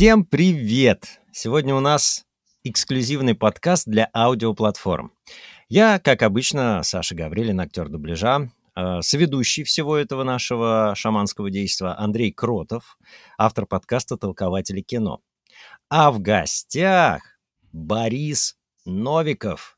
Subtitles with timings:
[0.00, 1.20] Всем привет!
[1.30, 2.24] Сегодня у нас
[2.64, 5.12] эксклюзивный подкаст для аудиоплатформ.
[5.68, 12.32] Я, как обычно, Саша Гаврилин, актер дубляжа, э, соведущий всего этого нашего шаманского действия Андрей
[12.32, 12.96] Кротов,
[13.36, 15.20] автор подкаста «Толкователи кино».
[15.90, 17.38] А в гостях
[17.70, 19.76] Борис Новиков,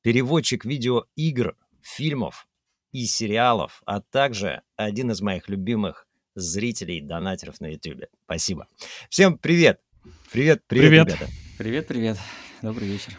[0.00, 2.48] переводчик видеоигр, фильмов
[2.90, 8.04] и сериалов, а также один из моих любимых зрителей, донатеров на YouTube.
[8.24, 8.66] Спасибо.
[9.08, 9.80] Всем привет!
[10.32, 11.06] Привет, привет, Привет.
[11.08, 11.28] ребята.
[11.58, 12.18] Привет, привет.
[12.62, 13.18] Добрый вечер.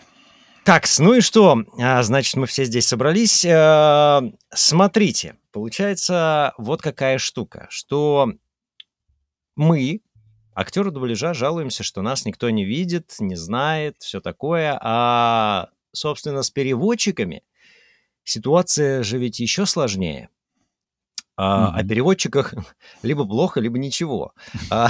[0.65, 1.63] Так, ну и что?
[1.79, 3.45] А, Значит, мы все здесь собрались.
[3.45, 4.21] Э,
[4.53, 8.31] Смотрите, получается вот какая штука, что
[9.55, 10.01] мы,
[10.55, 16.49] актеры дубляжа, жалуемся, что нас никто не видит, не знает, все такое, а, собственно, с
[16.49, 17.43] переводчиками
[18.23, 20.29] ситуация же ведь еще сложнее.
[21.35, 21.87] А, О Мгм.
[21.87, 22.53] переводчиках
[23.03, 24.33] либо плохо, либо ничего.
[24.71, 24.89] А,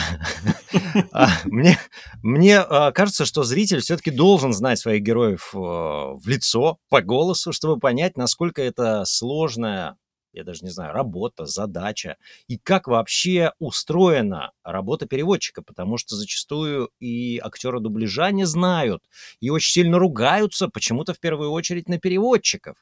[1.11, 1.77] а, Мне,
[2.21, 7.79] мне а, кажется, что зритель все-таки должен знать своих героев в лицо, по голосу, чтобы
[7.79, 9.97] понять, насколько это сложная,
[10.33, 16.89] я даже не знаю, работа, задача, и как вообще устроена работа переводчика, потому что зачастую
[16.99, 19.03] и актеры дубляжа не знают,
[19.39, 22.75] и очень сильно ругаются почему-то в первую очередь на переводчиков.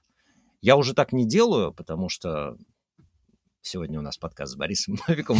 [0.61, 2.55] Я уже так не делаю, потому что
[3.61, 5.37] сегодня у нас подкаст с Борисом Новиком.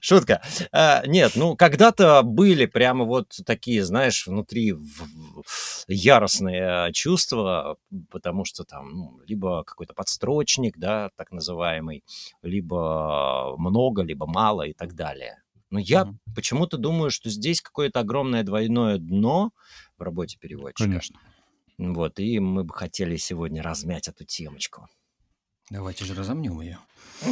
[0.00, 0.42] Шутка.
[0.72, 4.74] А, Нет, ну, когда-то были прямо вот такие, знаешь, внутри
[5.88, 7.76] яростные чувства,
[8.10, 12.04] потому что там ну, либо какой-то подстрочник, да, так называемый,
[12.42, 15.42] либо много, либо мало и так далее.
[15.70, 16.06] Но я
[16.36, 19.50] почему-то думаю, что здесь какое-то огромное двойное дно
[19.98, 20.84] в работе переводчика.
[20.84, 21.18] Конечно.
[21.78, 24.88] Вот, и мы бы хотели сегодня размять эту темочку.
[25.70, 26.78] Давайте же разомнем ее.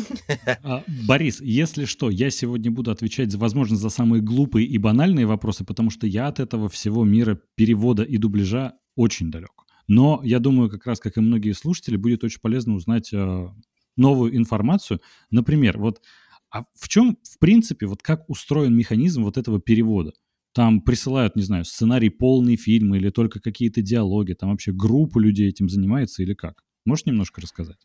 [0.62, 5.64] А, Борис, если что, я сегодня буду отвечать, возможно, за самые глупые и банальные вопросы,
[5.64, 9.50] потому что я от этого всего мира перевода и дубляжа очень далек.
[9.88, 13.48] Но я думаю, как раз, как и многие слушатели, будет очень полезно узнать э,
[13.96, 15.00] новую информацию.
[15.30, 16.00] Например, вот
[16.52, 20.12] а в чем, в принципе, вот как устроен механизм вот этого перевода?
[20.52, 25.48] Там присылают, не знаю, сценарий полный фильм или только какие-то диалоги, там вообще группа людей
[25.48, 26.62] этим занимается или как?
[26.84, 27.78] Можешь немножко рассказать?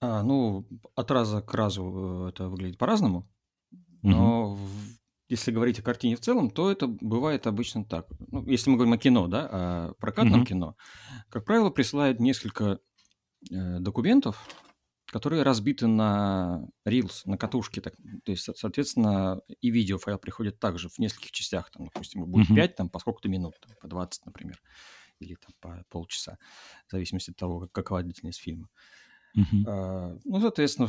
[0.00, 3.28] А, ну, от раза к разу э, это выглядит по-разному.
[4.02, 4.88] Но в-
[5.28, 8.06] если говорить о картине в целом, то это бывает обычно так.
[8.28, 9.48] Ну, если мы говорим о кино, да,
[9.90, 10.46] о прокатном Мгм.
[10.46, 10.76] кино,
[11.28, 12.78] как правило, присылают несколько
[13.52, 14.48] э, документов,
[15.06, 17.80] которые разбиты на Reels, на катушке.
[17.80, 17.94] Так,
[18.24, 21.70] то есть, со- соответственно, и видеофайл приходит также в нескольких частях.
[21.70, 22.56] Там, допустим, будет Мгм.
[22.56, 24.60] 5, там, по сколько-то минут, там, по 20, например,
[25.20, 26.38] или там, по полчаса,
[26.88, 28.68] в зависимости от того, как- какова длительность фильма.
[29.64, 30.88] А, Ну, соответственно,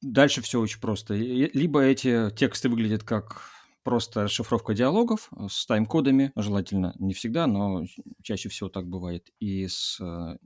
[0.00, 1.14] дальше все очень просто.
[1.14, 3.42] Либо эти тексты выглядят как
[3.82, 7.84] просто расшифровка диалогов э, с тайм-кодами, желательно не всегда, но
[8.22, 10.38] чаще всего так бывает, и с э,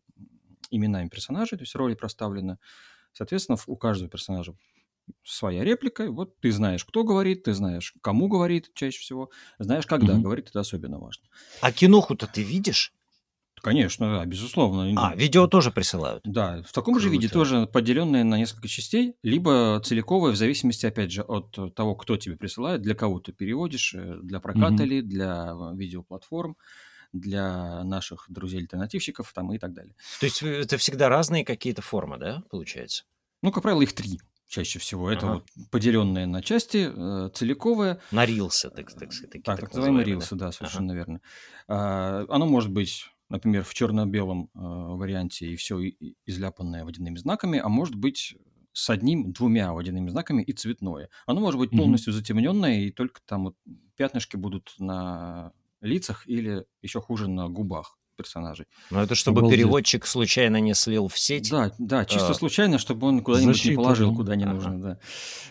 [0.70, 2.58] именами персонажей, то есть роли проставлены.
[3.12, 4.54] Соответственно, у каждого персонажа
[5.24, 6.10] своя реплика.
[6.10, 10.22] Вот ты знаешь, кто говорит, ты знаешь, кому говорит чаще всего, знаешь, когда Мгм.
[10.22, 11.24] говорит, это особенно важно.
[11.60, 12.94] А киноху-то ты видишь?
[13.62, 14.88] Конечно, да, безусловно.
[14.96, 16.22] А, видео тоже присылают.
[16.24, 17.34] Да, в таком же виде Круто.
[17.34, 22.36] тоже поделенные на несколько частей, либо целиковые, в зависимости, опять же, от того, кто тебе
[22.36, 24.88] присылает, для кого ты переводишь, э, для проката Мгм.
[24.88, 26.56] ли, для э, видеоплатформ,
[27.12, 29.94] для наших друзей-альтернативщиков там и так далее.
[30.18, 33.04] То есть это всегда разные какие-то формы, да, получается?
[33.42, 35.10] Ну, как правило, их три чаще всего.
[35.10, 35.34] Это Ага.
[35.36, 40.36] вот поделенные на части, э, целиковые, На рилсы, так, так, так, так так называемые рилсы,
[40.36, 40.92] да, совершенно Ага.
[40.92, 41.20] верно.
[41.68, 45.78] А, Оно может быть, например, в черно-белом э, варианте и все
[46.26, 48.36] изляпанное водяными знаками, а может быть
[48.72, 51.08] с одним, двумя водяными знаками и цветное.
[51.26, 53.54] Оно может быть полностью затемненное, и только там вот
[53.96, 58.66] пятнышки будут на лицах или еще хуже на губах персонажей.
[58.90, 59.58] Но это чтобы Обалдеть.
[59.60, 61.50] переводчик случайно не слил в сеть.
[61.50, 62.34] Да, да, чисто А.
[62.34, 64.16] случайно, чтобы он куда-нибудь не положил, да.
[64.16, 64.54] куда не Ага.
[64.54, 64.98] нужно, да.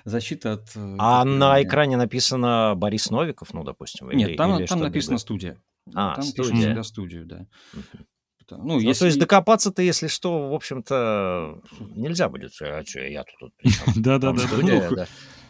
[0.03, 0.71] Защита от...
[0.75, 4.09] э, А на экране написано Борис Новиков, ну, допустим.
[4.11, 5.57] Нет, или- там, или там написано студия.
[5.93, 6.51] А, там студия.
[6.51, 7.47] пишут всегда студию, да.
[7.73, 8.05] Мгм.
[8.39, 9.05] Потому- Ну, Ну, то если...
[9.07, 11.61] есть докопаться-то, если что, в общем-то,
[11.95, 12.51] нельзя будет.
[12.61, 13.53] А что, я тут
[13.95, 14.43] Да-да-да.
[14.61, 15.07] Ну, да.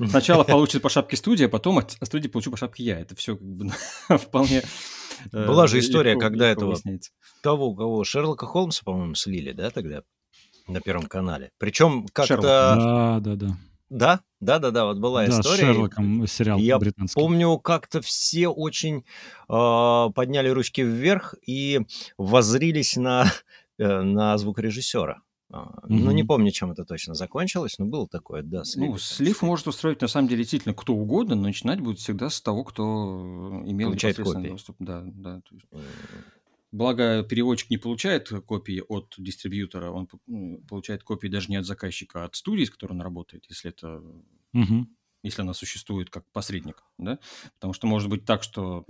[0.07, 2.99] Сначала получит по шапке студия, потом от студии получу по шапке я.
[2.99, 3.69] Это все как бы
[4.17, 4.61] вполне...
[5.33, 7.11] э, Была же история, когда этого- выясняется.
[7.41, 8.03] Кого, кого?
[8.05, 10.03] Шерлока Холмса, по-моему, слили, да, тогда?
[10.67, 11.51] На Первом канале.
[11.57, 12.37] Причем как-то...
[12.41, 13.57] Да, да, да.
[13.89, 15.73] Да, да, да, да, вот была Да, с история.
[15.73, 17.19] Шерлоком сериал Я британский.
[17.19, 19.05] Помню, как-то все очень
[19.49, 21.81] э, подняли ручки вверх и
[22.17, 23.25] воззрились на,
[23.77, 25.21] э, на звукорежиссера.
[25.51, 28.89] А, Ну, не помню, чем это точно закончилось, но было такое, да, слив.
[28.89, 32.41] Ну, слив может устроить на самом деле действительно кто угодно, но начинать будет всегда с
[32.41, 34.51] того, кто имел Получает непосредственный копии.
[34.51, 34.75] доступ.
[34.79, 35.41] Да, да.
[35.41, 35.65] то есть
[36.75, 42.23] Благо, переводчик не получает копии от дистрибьютора, он м, получает копии даже не от заказчика,
[42.23, 44.01] а от студии, с которой он работает, если это
[44.53, 44.85] Мгм.
[45.23, 47.19] если она существует как посредник, да?
[47.55, 48.85] Потому что может быть так, что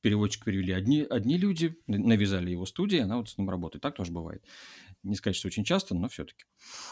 [0.00, 3.82] переводчик перевели одни, одни люди, навязали его студии, она вот с ним работает.
[3.82, 4.44] Так тоже бывает.
[5.02, 6.44] Не сказать, что очень часто, но все-таки.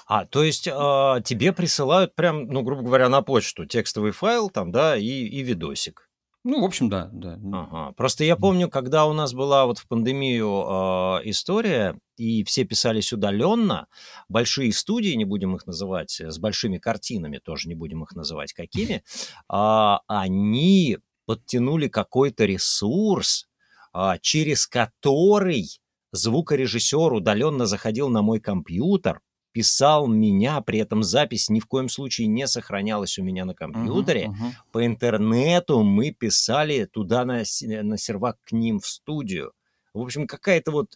[0.06, 4.72] А, то есть а, тебе присылают прям, ну, грубо говоря, на почту текстовый файл там,
[4.72, 6.05] да, и, и видосик.
[6.48, 7.40] Ну, в общем, да, да.
[7.52, 7.92] Ага.
[7.96, 13.12] Просто я помню, когда у нас была вот в пандемию а, история, и все писались
[13.12, 13.88] удаленно,
[14.28, 18.52] большие студии, не будем их называть, э, с большими картинами, тоже не будем их называть
[18.52, 19.02] какими,
[19.48, 23.48] а, они подтянули какой-то ресурс,
[23.92, 25.80] а, через который
[26.12, 29.20] звукорежиссер удаленно заходил на мой компьютер,
[29.56, 34.28] писал меня, при этом запись ни в коем случае не сохранялась у меня на компьютере,
[34.28, 34.52] Мгм, мгм.
[34.70, 39.52] по интернету мы писали туда на, на сервак к ним в студию.
[39.94, 40.88] В общем, какая-то вот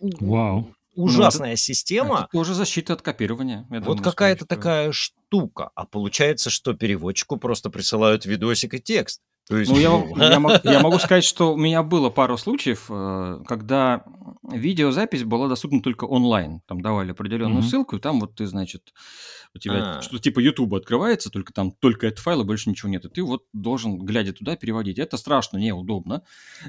[0.00, 0.66] у- Вау.
[0.96, 2.28] ужасная Это система.
[2.30, 3.66] тоже защита от копирования.
[3.70, 5.70] я Вот какая-то такая штука.
[5.74, 9.22] А получается, что переводчику просто присылают видосик и текст.
[9.48, 12.36] То есть, Ну, я, ну, я мог- я могу сказать, что у меня было пару
[12.38, 14.02] случаев, э, когда
[14.56, 16.60] видеозапись была доступна только онлайн.
[16.66, 17.68] Там давали определенную Мгм.
[17.68, 18.92] ссылку, и там вот ты, значит,
[19.54, 20.00] у тебя А.
[20.00, 23.04] что-то типа YouTube открывается, только там только этот файл, и больше ничего нет.
[23.04, 24.98] И ты вот должен, глядя туда, переводить.
[24.98, 26.22] Это страшно, неудобно,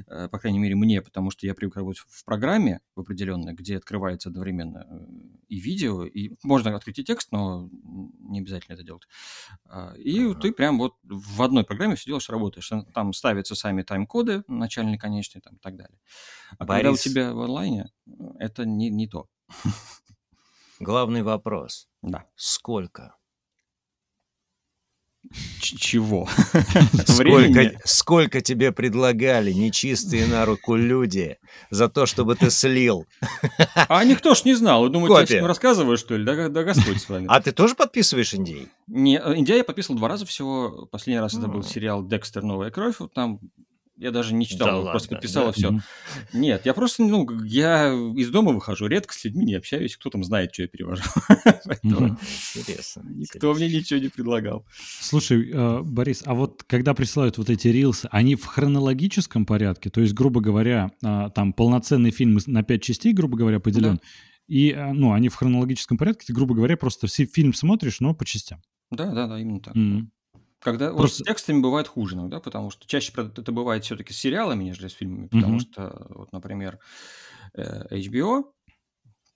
[0.08, 3.78] э, по крайней мере, мне, потому что я привык работать в программе в определенной, где
[3.78, 5.06] открывается одновременно э,
[5.50, 7.70] и видео, и можно открыть и текст, но
[8.20, 9.04] не обязательно это делать.
[9.66, 10.40] А, И Ага.
[10.42, 12.72] ты прям вот в одной программе все делаешь, работаешь.
[12.94, 15.98] Там ставятся сами тайм-коды, начальный, конечный там, и так далее.
[16.58, 17.04] А когда у Борис.
[17.04, 19.28] тебя в онлайне, э, это не, не то.
[20.80, 21.88] главный вопрос.
[22.02, 22.26] Да.
[22.36, 23.16] Сколько?
[25.60, 26.28] Ч- чего?
[27.08, 31.38] Сколько, сколько тебе предлагали нечистые на руку люди
[31.72, 33.08] за то, чтобы ты слил?
[33.90, 34.84] А никто ж не знал.
[34.84, 35.36] Вы думаете, я Копия.
[35.38, 36.24] всем рассказываю, что ли?
[36.26, 37.26] Да, да Господь с вами.
[37.28, 38.68] А ты тоже подписываешь индей?
[38.86, 40.86] Не, э, Индия я подписывал два раза всего.
[40.92, 42.44] Последний раз это был сериал «Декстер.
[42.44, 43.00] Новая кровь».
[43.00, 43.40] Вот Там
[43.98, 45.50] я даже не читал, Да просто подписал, да?
[45.52, 45.80] и все.
[46.34, 50.24] Нет, я просто, ну, я из дома выхожу, редко с людьми не общаюсь, кто там
[50.24, 51.04] знает, что я перевожу.
[51.66, 52.18] Поэтому.
[52.56, 53.04] Интересно.
[53.06, 54.66] Никто мне ничего не предлагал.
[55.00, 59.90] Слушай, э, Борис, а вот когда присылают вот эти рилсы, они в хронологическом порядке?
[59.90, 64.00] То есть, грубо говоря, а, там полноценный фильм на пять частей, грубо говоря, поделен,
[64.48, 68.14] и, а, ну, они в хронологическом порядке, ты, грубо говоря, просто все фильм смотришь, но
[68.14, 68.62] по частям.
[68.92, 69.74] Да, да, да, именно так.
[70.66, 74.18] Когда вот Просто- с текстами бывает хуже иногда, потому что чаще это бывает все-таки с
[74.18, 75.60] сериалами, нежели с фильмами, потому Мгм.
[75.60, 76.80] что, вот, например,
[77.54, 78.46] э, HBO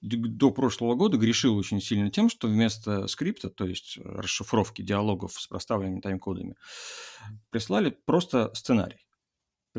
[0.02, 5.48] до прошлого года грешил очень сильно тем, что вместо скрипта, то есть расшифровки диалогов с
[5.48, 6.56] проставленными тайм-кодами,
[7.52, 9.06] прислали просто сценарий.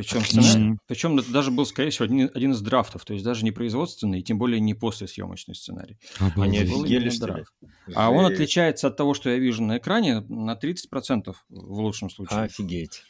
[0.00, 3.44] Причем, сценарий, причем это даже был, скорее всего, один, один из драфтов, то есть даже
[3.44, 5.99] не производственный, и тем более не послесъемочный сценарий.
[6.37, 7.52] Они был офигели, драфт.
[7.94, 12.41] А он отличается от того, что я вижу на экране, на 30% в лучшем случае.
[12.41, 13.02] Офигеть.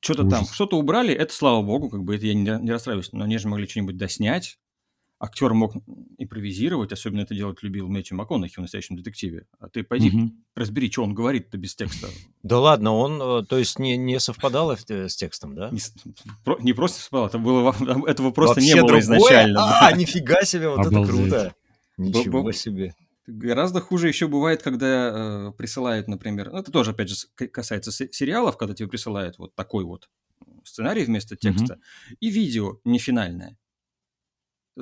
[0.00, 3.24] Что-то там, что-то убрали, это слава богу, как бы это я не, не расстраиваюсь, но
[3.24, 4.58] они же могли что-нибудь доснять.
[5.18, 5.72] Актер мог
[6.18, 9.46] импровизировать, особенно это делать любил Мэтью МакКонахи в «Настоящем детективе».
[9.58, 10.44] А ты пойди Мгм.
[10.54, 12.08] разбери, что он говорит-то без текста.
[12.42, 15.70] Да ладно, он, э, то есть, не, не совпадало э, с текстом, да?
[15.70, 15.80] Не,
[16.44, 17.74] про- не просто совпало, это было,
[18.06, 19.00] этого просто Вообще не было другое?
[19.00, 19.60] изначально.
[19.64, 19.96] А, да.
[19.96, 21.14] нифига себе, вот Обалдеть.
[21.14, 21.54] это круто.
[21.96, 22.52] Ничего Бо-бо.
[22.52, 22.94] себе.
[23.26, 28.12] Гораздо хуже еще бывает, когда э, присылают, например, ну, это тоже, опять же, касается се-
[28.12, 30.08] сериалов, когда тебе присылают вот такой вот
[30.62, 31.78] сценарий вместо текста
[32.20, 33.56] и видео не финальное.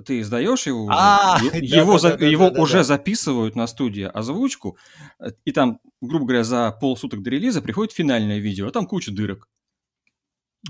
[0.05, 2.85] Ты издаешь его, А, его, да, за- да, да, его да, да, уже да.
[2.85, 4.77] записывают на студии озвучку,
[5.21, 9.13] э, и там, грубо говоря, за полсуток до релиза приходит финальное видео, а там куча
[9.13, 9.49] дырок,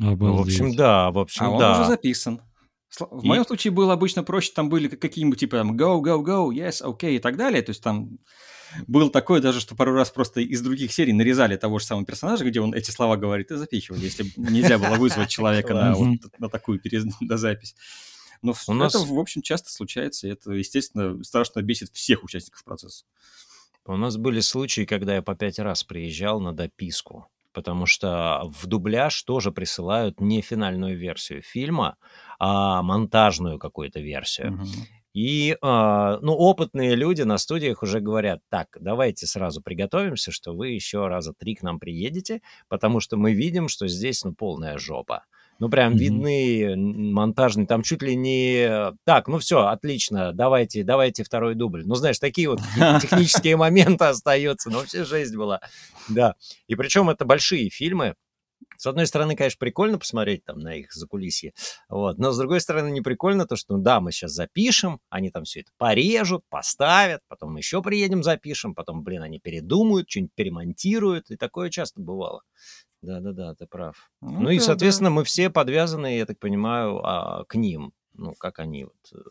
[0.00, 0.58] Обалдеть.
[0.58, 1.72] В общем, да, в общем, а он да.
[1.80, 2.40] уже записан.
[2.98, 6.22] В И- моем случае было обычно проще, там были как- какие-нибудь типа там go, go,
[6.22, 7.62] go, yes, okay и так далее.
[7.62, 8.18] То есть там
[8.86, 12.44] было такое даже, что пару раз просто из других серий нарезали того же самого персонажа,
[12.44, 16.18] где он эти слова говорит, и запихивали, если нельзя было вызвать человека на, Классно.
[16.22, 16.80] вот, на такую
[17.20, 17.74] запись.
[18.44, 22.22] Но в- У это, нас- в общем, часто случается, и это, естественно, страшно бесит всех
[22.22, 23.04] участников процесса.
[23.86, 28.66] У нас были случаи, когда я по пять раз приезжал на дописку, потому что в
[28.66, 31.96] дубляж тоже присылают не финальную версию фильма,
[32.38, 34.52] а монтажную какую-то версию.
[34.52, 34.66] Мгм.
[35.14, 40.70] И, а, ну, опытные люди на студиях уже говорят, так, давайте сразу приготовимся, что вы
[40.70, 45.24] еще раза три к нам приедете, потому что мы видим, что здесь, ну, полная жопа.
[45.58, 45.98] Ну, прям mm-hmm.
[45.98, 48.92] видны монтажные, там чуть ли не...
[49.04, 51.84] Так, ну все, отлично, давайте, давайте второй дубль.
[51.86, 52.60] Ну, знаешь, такие вот
[53.00, 55.60] технические моменты остаются, но вообще жесть была.
[56.08, 56.34] Да,
[56.66, 58.14] и причем это большие фильмы,
[58.76, 61.52] с одной стороны, конечно, прикольно посмотреть там на их закулисье,
[61.88, 65.30] вот, но с другой стороны, не прикольно то, что, ну, да, мы сейчас запишем, они
[65.30, 70.34] там все это порежут, поставят, потом мы еще приедем, запишем, потом, блин, они передумают, что-нибудь
[70.34, 72.42] перемонтируют, и такое часто бывало.
[73.02, 74.10] Да-да-да, ты прав.
[74.22, 75.16] Ну, ну и, соответственно, да.
[75.16, 77.92] мы все подвязаны, я так понимаю, а, к ним.
[78.14, 79.24] Ну, как они вот...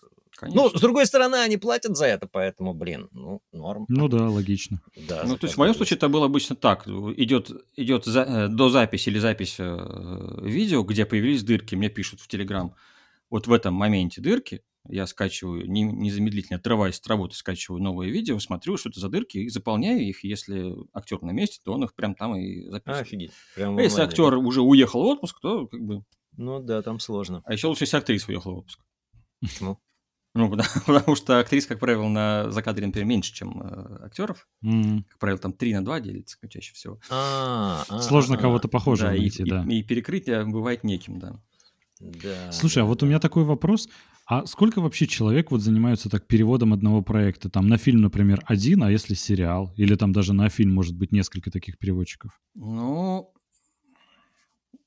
[0.43, 0.61] Конечно.
[0.61, 3.85] Ну, с другой стороны, они платят за это, поэтому, блин, ну, норм.
[3.87, 4.81] Ну да, логично.
[5.07, 6.85] Да, ну, то есть в моем случае это было обычно так.
[6.87, 12.19] Идет, идет за, э, до записи или запись э, видео, где появились дырки, мне пишут
[12.19, 12.75] в Телеграм,
[13.29, 18.37] вот в этом моменте дырки, я скачиваю, не, незамедлительно отрываясь от работы, скачиваю новые видео,
[18.39, 20.25] смотрю, что это за дырки, и заполняю их.
[20.25, 23.07] Если актер на месте, то он их прям там и записывает.
[23.07, 23.31] Офигеть.
[23.55, 26.03] Прям а если актер уже уехал в отпуск, то как бы...
[26.35, 27.41] Ну да, там сложно.
[27.45, 28.79] А еще лучше, если актриса уехала в отпуск.
[29.39, 29.79] Почему?
[30.33, 34.47] Ну, потому, потому что актрис, как правило, на закадре, например, меньше, чем э, актеров.
[34.63, 35.03] Mm.
[35.09, 36.99] Как правило, там 3 на 2 делится чаще всего.
[37.09, 39.65] А, а, Сложно а, кого-то похожего да, найти, и, да.
[39.67, 41.39] И, и перекрытие бывает неким, да.
[41.99, 43.05] Да, Слушай, да, а вот да.
[43.05, 43.87] у меня такой вопрос.
[44.25, 47.49] А сколько вообще человек вот занимаются так переводом одного проекта?
[47.49, 49.73] Там на фильм, например, один, а если сериал?
[49.75, 52.39] Или там даже на фильм может быть несколько таких переводчиков?
[52.55, 53.32] Ну,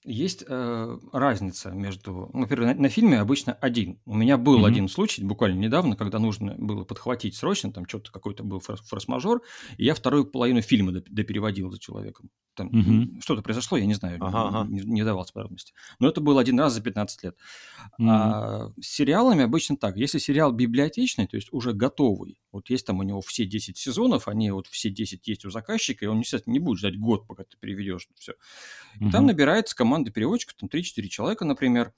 [0.07, 2.31] есть э, разница между...
[2.33, 4.01] Ну, например, на, на фильме обычно один.
[4.07, 4.69] У меня был mm-hmm.
[4.69, 9.43] один случай буквально недавно, когда нужно было подхватить срочно, там что-то какой-то был форс-мажор,
[9.77, 12.31] и я вторую половину фильма допереводил за человеком.
[12.57, 13.21] Там mm-hmm.
[13.21, 14.67] что-то произошло, я не знаю, ага.
[14.69, 15.75] Не, не давал подробности.
[15.99, 17.37] Но это был один раз за 15 лет.
[18.01, 18.07] Mm-hmm.
[18.09, 19.97] А с сериалами обычно так.
[19.97, 24.29] Если сериал библиотечный, то есть уже готовый, вот есть там у него все 10 сезонов,
[24.29, 27.45] они вот все 10 есть у заказчика, и он, естественно, не будет ждать год, пока
[27.45, 28.33] ты переведешь все.
[28.99, 29.11] И mm-hmm.
[29.11, 31.93] там набирается команда команды переводчиков, там 3-4 человека, например,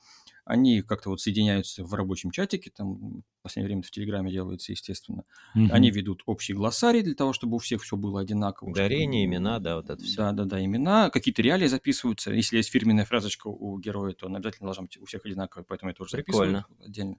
[0.45, 5.25] они как-то вот соединяются в рабочем чатике, там в последнее время в Телеграме делается, естественно.
[5.55, 5.69] Угу.
[5.73, 8.71] Они ведут общий глоссарий для того, чтобы у всех все было одинаково.
[8.71, 9.37] Ударение, чтобы...
[9.37, 10.17] имена, да, вот это все.
[10.17, 12.33] Да-да-да, имена, какие-то реалии записываются.
[12.33, 15.91] Если есть фирменная фразочка у героя, то она обязательно должна быть у всех одинаковая, поэтому
[15.91, 16.67] это уже Прикольно.
[16.83, 17.17] отдельно.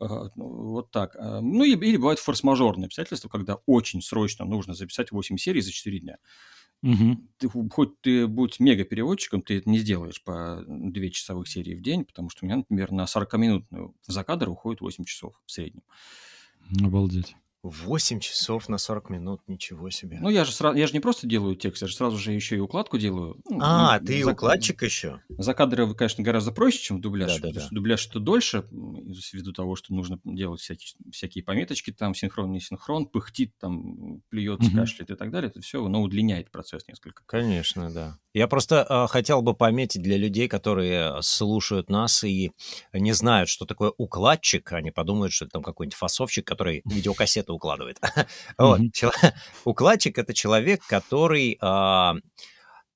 [0.00, 1.16] Ну, вот так.
[1.16, 5.98] А, ну, или бывают форс-мажорные обстоятельства, когда очень срочно нужно записать 8 серий за 4
[6.00, 6.18] дня.
[6.82, 7.16] Угу.
[7.38, 12.04] Ты, хоть ты будь мега-переводчиком, ты это не сделаешь по две часовых серии в день,
[12.04, 15.82] потому что у меня, например, на 40-минутную закадр уходит 8 часов в среднем.
[16.82, 17.36] Обалдеть.
[17.70, 20.18] 8 часов на 40 минут, ничего себе.
[20.20, 22.56] Ну, я же, сразу, я же не просто делаю текст, я же сразу же еще
[22.56, 23.36] и укладку делаю.
[23.48, 25.20] Ну, а, ну, ты за, укладчик еще?
[25.28, 27.74] За кадры, конечно, гораздо проще, чем дубляж, да, потому да, что да.
[27.74, 28.64] дубляж что дольше,
[29.32, 34.68] ввиду того, что нужно делать всякие, всякие пометочки, там синхрон, не синхрон, пыхтит, там плюется,
[34.68, 34.78] угу.
[34.78, 37.22] кашляет и так далее, это все, но удлиняет процесс несколько.
[37.26, 38.18] Конечно, да.
[38.32, 42.52] Я просто э, хотел бы пометить для людей, которые слушают нас и
[42.92, 47.98] не знают, что такое укладчик, они подумают, что это там какой-нибудь фасовщик, который видеокассету укладывает.
[48.58, 48.80] вот.
[49.64, 52.14] Укладчик— это человек, который а,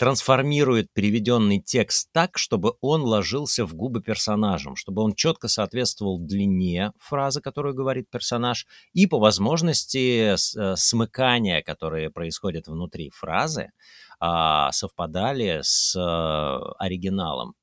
[0.00, 6.93] трансформирует переведенный текст так, чтобы он ложился в губы персонажам, чтобы он четко соответствовал длине
[6.99, 13.73] фразы, которую говорит персонаж, и по возможности э, смыкания, которые происходят внутри фразы,
[14.19, 17.55] а, совпадали с э, оригиналом.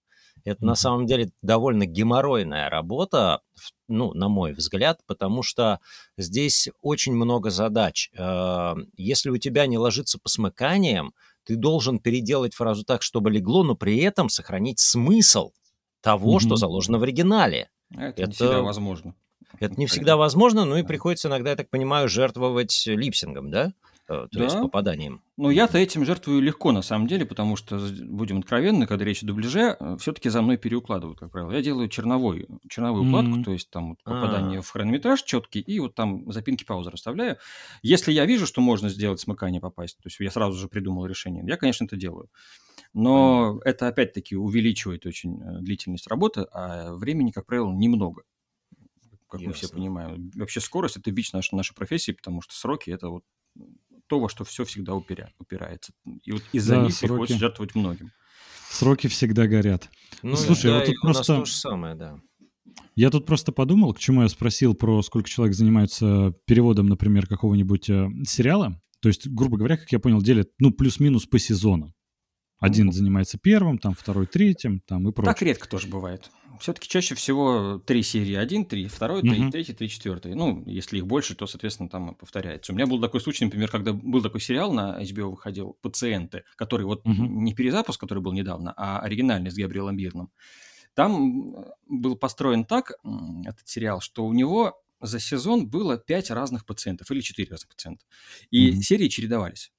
[0.48, 3.42] Это на самом деле довольно геморройная работа,
[3.90, 5.82] ну, на мой взгляд, потому что
[6.18, 8.10] здесь очень много задач.
[8.18, 11.14] Э, если у тебя не ложится по смыканиям,
[11.44, 15.52] ты должен переделать фразу так, чтобы легло, но при этом сохранить смысл
[16.00, 16.46] того, mm-hmm.
[16.46, 17.70] что заложено в оригинале.
[17.92, 19.16] Это, это не всегда возможно.
[19.60, 23.74] Это не всегда возможно, но и приходится иногда, я так понимаю, жертвовать липсингом, да?
[24.10, 24.44] Э, то да.
[24.46, 25.22] есть попаданием.
[25.36, 29.26] Ну, я-то этим жертвую легко, на самом деле, потому что, будем откровенны, когда речь о
[29.26, 31.52] дубляже, э, все-таки за мной переукладывают, как правило.
[31.52, 33.10] Я делаю черновой, черновую mm-hmm.
[33.10, 34.62] укладку, то есть там вот попадание А-а-а.
[34.62, 37.38] в хронометраж четкий, и вот там запинки паузы расставляю.
[37.82, 41.44] Если я вижу, что можно сделать смыкание попасть, то есть я сразу же придумал решение,
[41.46, 42.30] я, конечно, это делаю.
[42.94, 43.62] Но mm-hmm.
[43.66, 48.24] это, опять-таки, увеличивает очень э, длительность работы, а времени, как правило, немного
[49.30, 49.50] как Ясно.
[49.50, 50.32] мы все понимаем.
[50.36, 53.26] Вообще скорость– это бич нашей, нашей профессии, потому что сроки– это вот
[54.08, 55.94] то, во что все всегда упиря, упирается.
[56.24, 57.10] И вот из-за да, них сроки.
[57.10, 58.12] приходится жертвовать многим.
[58.70, 59.90] Сроки всегда горят.
[60.24, 61.34] Ну, Слушай, да, вот тут у просто...
[61.34, 62.20] нас то же самое, да.
[62.96, 67.90] Я тут просто подумал, к чему я спросил про сколько человек занимаются переводом, например, какого-нибудь
[67.90, 68.82] э, сериала.
[69.02, 71.94] То есть, грубо говоря, как я понял, делят, ну, плюс-минус по сезонам.
[72.60, 75.34] Один занимается первым, там второй третьим, там и прочее.
[75.34, 76.32] Так редко тоже бывает.
[76.60, 79.52] Все-таки чаще всего три серии один, три второй, три Мгм.
[79.52, 80.34] третий, три четвертый.
[80.36, 82.72] Ну, если их больше, то, соответственно, там повторяется.
[82.74, 86.86] У меня был такой случай, например, когда был такой сериал на HBO выходил «Пациенты», который
[86.86, 87.44] вот Мгм.
[87.44, 90.32] не перезапуск, который был недавно, а оригинальный с Габриэлом Бирном.
[90.96, 92.94] Там м, был построен так,
[93.46, 98.06] этот сериал, что у него за сезон было пять разных пациентов или четыре разных пациента.
[98.50, 98.82] И Мгм.
[98.82, 99.72] серии чередовались.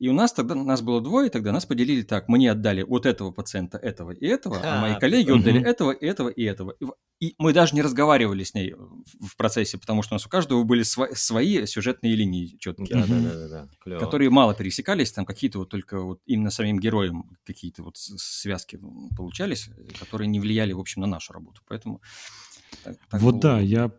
[0.00, 2.28] И у нас тогда, нас было двое, тогда нас поделили так.
[2.28, 5.50] Мне отдали вот этого пациента, этого и этого, а мои А, коллеги прикольно.
[5.50, 6.74] отдали этого, и этого и этого.
[7.20, 10.28] И, мы даже не разговаривали с ней в, в процессе, потому что у нас у
[10.28, 13.98] каждого были сва- свои сюжетные линии четкие, Да, да, да, да, да.
[13.98, 18.80] Которые мало пересекались, там какие-то вот только вот именно самим героям какие-то вот связки
[19.16, 21.62] получались, э, которые не влияли, в общем, на нашу работу.
[21.68, 22.02] Поэтому
[22.82, 23.92] так- так Вот было да, я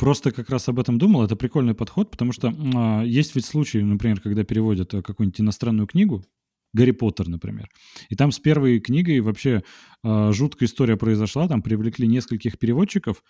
[0.00, 1.22] просто как раз об этом думал.
[1.22, 5.86] Это прикольный подход, потому что а, есть ведь случаи, например, когда переводят э, какую-нибудь иностранную
[5.86, 6.24] книгу,
[6.72, 7.68] Гарри Поттер, например.
[8.08, 9.62] И там с первой книгой вообще
[10.02, 11.46] а, жуткая история произошла.
[11.48, 13.22] Там привлекли нескольких переводчиков,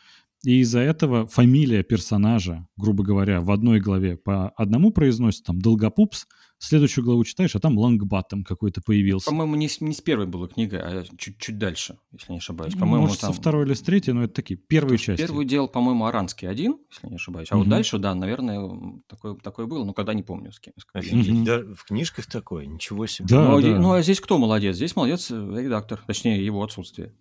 [0.44, 6.26] и из-за этого фамилия персонажа, грубо говоря, в одной главе по одному произносит, там, Долгопупс,
[6.66, 9.26] следующую главу читаешь, а там Лангбаттом какой-то появился.
[9.30, 12.74] По-моему, не с, не с первой была книга, а чуть-чуть дальше, если не ошибаюсь.
[12.74, 13.32] Ну, По-моему, Может, там...
[13.32, 15.22] со второй или с третьей, но это такие первые Потому части.
[15.22, 17.48] Первую делал, по-моему, Аранский один, если не ошибаюсь.
[17.50, 17.70] А вот Мгм.
[17.70, 20.74] дальше, да, наверное, такое, такое было, но когда не помню с кем.
[20.76, 21.44] с Мгм.
[21.44, 23.26] да, в книжках такое, ничего себе.
[23.28, 23.78] Да, ну, а да.
[23.78, 24.76] ну, а здесь кто молодец?
[24.76, 27.14] Здесь молодец э, редактор, точнее, его отсутствие.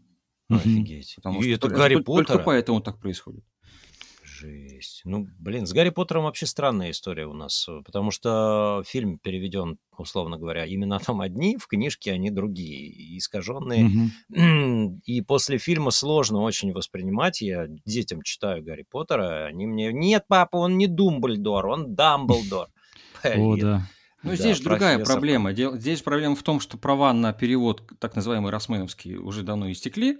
[0.49, 0.59] Мгм.
[0.59, 1.13] Офигеть.
[1.15, 2.25] Потому И что это только- Гарри только- Поттера?
[2.25, 3.43] Только поэтому так происходит.
[4.39, 5.01] Жесть.
[5.05, 9.77] Ну, блин, с Гарри Поттером вообще странная история у нас, э, потому что фильм переведен,
[9.97, 14.11] условно говоря, именно там одни, в книжке они другие, искаженные.
[14.29, 15.01] Мгм.
[15.05, 17.41] И после фильма сложно очень воспринимать.
[17.41, 22.67] Я детям читаю Гарри Поттера, они мне, нет, папа, он не Думблдор, он Дамблдор.
[23.23, 23.87] О, да.
[24.21, 25.15] Ну, Да, здесь же другая профессор.
[25.15, 25.53] проблема.
[25.53, 30.17] Дел- Здесь проблема в том, что права на перевод, так называемый Росменовский, уже давно истекли.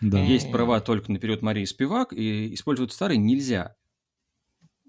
[0.00, 0.20] Да.
[0.20, 3.74] Есть права только на перевод Марии Спивак, и использовать старый нельзя.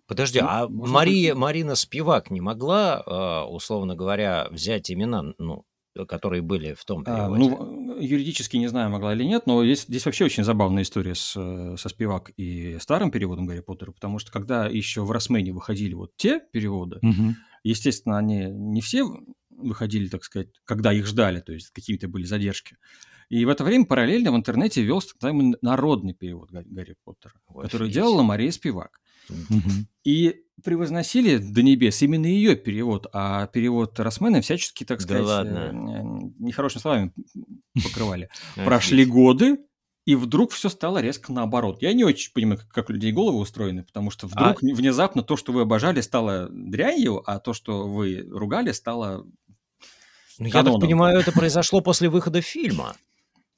[0.08, 5.66] Подожди, Ну, а Мария, только- Марина Спивак не могла, э, условно говоря, взять имена, ну,
[6.08, 7.56] которые были в том А, переводе?
[7.58, 11.34] ну, юридически не знаю, могла или нет, но есть, здесь вообще очень забавная история с,
[11.36, 15.93] э, со Спивак и старым переводом Гарри Поттера, потому что когда еще в Росмене выходили
[15.93, 17.36] вот те переводы, Мгм.
[17.63, 19.04] естественно, они не все
[19.52, 22.78] выходили, так сказать, когда их ждали, то есть какие-то были задержки.
[23.30, 27.65] И в это время параллельно в интернете вел так называемый народный перевод Гарри, Поттера, Ой,
[27.65, 27.94] который офигеть.
[27.94, 29.00] делала Мария Спивак.
[30.04, 36.32] И превозносили до небес именно ее перевод, а перевод Росмена всячески, так Да сказать, ладно?
[36.39, 37.13] э, нехорошими словами
[37.84, 38.30] покрывали.
[38.56, 38.65] Офигеть.
[38.65, 39.60] Прошли годы,
[40.06, 41.82] и вдруг все стало резко наоборот.
[41.84, 45.38] Я не очень понимаю, как, как людей головы устроены, потому что А вдруг внезапно то,
[45.38, 49.28] что вы обожали, стало дрянью, а то, что вы ругали, стало...
[50.39, 52.96] Ну, я так понимаю, это произошло после выхода фильма.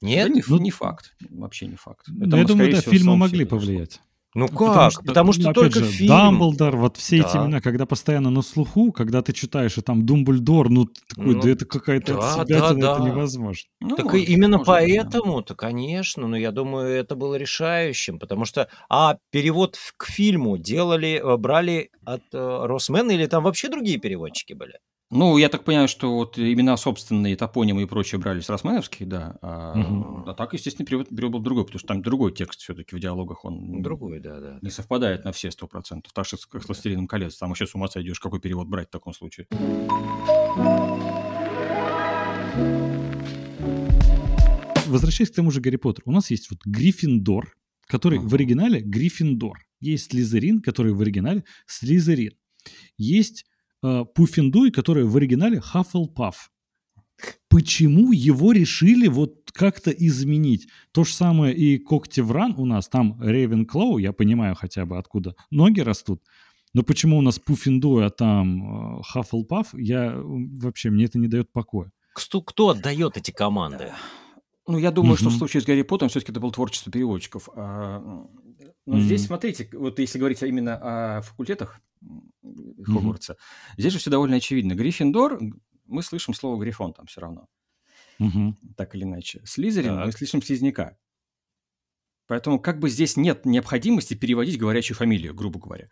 [0.02, 0.30] Да Нет?
[0.34, 2.06] не, Ну, не факт, вообще не факт.
[2.08, 4.00] Ну, Это, я скорее думаю, да, всего, фильмы могли повлиять.
[4.34, 4.94] Ну как?
[5.04, 6.08] Потому что, ну, опять только же, фильм.
[6.08, 7.44] Дамблдор, вот все эти Да.
[7.44, 11.50] имена, когда постоянно на слуху, когда ты читаешь, и там Думблдор, ну, такой, Ну, да
[11.50, 13.08] это какая-то да, отсебятина, да, это да.
[13.10, 13.68] невозможно.
[13.80, 15.02] Ну, Так может, именно может быть, да.
[15.02, 21.20] поэтому-то, конечно, но я думаю, это было решающим, потому что, а перевод к фильму делали,
[21.22, 24.78] э, брали от э, Росмена или там вообще другие переводчики были?
[25.14, 29.36] Ну, я так понимаю, что вот имена собственные, топонимы и прочее брали с Росменовских, да.
[29.42, 30.24] А, Мгм.
[30.26, 33.44] а так, естественно, перевод, перевод был другой, потому что там другой текст все-таки в диалогах,
[33.44, 34.58] он Другой, да, да.
[34.62, 36.14] не совпадает на все сто процентов.
[36.14, 37.36] Так же, как с «Властелином колец».
[37.36, 39.46] Там вообще с ума сойдешь, какой перевод брать в таком случае.
[44.86, 47.54] Возвращаясь к тому же Гарри Поттеру, у нас есть вот Гриффиндор,
[47.86, 48.36] который в Ага.
[48.36, 49.58] оригинале Гриффиндор.
[49.80, 52.32] Есть Слизерин, который в оригинале Слизерин.
[52.96, 53.44] Есть
[53.82, 56.50] э, Пуффиндуй, который в оригинале Хаффлпаф.
[57.48, 60.68] Почему его решили вот как-то изменить?
[60.92, 65.80] То же самое и Когтевран у нас, там Рейвенклоу, я понимаю хотя бы откуда ноги
[65.80, 66.22] растут,
[66.74, 71.52] но почему у нас Пуффиндуй, а там э, Хаффлпаф, я вообще, мне это не дает
[71.52, 71.92] покоя.
[72.14, 73.92] Кто, кто отдает эти команды?
[74.66, 77.48] Ну, я думаю, что в случае с Гарри Поттером все-таки это было творчество переводчиков.
[77.56, 77.98] А,
[78.84, 79.00] Но Мгм.
[79.00, 81.80] здесь, смотрите, вот если говорить именно о факультетах
[82.84, 83.36] Хогвартса,
[83.76, 84.74] здесь же все довольно очевидно.
[84.74, 85.38] Гриффиндор,
[85.86, 87.46] мы слышим слово Грифон там все равно,
[88.18, 88.58] Мгм.
[88.76, 89.40] так или иначе.
[89.44, 90.18] Слизерин, мы Так.
[90.18, 90.96] слышим Слизняка.
[92.28, 95.88] Поэтому как бы здесь нет необходимости переводить говорящую фамилию, грубо говоря.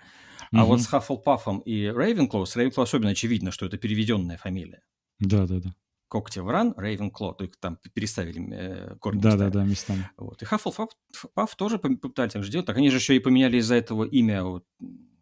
[0.53, 4.83] А вот с Хаффлпафом и Рейвенклоу, с Рейвенклоу особенно очевидно, что это переведенная фамилия.
[5.21, 5.75] Да-да-да.
[6.11, 9.21] Когтевран, Рейвенкло, только там переставили э, корни.
[9.21, 10.11] Да-да-да, местами.
[10.17, 10.43] Вот.
[10.43, 10.89] И Хаффлпаф
[11.35, 12.67] Паф тоже попытались так же делать.
[12.67, 14.65] Так они же еще и поменяли из-за этого имя вот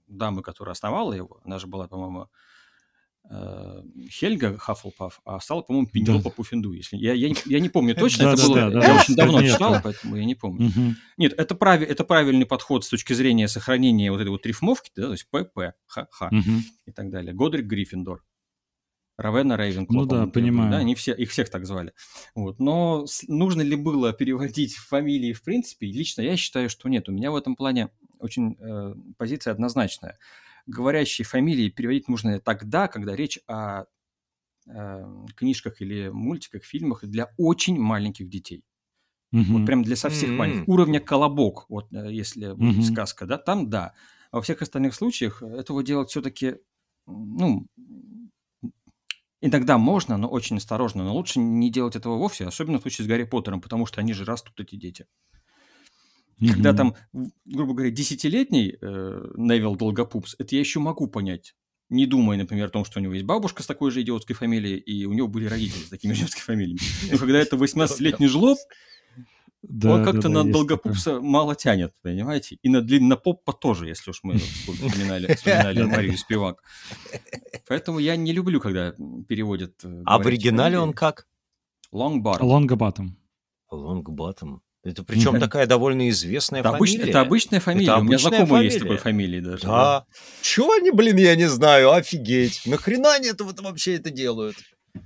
[0.06, 1.40] дамы, которая основала его.
[1.44, 2.28] Она же была, по-моему,
[3.30, 6.72] э, Хельга Хаффлпаф, а стала, по-моему, Пенелопа Пуффинду.
[6.72, 6.96] Если...
[6.96, 10.24] Я, я, не, я не помню точно, это было, я очень давно читал, поэтому я
[10.24, 10.72] не помню.
[11.18, 11.82] Нет, это, прав...
[11.82, 15.74] это правильный подход с точки зрения сохранения вот этой вот рифмовки, да, то есть ПП,
[15.86, 16.32] ХХ
[16.86, 17.34] и так далее.
[17.34, 18.24] Годрик Гриффиндор.
[19.18, 19.94] Равена Рейвенкло.
[19.94, 20.70] Ну да, понимаю.
[20.70, 21.92] Да, они все, их всех так звали.
[22.36, 22.60] Вот.
[22.60, 25.88] Но нужно ли было переводить фамилии в принципе?
[25.88, 27.08] Лично я считаю, что нет.
[27.08, 30.16] У меня в этом плане очень э, позиция однозначная.
[30.66, 33.86] Говорящие фамилии переводить нужно тогда, когда речь о
[34.68, 35.04] э,
[35.34, 38.62] книжках или мультиках, фильмах для очень маленьких детей.
[39.34, 39.44] Mm-hmm.
[39.48, 40.36] Вот прям для совсем mm-hmm.
[40.36, 40.68] маленьких.
[40.68, 42.82] Уровня колобок, вот э, если mm-hmm.
[42.82, 43.94] сказка, да, там да.
[44.30, 46.58] А во всех остальных случаях этого делать все-таки,
[47.06, 47.66] ну,
[49.40, 51.04] Иногда можно, но очень осторожно.
[51.04, 54.12] Но лучше не делать этого вовсе, особенно в случае с Гарри Поттером, потому что они
[54.12, 55.06] же растут, эти дети.
[56.40, 56.52] Mm-hmm.
[56.52, 56.96] Когда там,
[57.44, 61.54] грубо говоря, десятилетний э, Невил Долгопупс, это я еще могу понять.
[61.88, 64.76] Не думая, например, о том, что у него есть бабушка с такой же идиотской фамилией,
[64.76, 66.80] и у него были родители с такими же идиотскими фамилиями.
[67.10, 68.58] Но когда это 18-летний жлоб,
[69.62, 71.28] да, Он как-то да, на долгопупса такое.
[71.28, 72.58] мало тянет, понимаете?
[72.62, 76.62] И на длиннопопа тоже, если уж мы вспоминали, вспоминали Марию Спивак.
[77.66, 78.92] Поэтому я не люблю, когда
[79.28, 79.74] переводят...
[79.84, 81.26] Э, а в оригинале он как?
[81.92, 82.40] Longbottom.
[82.40, 83.08] Longbottom.
[83.72, 84.60] Longbottom.
[84.84, 85.40] Это причем mm-hmm.
[85.40, 86.94] такая довольно известная это фамилия.
[86.94, 87.90] Обыч, это обычная фамилия.
[87.90, 88.64] Это У меня знакомый фамилия.
[88.66, 89.62] есть такой фамилии даже.
[89.62, 89.68] Да.
[89.68, 90.06] да.
[90.40, 92.62] Чего они, блин, я не знаю, офигеть.
[92.64, 94.56] Нахрена они это вот вообще это делают?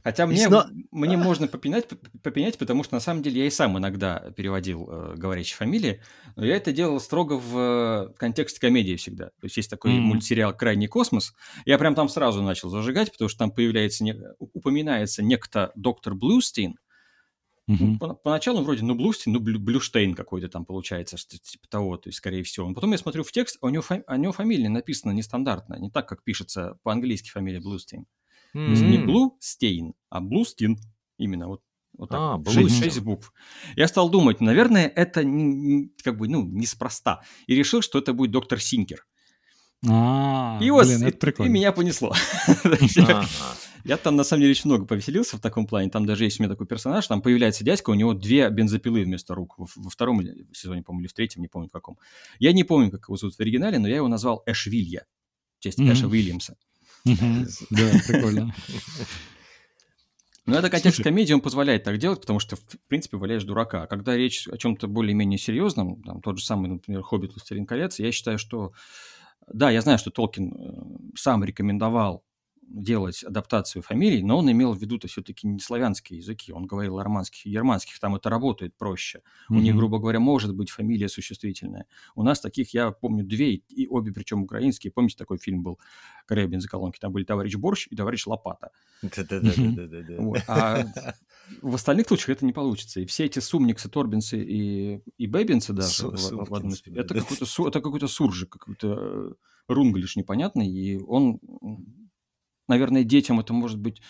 [0.02, 0.68] Хотя мне, Сно...
[0.90, 1.86] мне можно попенять,
[2.22, 6.00] попенять, потому что на самом деле я и сам иногда переводил э, говорящие фамилии,
[6.36, 9.26] но я это делал строго в контексте комедии всегда.
[9.26, 10.00] То есть есть такой mm-hmm.
[10.00, 11.34] мультсериал «Крайний космос».
[11.64, 14.16] Я прям там сразу начал зажигать, потому что там появляется, не...
[14.38, 16.78] упоминается некто доктор Блюстин.
[17.70, 17.96] Mm-hmm.
[18.00, 22.18] Ну, поначалу вроде, ну, Блюстин, ну, Блюштейн какой-то там получается, что типа того, то есть,
[22.18, 22.68] скорее всего.
[22.68, 24.02] Но потом я смотрю в текст, а у него, фами...
[24.08, 28.06] у него фамилия написана нестандартно, не так, как пишется по-английски фамилия Блюстин.
[28.54, 28.64] Mm-hmm.
[28.66, 28.98] То есть не
[29.40, 30.76] Stain, а Stin.
[31.18, 31.62] Именно вот,
[31.96, 32.18] вот так.
[32.20, 33.32] А, 6, 6 букв.
[33.76, 35.22] Я стал думать, наверное, это
[36.02, 37.22] как бы, ну, неспроста.
[37.46, 39.06] И решил, что это будет доктор Синкер.
[39.88, 42.14] А, и вот блин, это и, и меня понесло.
[43.84, 45.90] Я там, на самом деле, очень много повеселился в таком плане.
[45.90, 49.34] Там даже есть у меня такой персонаж, там появляется дядька, у него две бензопилы вместо
[49.34, 49.54] рук.
[49.58, 51.98] Во втором сезоне, по-моему, или в третьем, не помню каком.
[52.38, 55.04] Я не помню, как его зовут в оригинале, но я его назвал Эшвилья,
[55.58, 56.56] в честь Эша Уильямса.
[57.04, 57.14] Да,
[58.06, 58.54] прикольно.
[60.44, 63.84] Ну, это контекст Слушай, комедии, он позволяет так делать, потому что, в принципе, валяешь дурака.
[63.84, 67.32] А когда речь о чем-то более-менее серьезном, там, тот же самый, например, «Хоббит.
[67.32, 68.72] Властелин колец», я считаю, что...
[69.52, 72.24] Да, я знаю, что Толкин э, сам рекомендовал
[72.62, 77.04] делать адаптацию фамилий, но он имел в виду-то все-таки не славянские языки, он говорил о
[77.04, 79.18] романских и германских, там это работает проще.
[79.18, 79.56] Mm-hmm.
[79.56, 81.86] У них, грубо говоря, может быть фамилия существительная.
[82.14, 84.92] У нас таких, я помню, две, и обе причем украинские.
[84.92, 85.78] Помните, такой фильм был
[86.26, 88.70] «Корея бензоколонки», там были товарищ Борщ и товарищ Лопата.
[90.48, 90.84] А
[91.60, 93.00] в остальных случаях это не получится.
[93.00, 99.32] И все эти сумниксы, торбинсы и, бэбинсы даже какой-то, это какой-то суржик, какой-то э,
[99.68, 101.40] рунглиш непонятный, и он
[102.72, 104.00] наверное, детям это может быть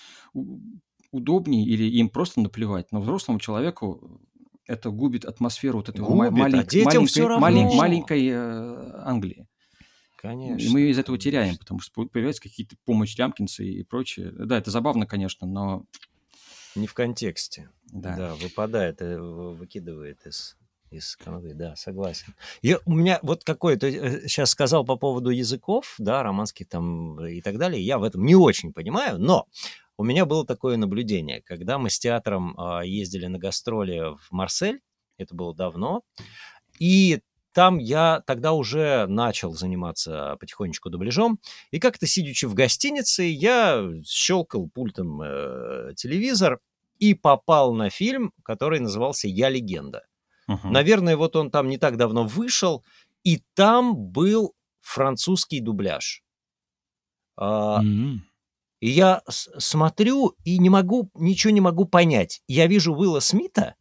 [1.10, 4.20] удобнее или им просто наплевать, но взрослому человеку
[4.66, 6.60] это губит атмосферу вот этой губит, малень...
[6.60, 7.76] а детям маленькой, малень...
[7.76, 9.48] маленькой э, Англии.
[10.16, 10.64] Конечно.
[10.64, 14.30] И мы из этого теряем, потому что появляются какие-то помощь Лямкинсы и прочее.
[14.30, 15.84] Да, это забавно, конечно, но...
[16.76, 17.70] Не в контексте.
[17.90, 20.56] Да, да выпадает, э, выкидывает из
[20.92, 22.34] из Канады, да, согласен.
[22.60, 23.90] И у меня вот какой-то
[24.28, 27.82] сейчас э, сказал по поводу языков, да, романских там и так далее.
[27.82, 29.46] Я в этом не очень понимаю, но
[29.96, 34.80] у меня было такое наблюдение, когда мы с театром э, ездили на гастроли в Марсель,
[35.18, 36.02] это было давно,
[36.78, 37.20] и
[37.52, 41.38] там я тогда уже начал заниматься потихонечку дубляжом,
[41.70, 46.60] и как-то сидячи в гостинице, я щелкал пультом э, телевизор
[46.98, 50.04] и попал на фильм, который назывался «Я легенда».
[50.46, 52.84] Наверное, вот он там не так давно вышел,
[53.24, 56.22] и там был французский дубляж.
[57.38, 58.18] Uh-huh.
[58.80, 62.42] И я смотрю и не могу, ничего не могу понять.
[62.48, 63.76] Я вижу Уилла Смита,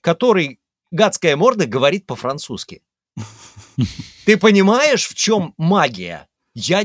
[0.00, 0.58] который
[0.90, 2.82] гадская морда говорит по-французски.
[4.24, 6.28] Ты понимаешь, в чем магия?
[6.54, 6.82] Я,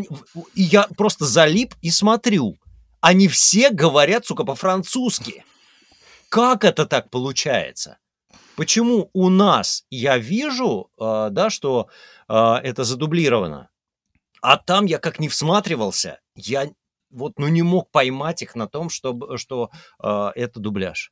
[0.55, 2.57] я просто залип и смотрю.
[2.99, 5.45] Они все говорят, сука, по-французски.
[6.29, 7.97] Как это так получается?
[8.57, 11.89] Почему у нас я вижу, э, да, что
[12.27, 13.69] э, это задублировано,
[14.41, 16.67] а там я как не всматривался, я
[17.11, 19.69] вот ну не мог поймать их на том, что, что
[20.01, 21.11] э, это дубляж.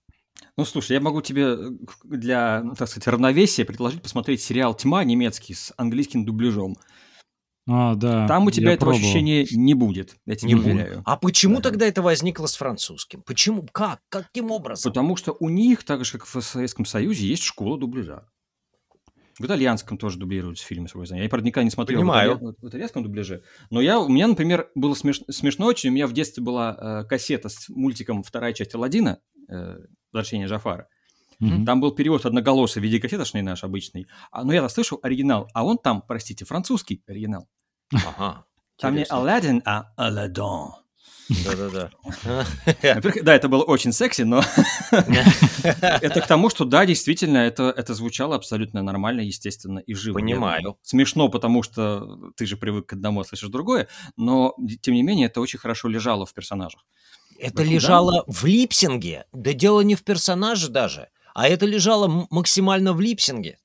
[0.58, 1.56] Ну, слушай, я могу тебе
[2.04, 6.78] для, так сказать, равновесия предложить посмотреть сериал «Тьма» немецкий с английским дубляжом.
[7.68, 8.28] А, да.
[8.28, 9.04] Там у тебя я этого пробовал.
[9.10, 11.02] ощущения не будет, я тебе Не уверяю.
[11.06, 11.62] А почему Да.
[11.64, 13.22] тогда это возникло с французским?
[13.24, 13.68] Почему?
[13.72, 14.02] Как?
[14.10, 14.90] Каким образом?
[14.92, 18.28] Потому что у них, так же как в Советском Союзе, есть школа дубляжа.
[19.38, 22.36] В итальянском тоже дублируются фильмы свой Я, правда, никогда не смотрел в Понимаю.
[22.38, 23.44] италья- в итальянском дубляже.
[23.70, 25.90] Но я, у меня, например, было смеш- смешно очень.
[25.90, 29.78] У меня в детстве была э, кассета с мультиком «Вторая часть Аладдина», э,
[30.14, 30.88] «Возвращение Джафара».
[31.40, 31.66] Мгм.
[31.66, 34.08] Там был перевод одноголосый в виде кассеточный наш обычный.
[34.32, 37.48] А, но я слышал оригинал, а он там, простите, французский оригинал.
[37.94, 38.46] Ага.
[38.78, 39.04] Там не.
[39.04, 40.74] Аладдин, а Аладдон.
[41.30, 41.90] Да-да-да.
[42.66, 44.44] Во-первых, Да, это было очень секси, но
[45.72, 50.16] это к тому, что да, действительно, это, это звучало абсолютно нормально, естественно и живо.
[50.16, 50.78] Понимаю.
[50.84, 55.28] Смешно, потому что ты же привык к одному, а слышишь другое, но, тем не менее,
[55.28, 56.86] это очень хорошо лежало в персонажах.
[57.40, 59.26] Это лежало в липсинге.
[59.34, 63.58] Да дело не в персонаже даже, а это лежало максимально в липсинге.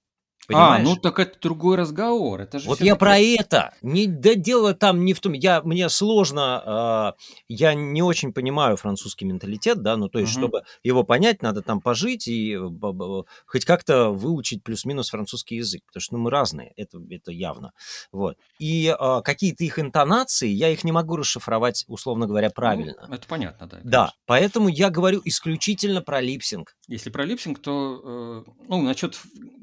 [0.51, 0.87] Понимаешь?
[0.87, 2.41] А, ну так это другой разговор.
[2.41, 3.73] Это же Вот я про это.
[3.83, 5.33] Не, да дело там не в том.
[5.33, 10.41] Я, мне сложно, э, я не очень понимаю французский менталитет, да, ну то есть, Мгм.
[10.43, 15.57] чтобы его понять, надо там пожить и э, б- б- хоть как-то выучить плюс-минус французский
[15.57, 17.73] язык, потому что ну, мы разные, это, это явно.
[18.11, 18.37] Вот.
[18.59, 22.95] И э, какие-то их интонации, я их не могу расшифровать, условно говоря, Ну, правильно.
[23.09, 23.79] это понятно, да.
[23.85, 24.15] да, конечно.
[24.27, 26.77] поэтому я говорю исключительно про липсинг.
[26.89, 29.17] Если про липсинг, то, э, ну, насчет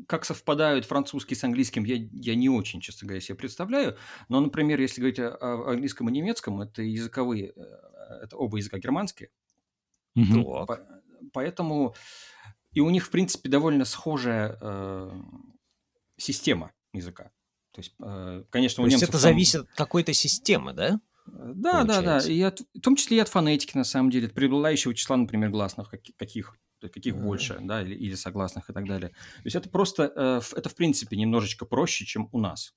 [0.08, 3.98] как совпадают французский с английским, я, я не очень, честно говоря, себе представляю.
[4.30, 7.62] Но, например, если говорить о, о английском и немецком, это языковые, э,
[8.24, 9.30] это оба языка германские.
[10.16, 10.68] Так.
[10.68, 10.88] По-
[11.34, 11.94] Поэтому
[12.72, 15.12] и у них, в принципе, довольно схожая э,
[16.18, 17.32] система языка.
[17.72, 21.00] То есть, э, конечно, То у есть немцев это там- зависит от какой-то системы, да?
[21.28, 21.94] Да, да, да.
[21.96, 22.32] получается.
[22.32, 25.50] И от- в том числе и от фонетики, на самом деле, от преобладающего числа, например,
[25.50, 27.24] гласных, каких, каких, Ага.
[27.24, 29.10] больше, да, или, или согласных и так далее.
[29.10, 32.74] То есть это просто, э, это в принципе немножечко проще, чем у нас.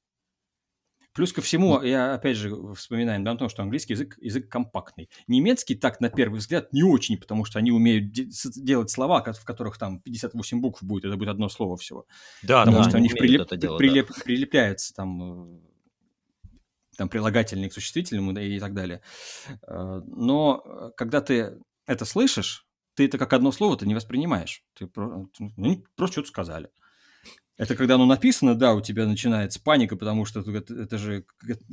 [1.13, 5.11] Плюс ко всему, я опять же вспоминаем да, о том, что английский язык язык компактный.
[5.27, 9.45] Немецкий так на первый взгляд не очень, потому что они умеют де- делать слова, в
[9.45, 12.07] которых там 58 букв будет, это будет одно слово всего.
[12.45, 14.23] Да, Потому да, что они умеют прилип- это делать, да.
[14.25, 15.61] прилепляются там, э,
[16.97, 19.01] там прилагательные к существительному да, и так далее.
[19.67, 24.63] Э, Но когда ты это слышишь, ты это как одно слово ты не воспринимаешь.
[24.75, 26.71] Ты про- ну, они просто что-то сказали.
[27.57, 31.27] Это когда оно написано, да, у тебя начинается паника, потому что это, это же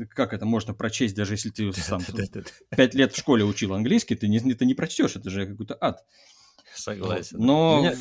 [0.09, 2.01] как- это можно прочесть, даже если ты сам
[2.75, 6.03] пять лет в школе учил английский, ты не, ты не прочтешь, это же какой-то ад.
[6.75, 7.37] Согласен.
[7.39, 7.95] Но Меня-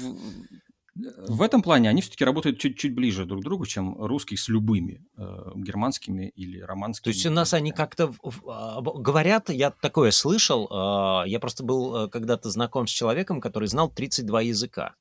[0.96, 5.04] в, этом плане они все-таки работают чуть-чуть ближе друг к другу, чем русский с любыми
[5.16, 7.12] э, германскими или романскими.
[7.12, 8.14] То есть у нас они как-то
[8.48, 13.68] а, говорят, я такое слышал, а, я просто был э, когда-то знаком с человеком, который
[13.68, 14.94] знал 32 языка.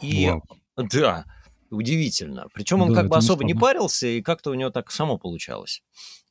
[0.00, 0.42] И Вау.
[0.76, 1.24] да,
[1.70, 2.46] удивительно.
[2.54, 5.82] Причем он Да, как бы особо не парился, и как-то у него так само получалось.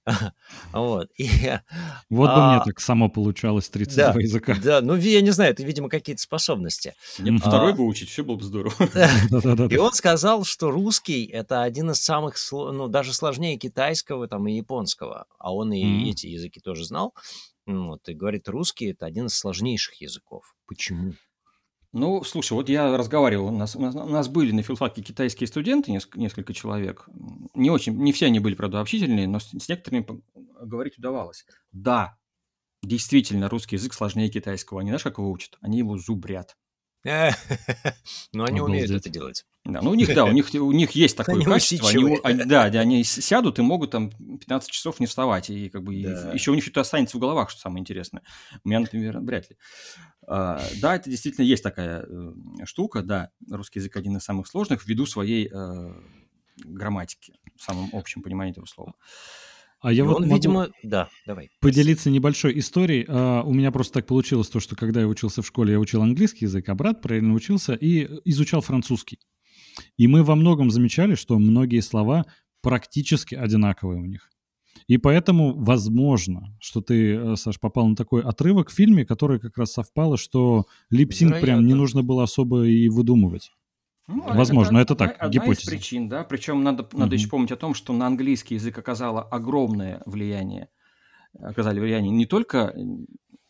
[0.73, 1.09] Вот.
[1.17, 1.27] И,
[2.09, 4.55] Вот бы мне а, так само получалось 32 да, языка.
[4.63, 6.93] да, ну, я не знаю, это, видимо, какие-то способности.
[7.19, 7.47] Мне бы Мгм.
[7.47, 7.75] второй А.
[7.75, 8.75] бы учить, все было бы здорово.
[9.71, 14.53] И он сказал, что русский это один из самых, ну, даже сложнее китайского там, и
[14.53, 15.25] японского.
[15.39, 16.09] А он и Мгм.
[16.11, 17.13] эти языки тоже знал.
[17.65, 20.55] Ну Вот, и говорит, русский это один из сложнейших языков.
[20.67, 21.13] Почему?
[21.95, 26.17] Ну, слушай, вот я разговаривал, у нас, у нас, были на филфаке китайские студенты, неск-
[26.17, 27.07] несколько человек.
[27.53, 30.05] Не очень, не все они были, правда, общительные, но с, с некоторыми
[30.61, 31.45] говорить удавалось.
[31.71, 32.17] Да,
[32.83, 34.81] действительно, русский язык сложнее китайского.
[34.81, 35.57] Они знаешь, как его учат?
[35.61, 36.57] Они его зубрят.
[38.33, 39.45] Но они умеют это делать.
[39.63, 41.89] Да, ну у них, да, у них, у них есть такое Они качество.
[41.89, 45.49] Они, они- да, они сядут и могут там 15 часов не вставать.
[45.49, 46.31] И как бы Да.
[46.33, 48.21] еще у них что-то останется в головах, что самое интересное.
[48.63, 49.57] У меня, например, вряд ли.
[50.27, 52.33] А, да, это действительно есть такая э,
[52.65, 53.29] штука, да.
[53.49, 55.93] Русский язык один из самых сложных ввиду своей э,
[56.57, 58.93] грамматики, в самом общем понимании этого слова.
[59.85, 61.51] А я И вот он, могу видимо, да, давай.
[61.61, 63.05] поделиться небольшой историей.
[63.07, 66.01] А, У меня просто так получилось, то, что когда я учился в школе, я учил
[66.01, 69.19] английский язык, а брат параллельно учился и изучал французский.
[69.95, 72.25] И мы во многом замечали, что многие слова
[72.63, 74.31] практически одинаковые у них.
[74.87, 79.55] И поэтому, возможно, что ты, э, Саш, попал на такой отрывок в фильме, который как
[79.55, 83.51] раз совпало, что липсинг прям не нужно было особо и выдумывать.
[84.07, 85.71] Ну, Возможно, это так, одна, гипотеза.
[85.71, 86.23] Из причин, да.
[86.23, 87.13] Причем надо, надо Мгм.
[87.13, 90.69] еще помнить о том, что на английский язык оказало огромное влияние.
[91.39, 92.73] Оказали влияние не только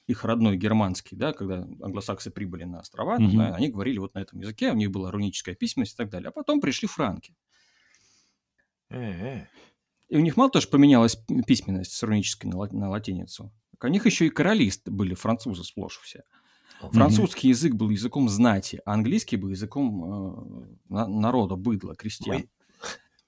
[0.07, 3.37] их родной германский, да, когда англосаксы прибыли на острова, Мгм.
[3.37, 6.29] да, они говорили вот на этом языке, у них была руническая письменность и так далее.
[6.29, 7.35] А потом пришли франки.
[8.89, 9.47] Э-э.
[10.09, 13.51] И у них мало тоже поменялась письменность с рунической на, ла- на латиницу.
[13.81, 16.23] У них еще и короли были французы сплошь все.
[16.91, 22.37] Французский язык был языком знати, а английский был языком э, на- народа, быдла, крестьян.
[22.37, 22.49] Мы-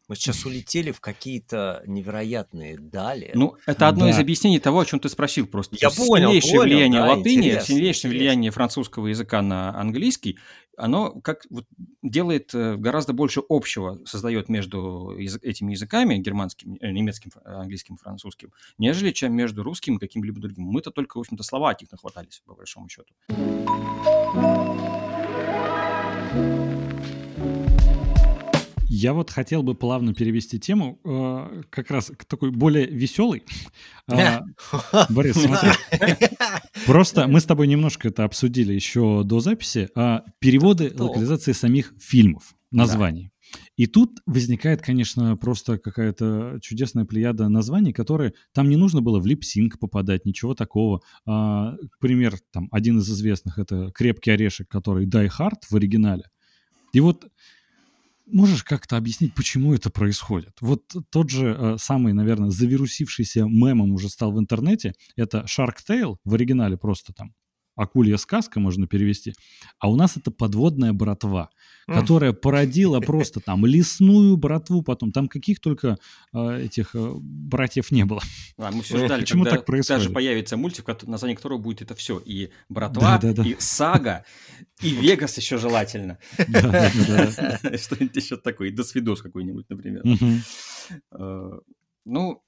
[0.07, 3.31] Мы сейчас улетели в какие-то невероятные дали.
[3.33, 4.11] Ну, это одно Да.
[4.11, 5.75] из объяснений того, о чем ты спросил просто.
[5.81, 8.09] Я есть понял, Сильнейшее понял, влияние да, латыни, интересно, сильнейшее интересно.
[8.09, 10.39] влияние французского языка на английский,
[10.77, 11.65] оно как вот
[12.03, 18.53] делает э, гораздо больше общего, создает между язы- этими языками, германским, э, немецким, английским, французским,
[18.77, 20.63] нежели чем между русским и каким-либо другим.
[20.65, 23.13] Мы-то только, в общем-то, слова от них нахватались, по большому счету.
[28.97, 33.43] Я вот хотел бы плавно перевести тему, э, как раз к такой более веселой.
[34.09, 34.45] А,
[35.09, 35.71] Борис, смотри,
[36.85, 39.89] просто мы с тобой немножко это обсудили еще до записи.
[39.95, 43.31] а, Переводы, локализации самих фильмов, названий.
[43.75, 49.25] И тут возникает, конечно, просто какая-то чудесная плеяда названий, которые там не нужно было в
[49.27, 51.01] липсинг попадать, ничего такого.
[51.25, 56.23] А, Пример, там, один из известных, это «Крепкий орешек», который «Die Hard» в оригинале.
[56.93, 57.27] И вот
[58.27, 60.57] можешь как-то объяснить, почему это происходит?
[60.61, 64.93] Вот тот же э, самый, наверное, завирусившийся мемом уже стал в интернете.
[65.15, 67.33] Это Shark Tale, в оригинале просто там
[67.77, 69.33] акулья сказка можно перевести.
[69.79, 71.49] А у нас это подводная братва,
[71.87, 75.11] которая породила просто там лесную братву потом.
[75.13, 75.97] Там каких только
[76.33, 78.21] э, этих э, братьев не было.
[78.57, 80.01] А, мы все Э, ждали, почему когда так происходит?
[80.01, 82.17] даже появится мультик, название которого будет это все.
[82.19, 83.43] И «Братва», Да-да-да.
[83.47, 84.25] и «Сага»,
[84.81, 86.17] и «Вегас» еще желательно.
[86.37, 88.69] Что-нибудь еще такое.
[88.69, 90.03] И «Досвидос» какой-нибудь, например.
[91.11, 91.49] Э,
[92.05, 92.41] Ну,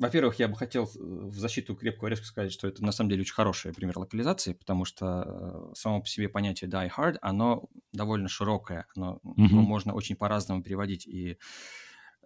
[0.00, 3.22] во-первых, я бы хотел э, в защиту крепкого орешка сказать, что это на самом деле
[3.22, 8.28] очень хороший пример локализации, потому что э, само по себе понятие die hard, оно довольно
[8.28, 9.62] широкое, оно, его Мгм.
[9.62, 11.06] можно очень по-разному переводить.
[11.06, 11.38] И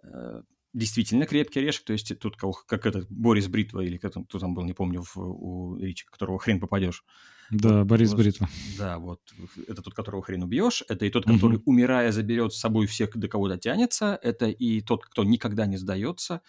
[0.03, 0.41] э,
[0.73, 4.53] действительно крепкий орешек, то есть тут кого- как этот Борис Бритва или кто кто там
[4.55, 7.03] был, не помню, в- у Ричи, которого хрен попадешь.
[7.51, 8.17] Да, Борис Вот.
[8.19, 8.49] Бритва.
[8.77, 9.21] Да, вот
[9.67, 13.27] это тот, которого хрен убьешь, это и тот, который, умирая, заберет с собой всех, до
[13.27, 16.41] кого дотянется, это и тот, кто никогда не сдается,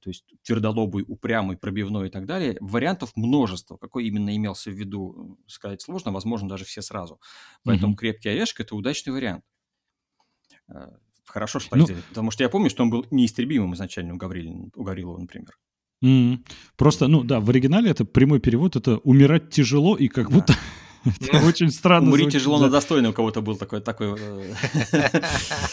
[0.00, 2.56] то есть твердолобый, упрямый, пробивной и так далее.
[2.60, 3.76] Вариантов множество.
[3.76, 7.20] Какой именно имелся в виду, э, сказать сложно, возможно, даже все сразу.
[7.64, 7.96] Поэтому Мгм.
[7.96, 9.44] крепкий орешек– это удачный вариант.
[10.68, 10.88] Э,
[11.26, 14.18] Хорошо, что так Ну- сделали, потому что я помню, что он был неистребимым изначально у,
[14.18, 15.58] Гаврилина, у Гаврилова, например.
[16.76, 20.34] Просто, ну да, в оригинале это прямой перевод, это умирать тяжело и как Да.
[20.34, 20.54] будто
[21.46, 22.08] очень странно.
[22.08, 23.80] Умри тяжело, но достойно у кого-то был такой...
[23.80, 24.54] такой э,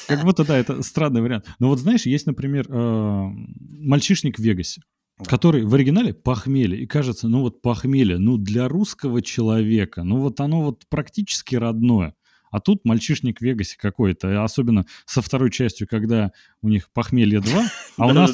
[0.08, 1.46] Как будто, да, это странный вариант.
[1.60, 4.82] Но вот знаешь, есть, например, э, мальчишник в Вегасе,
[5.26, 6.82] который в оригинале похмелье.
[6.82, 12.15] И кажется, ну вот похмелье, ну для русского человека, ну вот оно вот практически родное.
[12.52, 17.64] А тут мальчишник в Вегасе какой-то, особенно со второй частью, когда у них похмелье 2,
[17.98, 18.32] а у нас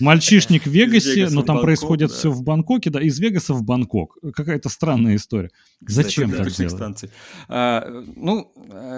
[0.00, 4.18] мальчишник в Вегасе, но в там происходит все в Бангкоке, да, из Вегаса в Бангкок.
[4.34, 5.50] Какая-то странная история.
[5.80, 6.72] Зачем так делать?
[7.48, 8.52] А, ну,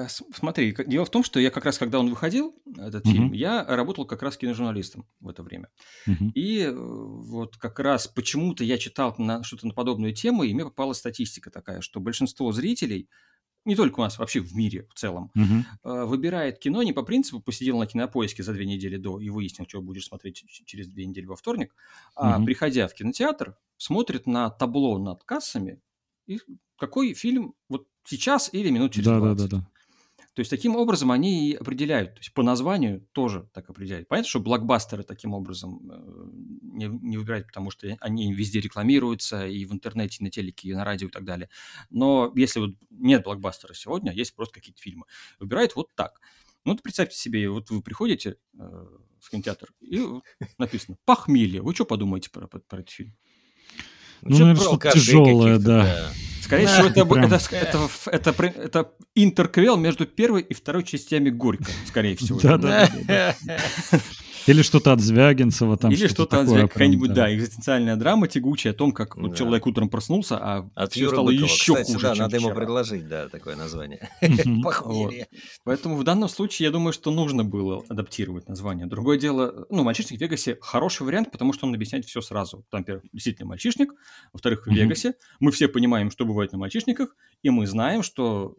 [0.09, 3.64] с- смотри, дело в том, что я как раз, когда он выходил, этот фильм, я
[3.64, 5.68] работал как раз киножурналистом в это время.
[6.35, 10.98] И э, вот как раз почему-то я читал что-то на подобную тему, и мне попалась
[10.98, 13.09] статистика такая, что большинство зрителей,
[13.66, 15.33] не только у нас, вообще в мире в целом,
[15.85, 19.66] э, выбирает кино не по принципу посидел на кинопоиске за две недели до и выяснил,
[19.68, 21.74] что будешь смотреть через две недели во вторник,
[22.14, 22.40] а Мгм.
[22.40, 25.81] приходя в кинотеатр, смотрит на табло над кассами
[26.26, 26.40] и
[26.79, 29.35] какой фильм вот сейчас или минут через Да, да, 20.
[29.35, 29.66] да, да.
[30.37, 32.12] То есть таким образом они и определяют.
[32.16, 34.07] То есть по названию тоже так определяют.
[34.07, 36.29] Понятно, что блокбастеры таким образом э,
[36.61, 40.75] не, не выбирают, потому что они везде рекламируются и в интернете, и на телеке, и
[40.75, 41.49] на радио и так далее.
[41.88, 45.07] Но если вот нет блокбастера сегодня, есть просто какие-то фильмы,
[45.40, 46.20] выбирают вот так.
[46.66, 48.87] Ну, вот представьте себе, вот вы приходите э,
[49.20, 50.03] в кинотеатр, и
[50.59, 51.62] написано «Похмелье».
[51.62, 53.16] Вы что подумаете про, про- про этот фильм?
[54.20, 56.12] Ну, чё-то наверное, что-то тяжелое, каких-то, да.
[56.46, 62.16] Скорее всего, это, это, это, это, это, интерквел между первой и второй частями Горько, скорее
[62.16, 62.38] всего.
[62.40, 63.35] Да, да, да.
[64.46, 65.90] Или что-то от Звягинцева там.
[65.90, 69.30] Или что-то от такое Звяг- прям, какая-нибудь, да, экзистенциальная драма тягучая о том, как вот
[69.32, 69.37] Да.
[69.37, 72.37] человек утром проснулся, а От все Юры стало Быкова, еще кстати, хуже, да, чем надо
[72.37, 72.56] ему вчера.
[72.61, 74.09] предложить, да, такое название.
[74.62, 75.26] Похмелье.
[75.64, 78.87] Поэтому в данном случае я думаю, что нужно было адаптировать название.
[78.87, 82.64] Другое дело, ну, «Мальчишник в Вегасе» хороший вариант, потому что он объясняет все сразу.
[82.70, 83.92] Там, во-первых, действительно мальчишник,
[84.32, 84.70] во-вторых, в.
[84.70, 85.14] Вегасе.
[85.40, 88.56] Мы все понимаем, что бывает на мальчишниках, и мы знаем, что,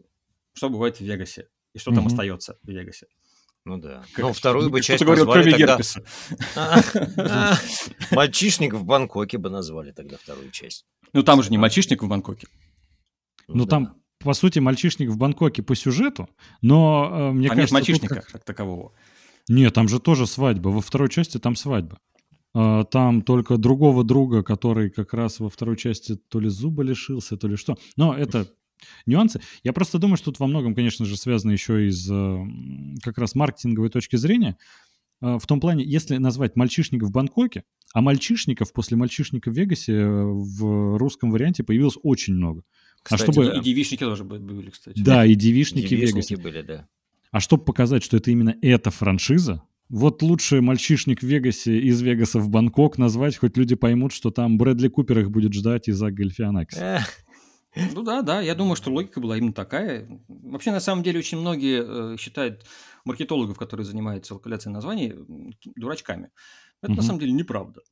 [0.52, 3.06] что бывает в Вегасе, и что там остается в Вегасе.
[3.68, 4.02] Ну да.
[4.14, 5.78] Как- Ну, вторую бы часть говорил, назвали кроме тогда...
[8.12, 10.86] Мальчишник в Бангкоке бы назвали тогда вторую часть.
[11.12, 12.48] Ну, там же не мальчишник в Бангкоке.
[13.46, 13.70] Ну, да.
[13.70, 16.28] там, по сути, мальчишник в Бангкоке по сюжету,
[16.62, 17.66] но э, мне нет кажется...
[17.68, 18.92] тут мальчишника как- как такового.
[19.48, 20.68] Нет, там же тоже свадьба.
[20.70, 21.98] Во второй части там свадьба.
[22.54, 27.36] А, Там только другого друга, который как раз во второй части то ли зуба лишился,
[27.36, 27.76] то ли что.
[27.96, 28.46] Но это
[29.06, 29.40] нюансы.
[29.62, 32.38] Я просто думаю, что тут во многом, конечно же, связано еще из э,
[33.02, 34.56] как раз маркетинговой точки зрения.
[35.20, 37.64] в том плане, если назвать мальчишника в Бангкоке,
[37.94, 42.62] а мальчишников после мальчишника в Вегасе э, в русском варианте появилось очень много.
[43.02, 43.58] А кстати, а чтобы...
[43.58, 45.00] И девишники тоже были, кстати.
[45.00, 46.36] Да, и девишники, девишники в Вегасе.
[46.36, 46.88] были, да.
[47.30, 52.40] А чтобы показать, что это именно эта франшиза, вот лучше мальчишник в Вегасе из Вегаса
[52.40, 56.76] в Бангкок назвать, хоть люди поймут, что там Брэдли Купер их будет ждать из-за Гальфианакс.
[57.94, 60.08] Ну да, да, я думаю, что логика была именно такая.
[60.28, 62.64] Вообще, на самом деле, очень многие э, считают
[63.04, 65.14] маркетологов, которые занимаются локализацией названий,
[65.76, 66.30] дурачками.
[66.82, 67.00] Это угу.
[67.00, 67.82] на самом деле неправда.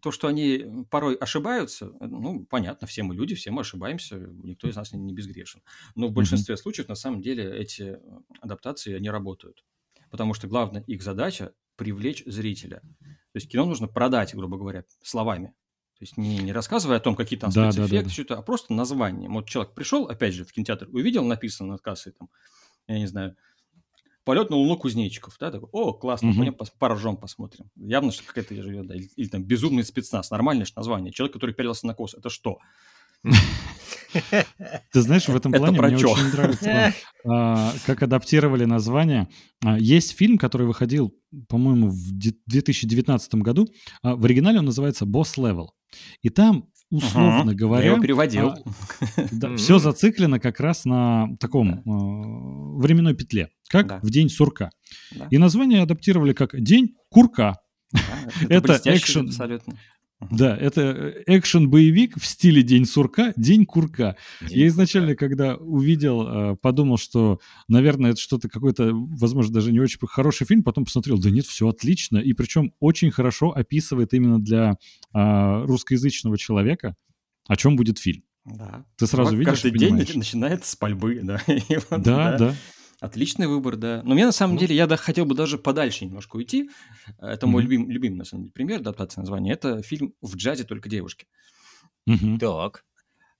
[0.00, 4.68] То, что они порой ошибаются, э, ну, понятно, все мы люди, все мы ошибаемся, никто
[4.68, 5.62] из нас не безгрешен.
[5.94, 6.58] Но в большинстве mm-hmm.
[6.58, 7.98] случаев, на самом деле, эти
[8.40, 9.64] адаптации, они работают.
[10.10, 12.80] Потому что главная их задача– привлечь зрителя.
[13.00, 15.54] То есть кино нужно продать, грубо говоря, словами.
[15.98, 18.10] То есть не, не рассказывая о том, какие там да, спецэффекты, да, да, да.
[18.10, 19.28] что-то, а просто название.
[19.28, 22.28] Вот человек пришел, опять же, в кинотеатр, увидел написано над кассой, там,
[22.88, 23.36] я не знаю,
[24.24, 26.38] полет на Луну кузнечиков, да, такой, о, классно, угу.
[26.38, 27.70] пойдем поржем, посмотрим.
[27.76, 31.12] Явно, что какая-то живет, да, или, или там безумный спецназ, нормальное же название.
[31.12, 32.58] Человек, который пялился на кос, это что?
[34.92, 36.94] Ты знаешь, в этом плане мне очень нравится,
[37.26, 39.28] а, как адаптировали название.
[39.64, 41.14] А, есть фильм, который выходил,
[41.48, 43.68] по-моему, в 2019 году.
[44.02, 45.68] А, в оригинале он называется «Boss Level».
[46.22, 47.86] И там условно uh говоря...
[47.86, 48.48] Я его переводил.
[48.50, 48.56] А,
[49.32, 51.78] да, все зациклено как раз на таком да.
[51.78, 54.00] э, временной петле, как да.
[54.02, 54.70] в День сурка.
[55.14, 55.26] Да.
[55.30, 57.58] И название адаптировали как День курка.
[57.92, 58.00] Да,
[58.48, 59.28] это экшен.
[59.28, 59.76] Абсолютно.
[60.30, 64.16] Да, это э, экшен-боевик в стиле День сурка, День курка.
[64.40, 65.28] День Я изначально, курка.
[65.28, 70.62] когда увидел, э, подумал, что, наверное, это что-то какой-то, возможно, даже не очень хороший фильм,
[70.62, 74.76] потом посмотрел, да нет, все отлично, и причем очень хорошо описывает именно для
[75.12, 76.94] а, русскоязычного человека,
[77.48, 78.22] о чем будет фильм.
[78.44, 78.84] Да.
[78.96, 81.40] Ты сразу Чувак видишь, каждый день начинается с пальбы, да.
[81.90, 82.38] да, да.
[82.38, 82.54] да.
[83.04, 84.00] Отличный выбор, да.
[84.02, 86.70] Но мне на самом ну, деле, я да, хотел бы даже подальше немножко уйти.
[87.18, 87.50] Это mm-hmm.
[87.50, 89.52] мой любим, любимый, на самом деле, пример адаптации названия.
[89.52, 91.26] Это фильм «В джазе только девушки».
[92.08, 92.38] Mm-hmm.
[92.38, 92.86] Так.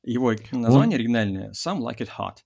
[0.03, 1.01] Его название Он...
[1.01, 2.37] оригинальное «Some Like It Hot».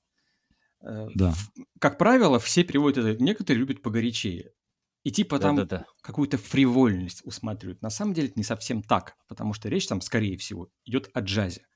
[0.81, 1.35] Э, да.
[1.81, 4.53] Как правило, все переводят это, некоторые любят погорячее.
[5.03, 5.87] И типа там Да-да-да.
[6.03, 7.83] какую-то фривольность усматривают.
[7.83, 11.21] На самом деле это не совсем так, потому что речь там, скорее всего, идет о
[11.21, 11.67] джазе.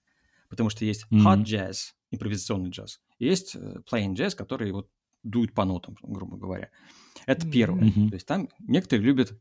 [0.49, 1.25] Потому что есть mm-hmm.
[1.25, 1.77] hot jazz,
[2.13, 4.89] импровизационный джаз, и есть э, plain jazz, который вот
[5.23, 6.71] дуют по нотам, грубо говоря.
[7.27, 7.85] Это первое.
[7.85, 8.09] Mm-hmm.
[8.09, 9.39] То есть там некоторые любят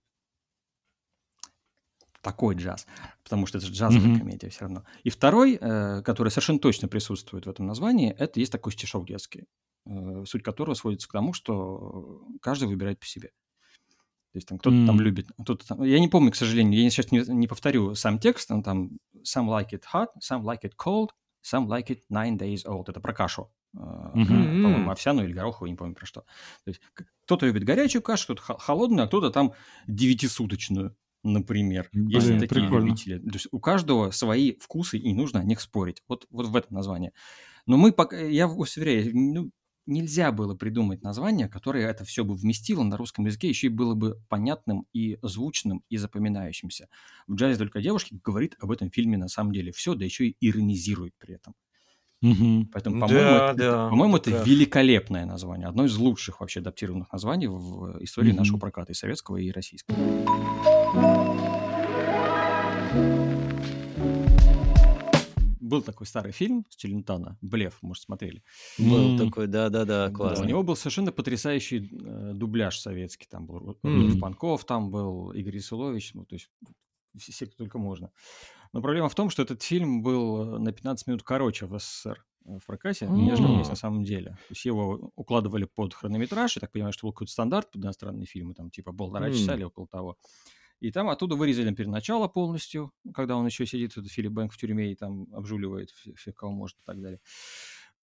[2.21, 2.85] такой джаз,
[3.23, 4.19] потому что это же джазовая mm-hmm.
[4.19, 4.83] комедия все равно.
[5.03, 9.45] И второй, э, который совершенно точно присутствует в этом названии, это есть такой стишок детский,
[9.87, 13.31] э, суть которого сводится к тому, что каждый выбирает по себе.
[14.31, 14.85] То есть там кто-то mm.
[14.85, 15.83] там любит, кто-то там...
[15.83, 18.91] Я не помню, к сожалению, я сейчас не, не повторю сам текст, он там
[19.23, 21.09] «Some like it hot, some like it cold,
[21.43, 22.85] some like it nine days old».
[22.87, 23.51] Это про кашу.
[23.75, 24.63] Mm-hmm.
[24.63, 26.21] По-моему, овсяную или гороховую, не помню про что.
[26.65, 26.81] То есть
[27.23, 29.53] кто-то любит горячую кашу, кто-то холодную, а кто-то там
[29.87, 31.89] девятисуточную, например.
[31.93, 32.85] Блин, Есть такие прикольно.
[32.85, 33.19] любители.
[33.19, 36.03] То есть у каждого свои вкусы, и нужно о них спорить.
[36.07, 37.13] Вот, вот в этом название.
[37.65, 39.51] Но мы пока, я уверяю, ну,
[39.85, 43.93] нельзя было придумать название, которое это все бы вместило на русском языке, еще и было
[43.95, 46.87] бы понятным и звучным, и запоминающимся.
[47.27, 50.37] В «Джазе только девушки» говорит об этом фильме на самом деле все, да еще и
[50.39, 51.55] иронизирует при этом.
[52.21, 52.67] Угу.
[52.71, 54.43] Поэтому, по-моему, да, это, да, по-моему, это да.
[54.43, 58.39] великолепное название, одно из лучших вообще адаптированных названий в истории угу.
[58.39, 59.97] нашего проката, и советского, и российского.
[65.71, 68.43] был такой старый фильм с Челентана, «Блеф», может, смотрели.
[68.77, 69.25] Был mm.
[69.25, 70.39] такой, да-да-да, классно.
[70.39, 73.25] Да, у него был совершенно потрясающий э, дубляж советский.
[73.29, 74.19] Там был mm.
[74.19, 76.49] Панков, там был Игорь Исулович, ну, то есть
[77.17, 78.11] все, все, кто только можно.
[78.73, 82.57] Но проблема в том, что этот фильм был на 15 минут короче в СССР э,
[82.59, 83.11] в прокате, mm.
[83.11, 84.31] нежели есть на самом деле.
[84.31, 88.25] То есть его укладывали под хронометраж, я так понимаю, что был какой-то стандарт под иностранные
[88.25, 89.33] фильмы, там типа полтора mm.
[89.33, 90.17] часа или около того.
[90.81, 94.91] И там оттуда вырезали переначало полностью, когда он еще сидит, этот Филипп Бэнк в тюрьме
[94.91, 97.19] и там обжуливает всех, кого может и так далее.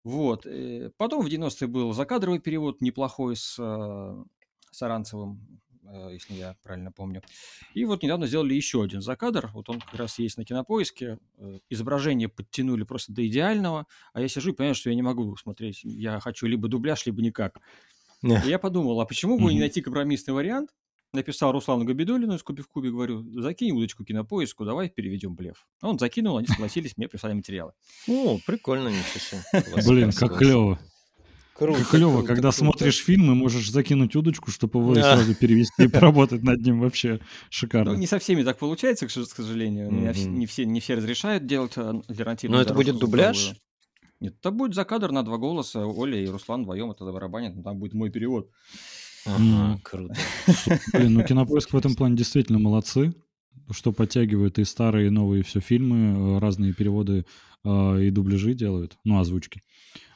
[0.05, 0.47] Вот.
[0.47, 4.25] Э, потом в 90-е был закадровый перевод неплохой с э,
[4.71, 5.68] Саранцевым, э,
[6.11, 7.23] если я правильно помню.
[7.75, 9.51] И вот недавно сделали еще один закадр.
[9.53, 11.19] Вот он как раз есть на кинопоиске.
[11.71, 13.87] Изображение подтянули просто до идеального.
[14.13, 15.81] А я сижу и понимаю, что я не могу смотреть.
[15.85, 17.59] Я хочу либо дубляж, либо никак.
[18.23, 20.71] И я подумал, а почему бы не найти компромиссный вариант?
[21.13, 25.67] написал Руслану Габидулину из Куби в Кубе, говорю, закинь удочку кинопоиску, давай переведем блеф.
[25.81, 27.73] Он закинул, они согласились, мне прислали материалы.
[28.09, 29.41] О, прикольно, ничего
[29.87, 30.79] Блин, как клево.
[31.59, 32.57] Круто, как клево, круто, когда круто.
[32.57, 35.17] смотришь фильм и можешь закинуть удочку, чтобы его да.
[35.17, 37.19] сразу перевести и поработать над ним вообще
[37.51, 37.93] шикарно.
[37.93, 39.91] Ну, не со всеми так получается, к сожалению.
[39.91, 40.27] Mm-hmm.
[40.29, 43.55] Не, все, не все разрешают делать а, альтернативную Но это будет дубляж?
[44.21, 45.85] Нет, это будет за кадр на два голоса.
[45.85, 48.51] Оля и Руслан вдвоем это барабанят, но там будет мой перевод.
[49.27, 50.15] Ага, круто.
[50.93, 53.13] Блин, ну Кинопоиск в этом плане действительно молодцы,
[53.73, 57.27] что подтягивают и старые, и новые все фильмы, э, разные переводы
[57.65, 59.63] э, и дубляжи делают, ну, озвучки.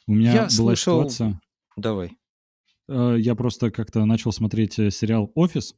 [0.06, 1.08] У меня Я была слышал...
[1.08, 1.40] ситуация,
[1.76, 2.16] Давай.
[2.88, 5.74] э, я просто как-то начал смотреть э, сериал «Офис»,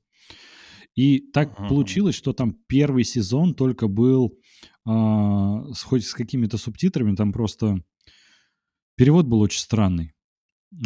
[0.95, 1.69] и так Ага.
[1.69, 4.39] получилось, что там первый сезон только был
[4.87, 7.83] а, с, хоть с какими-то субтитрами, там просто
[8.97, 10.13] перевод был очень странный.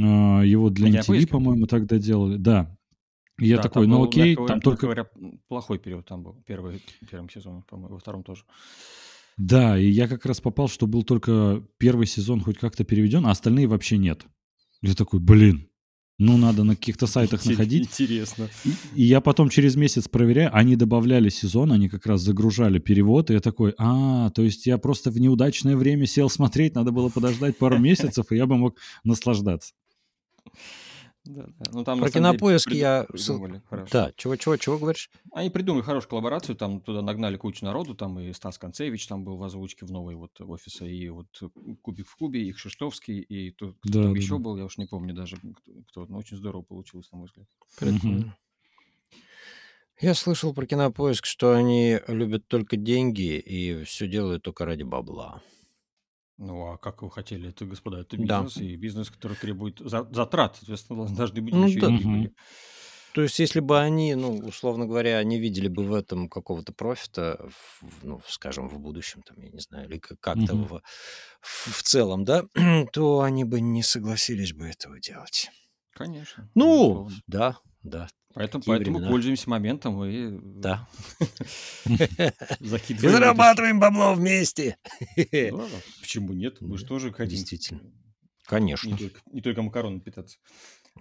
[0.01, 1.31] А, его для MTV, кинопоиске?
[1.31, 2.39] по-моему, тогда делали.
[2.39, 2.75] Да.
[3.39, 4.87] Я Да, такой, ну был, окей, мягко там говоря- только...
[4.87, 5.07] говоря,
[5.47, 8.45] плохой период там был, первый, первым сезоном, по-моему, во втором тоже.
[9.39, 13.31] Да, и я как раз попал, что был только первый сезон хоть как-то переведен, а
[13.31, 14.27] остальные вообще нет.
[14.83, 15.69] Я такой, блин,
[16.19, 17.85] ну надо на каких-то сайтах Интер- находить.
[17.85, 18.49] Интересно.
[18.65, 23.31] И, и я потом через месяц проверяю, они добавляли сезон, они как раз загружали перевод,
[23.31, 27.09] и я такой, а, то есть я просто в неудачное время сел смотреть, надо было
[27.09, 29.73] подождать пару месяцев, и я бы мог наслаждаться.
[31.25, 31.71] Да, да.
[31.73, 33.05] Ну, там, Про деле, Кинопоиск приду- я...
[33.05, 33.91] придумали хорошо.
[33.93, 35.11] Да, чего, чего, чего говоришь?
[35.33, 39.37] Они придумали хорошую коллаборацию, там туда нагнали кучу народу, там и Стас Концевич там был
[39.37, 41.27] в озвучке в новой вот офиса, и вот
[41.83, 44.39] Кубик в Кубе, и Кшиштовский, и тут кто Да, там да, еще да.
[44.39, 47.47] был, я уж не помню даже, кто, кто, но очень здорово получилось, на мой взгляд.
[47.79, 48.37] Прикольно.
[50.01, 55.43] Я слышал про Кинопоиск, что они любят только деньги и все делают только ради бабла.
[56.39, 57.49] Ну, а как вы хотели?
[57.49, 58.43] Это, господа, это Да.
[58.43, 61.89] бизнес, и бизнес, который требует за- затрат, соответственно, должны быть Ну еще да.
[61.93, 62.33] и прибыли.
[63.15, 67.49] То есть, если бы они, ну, условно говоря, не видели бы в этом какого-то профита,
[67.81, 70.65] в- ну, скажем, в будущем, там, я не знаю, или как- как-то Мгм.
[70.67, 70.83] в,
[71.41, 72.45] в в целом, да,
[72.93, 75.51] то они бы не согласились бы этого делать.
[75.93, 77.17] Конечно, Ну, безусловно.
[77.27, 79.11] да, да, Поэтому, поэтому времена.
[79.11, 80.87] пользуемся моментом и да.
[82.61, 83.09] закидываем.
[83.09, 84.77] И зарабатываем бабло вместе.
[86.01, 86.61] почему нет?
[86.61, 87.31] Мы же тоже хотим.
[87.31, 87.81] действительно.
[87.81, 87.91] Не
[88.45, 88.97] Конечно.
[88.97, 90.39] только, не только макароны питаться.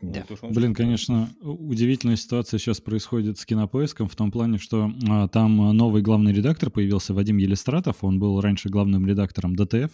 [0.02, 0.26] Да.
[0.30, 5.62] Вот Блин, конечно, удивительная ситуация сейчас происходит с кинопоиском в том плане, что а, там
[5.62, 9.92] а, новый главный редактор появился, Вадим Елистратов, он был раньше главным редактором ДТФ,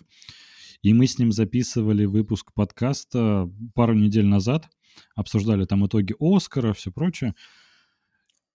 [0.81, 4.67] и мы с ним записывали выпуск подкаста пару недель назад,
[5.15, 7.35] обсуждали там итоги Оскара, все прочее.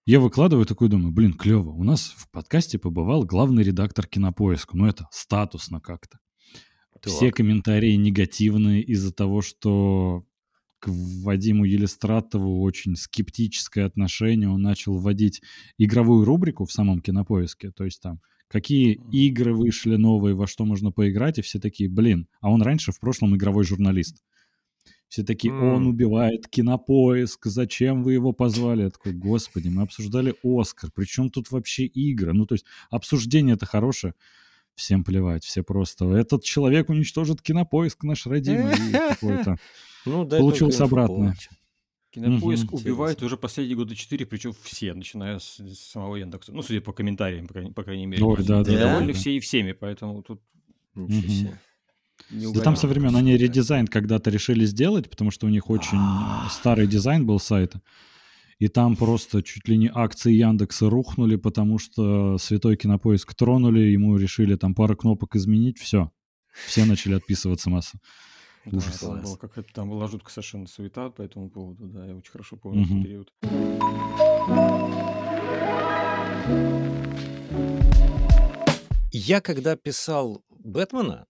[0.07, 4.87] Я выкладываю такой, думаю, блин, клево, у нас в подкасте побывал главный редактор кинопоиска, ну
[4.87, 6.19] это статусно как-то.
[7.05, 7.37] Все Так.
[7.37, 10.25] комментарии негативные из-за того, что
[10.81, 14.49] к Вадиму Елистратову очень скептическое отношение.
[14.49, 15.43] Он начал вводить
[15.77, 17.73] игровую рубрику в самом кинопоиске.
[17.73, 22.29] То есть там какие игры вышли новые, во что можно поиграть, и все такие, блин,
[22.41, 24.23] а он раньше в прошлом игровой журналист.
[25.09, 25.89] Все такие, он М.
[25.89, 28.83] убивает кинопоиск, зачем вы его позвали?
[28.83, 32.35] Я такой, господи, мы обсуждали Оскар, причем тут вообще игры?
[32.35, 34.13] Ну, то есть обсуждение это хорошее,
[34.75, 39.57] всем плевать, все просто, этот человек уничтожит кинопоиск наш родимый, какой-то
[40.05, 41.35] Ну, дай Получилось обратное.
[42.11, 43.27] Кинопоиск убивает Интересно.
[43.27, 46.53] уже последние года четыре, причем все, начиная с, с самого Яндекса.
[46.53, 48.25] Ну, судя по комментариям, по, крайней- по крайней мере.
[48.25, 49.19] Ой, да, да, Недовольны да.
[49.19, 50.41] все и всеми, поэтому тут
[50.95, 51.61] Ничего себе.
[52.31, 55.99] Не Да там со времен они редизайн когда-то решили сделать, потому что у них очень
[55.99, 57.81] э, старый дизайн был сайта.
[58.59, 64.17] И там просто чуть ли не акции Яндекса рухнули, потому что святой кинопоиск тронули, ему
[64.17, 66.11] решили там пару кнопок изменить, все.
[66.67, 67.99] Все начали отписываться масса.
[68.67, 68.99] Да, Ужас.
[68.99, 69.23] там, Класс.
[69.25, 72.81] была какая-то, там была жуткая совершенно суета по этому поводу, да, я очень хорошо помню
[72.83, 73.01] Мгм.
[73.01, 73.33] этот период.
[79.13, 81.27] Я когда писал Бэтмена,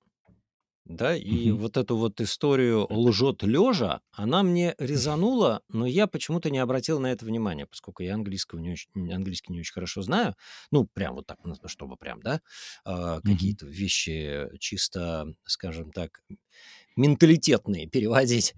[0.88, 1.52] да, и Мгм.
[1.52, 7.08] вот эту вот историю лжет лежа, она мне резанула, но я почему-то не обратил на
[7.12, 10.34] это внимания, поскольку я английского не очень, английский не очень хорошо знаю,
[10.70, 12.40] ну, прям вот так, ну, чтобы прям, да,
[12.84, 13.56] а, Мгм.
[13.60, 16.22] какие-то вещи чисто, скажем так,
[16.98, 18.54] менталитетные переводить.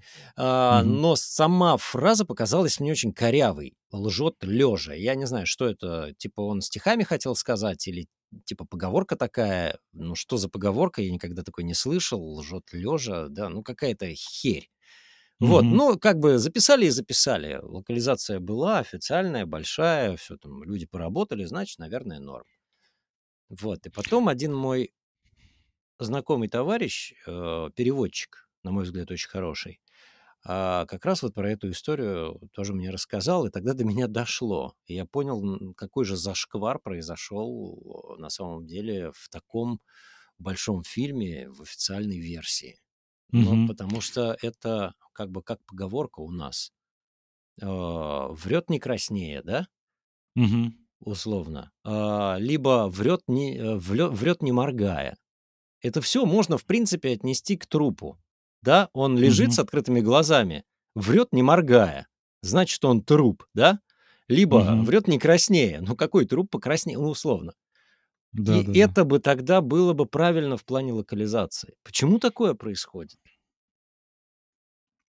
[0.71, 1.01] Мгм.
[1.01, 3.75] но сама фраза показалась мне очень корявой.
[3.93, 4.95] Лжет лежа.
[4.95, 8.09] Я не знаю, что это, типа он стихами хотел сказать или
[8.45, 9.79] типа поговорка такая.
[9.93, 11.03] Ну, что за поговорка?
[11.03, 12.23] Я никогда такой не слышал.
[12.39, 14.69] Лжет лежа, да, ну какая-то херь.
[15.41, 15.73] Вот, Мгм.
[15.73, 17.59] ну, как бы записали и записали.
[17.63, 22.47] Локализация была официальная, большая, все там, люди поработали, значит, наверное, норм.
[23.49, 24.93] Вот, и потом один мой
[26.05, 29.81] знакомый товарищ, э, переводчик, на мой взгляд, очень хороший,
[30.45, 34.75] а, как раз вот про эту историю тоже мне рассказал, и тогда до меня дошло.
[34.87, 39.81] И я понял, какой же зашквар произошел э, на самом деле в таком
[40.39, 42.81] большом фильме в официальной версии.
[43.37, 43.63] Ну, Мгм.
[43.67, 46.73] потому что это как бы как поговорка у нас.
[47.63, 47.67] Э,
[48.31, 49.69] Врет не краснее, да,
[50.37, 50.71] Мгм.
[51.01, 55.17] условно, а, либо врет не, э, врет не моргая.
[55.83, 58.19] Это все можно, в принципе, отнести к трупу.
[58.63, 59.55] Да, он лежит Мгм.
[59.55, 60.65] с открытыми глазами,
[60.95, 62.07] врет не моргая.
[62.43, 63.81] значит, он труп, да?
[64.29, 64.83] Либо Мгм.
[64.83, 65.81] врет не краснее.
[65.83, 66.99] Ну, какой труп покраснее?
[66.99, 67.53] Ну, условно.
[68.33, 68.95] Да, И да, да.
[68.95, 71.75] это бы тогда было бы правильно в плане локализации.
[71.85, 73.19] Почему такое происходит?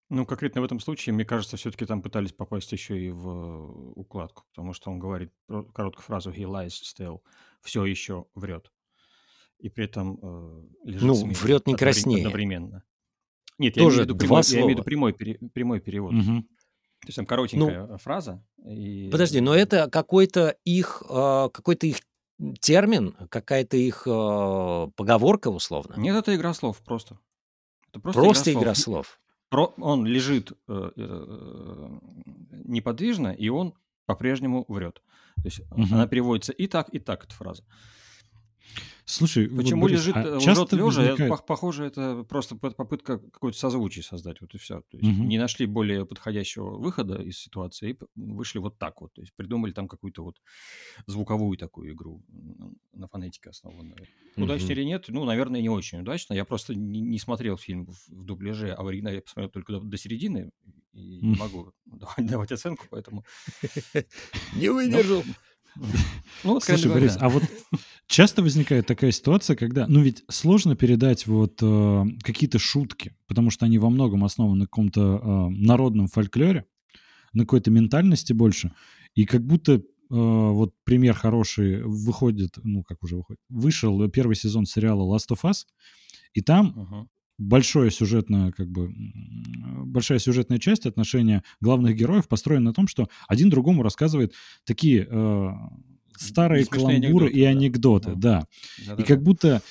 [0.10, 4.44] Ну, конкретно в этом случае, мне кажется, все-таки там пытались попасть еще и в укладку,
[4.52, 5.32] потому что он говорит
[5.74, 7.22] короткую фразу «he lies still»,
[7.62, 8.72] все еще врет.
[9.62, 12.18] И при этом э, лежит Ну, врет не одновре- краснее.
[12.26, 12.84] одновременно.
[13.60, 14.86] Нет, я имею в Тоже виду два прямой, я имею в виду слова.
[14.86, 16.14] прямой, пере- прямой перевод.
[16.14, 16.44] Мгм.
[16.44, 18.44] То есть там Ну, коротенькая э, фраза.
[18.66, 19.10] И...
[19.12, 21.98] подожди, но это какой-то их, а, какой-то их
[22.60, 25.94] термин, какая-то их а, поговорка условно?
[25.98, 27.20] Нет, это игра слов просто.
[27.90, 29.06] Это просто, Просто игра игра слов.
[29.08, 29.20] слов.
[29.50, 31.90] Про- он лежит э, э,
[32.66, 33.74] неподвижно, и он
[34.06, 35.02] по-прежнему врет.
[35.36, 35.94] То есть Мгм.
[35.94, 37.64] она переводится и так, и так, эта фраза.
[39.06, 41.46] Слушай, вот, Почему Борис, лежит, а э, часто лежа, возникает...
[41.46, 44.82] похоже, это просто по- попытка какое-то созвучие создать, вот и все.
[44.90, 45.28] То есть Мгм.
[45.28, 49.12] не нашли более подходящего выхода из ситуации и вышли вот так вот.
[49.14, 50.38] То есть придумали там какую-то вот
[51.08, 52.24] звуковую такую игру
[52.94, 54.08] на фонетике основанную.
[54.38, 54.72] Удачно Мгм.
[54.74, 55.06] или нет?
[55.10, 56.34] Ну, наверное, не очень удачно.
[56.34, 59.74] Я просто не, не смотрел фильм в, в дубляже, а в оригинале я посмотрел только
[59.74, 60.52] до, до середины
[60.94, 63.26] и не могу давать, давать оценку, поэтому...
[64.56, 65.24] Не Ну, выдержал.
[66.44, 67.44] ну, откровенно Слушай, Борис, а вот
[68.12, 73.66] часто возникает такая ситуация, когда, ну ведь сложно передать вот э, какие-то шутки, потому что
[73.66, 76.66] они во многом основаны на каком-то э, народном фольклоре,
[77.34, 78.74] на какой-то ментальности больше,
[79.16, 84.66] и как будто э, вот пример хороший выходит, ну как уже выходит, вышел первый сезон
[84.66, 85.64] сериала Last of Us,
[86.34, 87.10] и там мгм.
[87.38, 88.94] большое сюжетное, как бы,
[89.86, 94.34] большая сюжетная часть отношения главных героев построена на том, что один другому рассказывает
[94.66, 95.50] такие э,
[96.22, 98.48] старые каламбуры и анекдоты, да.
[98.86, 98.96] да.
[98.96, 99.62] И как будто,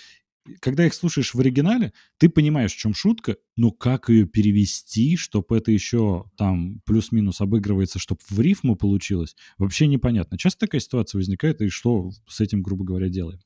[0.61, 5.57] когда их слушаешь в оригинале, ты понимаешь, в чем шутка, но как ее перевести, чтобы
[5.57, 10.38] это еще там плюс-минус обыгрывается, чтобы в рифму получилось, вообще непонятно.
[10.38, 13.40] Часто такая ситуация возникает, и что с этим, грубо говоря, делаем?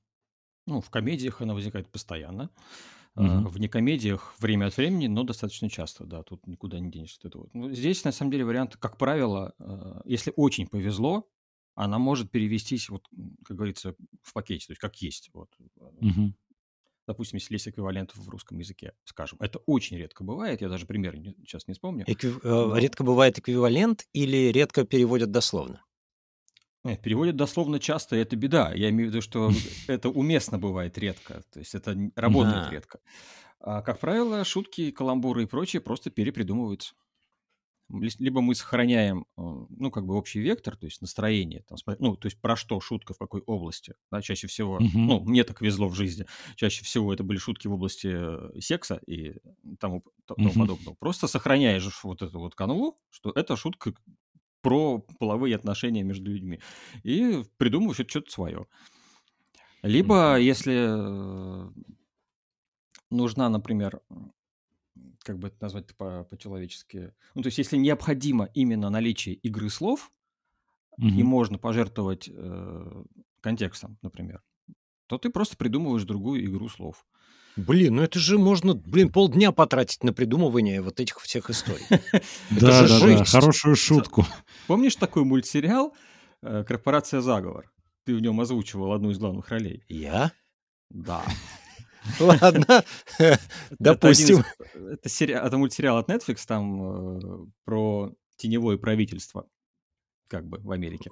[0.67, 2.51] Ну, в комедиях она возникает постоянно.
[3.17, 3.49] А, Мгм.
[3.49, 7.19] В некомедиях время от времени, но достаточно часто, да, тут никуда не денешься.
[7.21, 7.49] от этого.
[7.53, 11.29] Ну, здесь, на самом деле, вариант, как правило, э, если очень повезло,
[11.75, 13.09] она может перевестись, вот,
[13.45, 15.31] как говорится, в пакете, то есть как есть.
[15.33, 15.51] Вот.
[16.01, 16.35] Мгм.
[17.07, 19.39] Допустим, если есть эквивалент в русском языке, скажем.
[19.41, 22.05] Это очень редко бывает, я даже пример не- сейчас не вспомню.
[22.07, 25.85] Экви- э, Но- Редко бывает эквивалент или редко переводят дословно?
[26.83, 28.73] Нет, переводят дословно часто, и это беда.
[28.75, 29.49] Я имею в виду, что
[29.89, 33.01] это уместно бывает редко, то есть это работает редко.
[33.61, 36.95] А, как правило, шутки, каламбуры и прочее просто перепридумываются.
[37.91, 42.27] Либо мы сохраняем, э, ну, как бы общий вектор, то есть настроение, там, ну, то
[42.27, 45.05] есть про что шутка, в какой области, да, чаще всего, Мгм.
[45.05, 46.27] ну, мне так везло в жизни,
[46.57, 49.35] чаще всего это были шутки в области э, секса и
[49.79, 50.57] тому, тому Мгм.
[50.57, 50.95] подобного.
[50.99, 53.93] Просто сохраняешь вот эту вот канву, что это шутка
[54.63, 56.61] про половые отношения между людьми,
[57.03, 58.67] и придумываешь что-то свое.
[59.83, 60.41] Либо, Мгм.
[60.41, 61.71] если э,
[63.11, 64.01] нужна, например,
[65.25, 70.13] как бы это назвать по- по-человечески, ну, то есть если необходимо именно наличие игры слов,
[70.99, 71.27] и Мгм.
[71.27, 73.05] можно пожертвовать э,
[73.41, 74.43] контекстом, например,
[75.09, 77.05] то ты просто придумываешь другую игру слов.
[77.57, 81.85] Блин, ну это же можно, блин, полдня потратить на придумывание вот этих всех историй.
[82.51, 84.25] Да, да, да, хорошую шутку.
[84.67, 85.97] Помнишь такой мультсериал
[86.43, 87.71] э, «Корпорация Заговор»?
[88.05, 89.83] Ты в нем озвучивал одну из главных ролей.
[89.89, 90.33] Я?
[90.91, 91.25] Да.
[92.21, 92.85] Ладно,
[93.19, 93.39] Это
[93.79, 94.45] допустим.
[94.75, 99.47] Это, это мультсериал от Netflix, там э, про теневое правительство,
[100.29, 101.11] как бы, в Америке.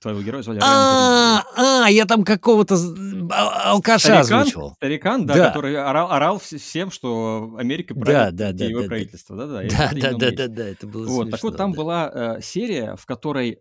[0.00, 2.74] Твоего героя звали А, а, я там какого-то
[3.30, 4.72] а- алкаша озвучивал.
[4.74, 8.88] старикан, да, который орал, орал вс- всем, что Америка правит теневое да, да.
[8.88, 9.36] правительство.
[9.36, 10.54] Да-да, я Да, это да, имел да, на да, уме.
[10.56, 13.60] да, это было Вот, так вот там была э, серия, в которой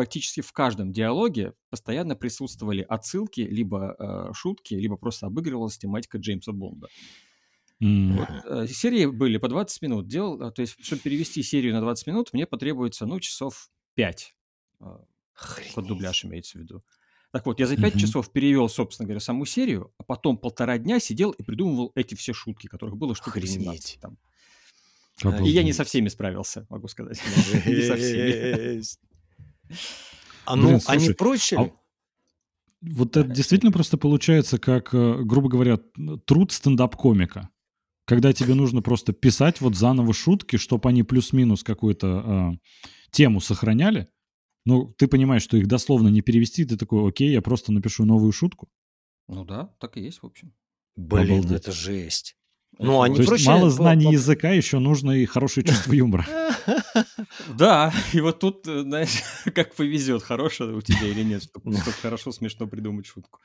[0.00, 6.52] практически в каждом диалоге постоянно присутствовали отсылки, либо э, шутки, либо просто обыгрывалась тематика Джеймса
[6.52, 6.88] Бонда.
[7.82, 8.16] М.
[8.16, 10.08] Вот, э, серии были по 20 минут.
[10.08, 14.34] Делал, э, то есть, чтобы перевести серию на 20 минут, мне потребуется, ну, часов 5.
[14.78, 15.86] Под Охренеть.
[15.86, 16.82] дубляж имеется в виду.
[17.30, 18.00] Так вот, я за 5 Мгм.
[18.00, 22.32] часов перевел, собственно говоря, саму серию, а потом полтора дня сидел и придумывал эти все
[22.32, 23.50] шутки, которых было Охренеть.
[23.50, 24.16] 18 там.
[25.22, 25.48] Обалдеть.
[25.48, 27.20] И я не со всеми справился, могу сказать.
[27.66, 29.09] Не со всеми.
[30.44, 31.70] А Блин, ну, а не слушай, проще а?
[32.82, 35.78] Вот это действительно просто получается как, э, грубо говоря,
[36.24, 37.50] труд стендап-комика.
[38.06, 42.58] Когда тебе нужно просто писать вот заново шутки, чтобы они плюс-минус какую-то э,
[43.10, 44.08] тему сохраняли.
[44.64, 48.32] Ну, ты понимаешь, что их дословно не перевести, ты такой, окей, я просто напишу новую
[48.32, 48.68] шутку.
[49.28, 50.52] Ну да, так и есть, в общем.
[50.96, 51.52] Блин, Обалдеть.
[51.52, 52.36] это жесть.
[52.78, 53.48] Ну, они То есть проще...
[53.48, 56.26] мало по- знаний по- языка, еще нужно и хорошее чувство юмора.
[57.48, 59.22] Да, и вот тут, э, знаешь,
[59.54, 63.40] как повезет, хорошее у тебя или нет, чтобы хорошо, смешно придумать шутку.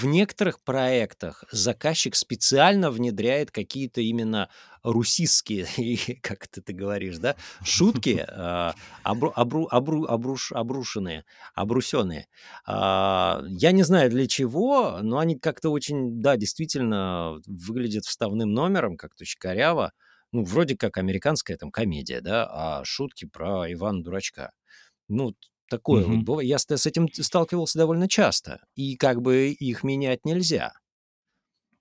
[0.00, 4.48] В некоторых проектах заказчик специально внедряет какие-то именно
[4.82, 5.66] русистские,
[6.22, 8.74] как это ты говоришь, да, шутки, а,
[9.04, 11.24] обру- обру- обру- обруш- обрушенные,
[11.54, 12.26] обрусенные.
[12.66, 18.96] А, Я не знаю для чего, но они как-то очень, да, действительно выглядят вставным номером,
[18.96, 19.92] как-то очень коряво.
[20.32, 24.52] Ну, вроде как американская там комедия, да, а шутки про Ивана Дурачка.
[25.08, 25.34] Ну,
[25.68, 26.24] такое вот Мгм.
[26.24, 26.48] бывает.
[26.48, 30.72] Я с этим сталкивался довольно часто, и как бы их менять нельзя.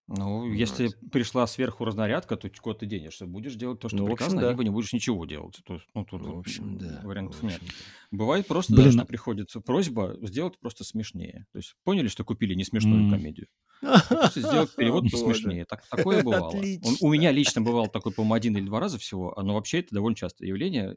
[0.07, 1.11] Ну, если Вот.
[1.11, 3.25] пришла сверху разнарядка, то куда ты денешься?
[3.25, 4.49] Будешь делать то, что Ну, общем, приказано, да.
[4.51, 5.59] либо не будешь ничего делать.
[5.65, 7.55] То есть, ну, тут Ну, в вот, общем, да, вариантов в нет.
[7.55, 7.73] общем-то.
[8.11, 11.47] Бывает просто, да, Блин, что а- приходится просьба сделать просто смешнее.
[11.53, 13.09] То есть поняли, что купили не смешную М.
[13.09, 13.47] комедию?
[13.81, 15.65] Просто сделать перевод посмешнее.
[15.65, 16.49] Так, такое бывало.
[16.51, 19.95] Он- у меня лично бывало такое, по-моему, один или два раза всего, но вообще это
[19.95, 20.95] довольно частое явление.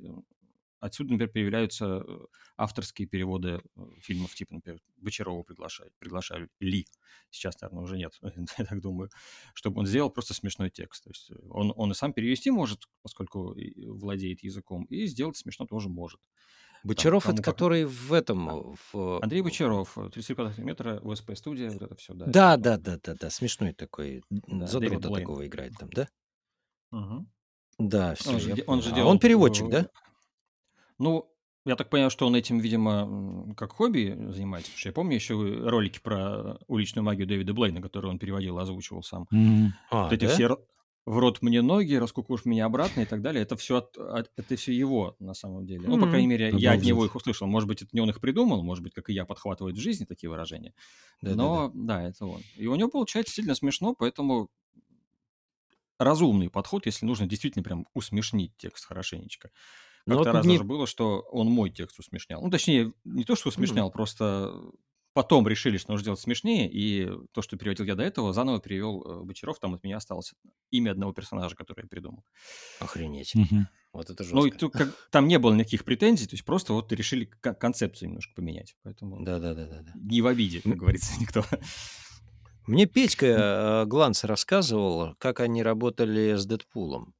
[0.81, 2.19] Отсюда, например, появляются э,
[2.57, 6.87] авторские переводы э, фильмов, типа, например, Бочарова приглашают, приглашали Ли.
[7.31, 8.13] Сейчас, наверное, уже нет,
[8.59, 9.11] я так думаю,
[9.55, 11.05] чтобы он сделал просто смешной текст.
[11.05, 13.57] То есть э, он, он и сам перевести может, поскольку
[13.87, 16.21] владеет языком, и сделать смешно тоже может.
[16.85, 17.55] Бочаров кому это как.
[17.55, 18.77] который в этом...
[18.93, 19.23] В...
[19.23, 22.27] Андрей Бочаров, э, 30 квадратных метра, УСП студия, вот это все, да.
[22.27, 24.23] Да, да, да, да, да, смешной такой.
[24.31, 26.09] Да, Задрота такого играет там, да?
[26.91, 27.31] Мгм.
[27.79, 28.93] Да, все, Он же, он же понял.
[28.93, 29.11] А делал...
[29.11, 29.89] он переводчик, да?
[30.99, 31.31] Ну,
[31.65, 34.71] я так понимаю, что он этим, видимо, как хобби занимается.
[34.71, 38.63] Потому что я помню еще ролики про уличную магию Дэвида Блейна, которые он переводил и
[38.63, 39.27] озвучивал сам.
[39.31, 39.75] Мгм.
[39.91, 40.29] А, вот эти да?
[40.29, 40.59] все
[41.09, 43.43] в рот мне ноги, раскукушь меня обратно и так далее.
[43.43, 45.89] Это все, это все его на самом деле.
[45.89, 47.11] Ну, по крайней мере, я от него Обалдеть.
[47.11, 47.47] их услышал.
[47.47, 50.05] Может быть, это не он их придумал, может быть, как и я, подхватывает в жизни
[50.05, 50.75] такие выражения.
[51.23, 51.43] Да-да-да.
[51.43, 52.43] Но да, это он.
[52.57, 54.51] И у него получается сильно смешно, поэтому
[55.99, 59.51] разумный подход, если нужно действительно прям усмешнить текст хорошенечко.
[60.09, 62.43] Ну, Как-то вот раз не- даже было, что он мой текст усмешнял.
[62.43, 64.53] Ну, точнее, не то, что усмешнял, просто
[65.15, 69.03] потом решили, что нужно сделать смешнее, и то, что переводил я до этого, заново перевел
[69.03, 70.33] э, Бочаров, там от меня осталось
[70.71, 72.25] имя одного персонажа, который я придумал.
[72.79, 73.35] Охренеть.
[73.35, 73.67] Мгм.
[73.93, 74.59] Вот это Ну, и жестко.
[74.61, 78.33] тут как- там не было никаких претензий, то есть просто вот решили кон- концепцию немножко
[78.37, 78.77] поменять.
[78.85, 79.93] Поэтому Да-да-да-да.
[79.97, 81.45] не в обиде, как говорится, никто.
[82.67, 87.15] Мне Петька э, Гланц рассказывал, как они работали с Дэдпулом.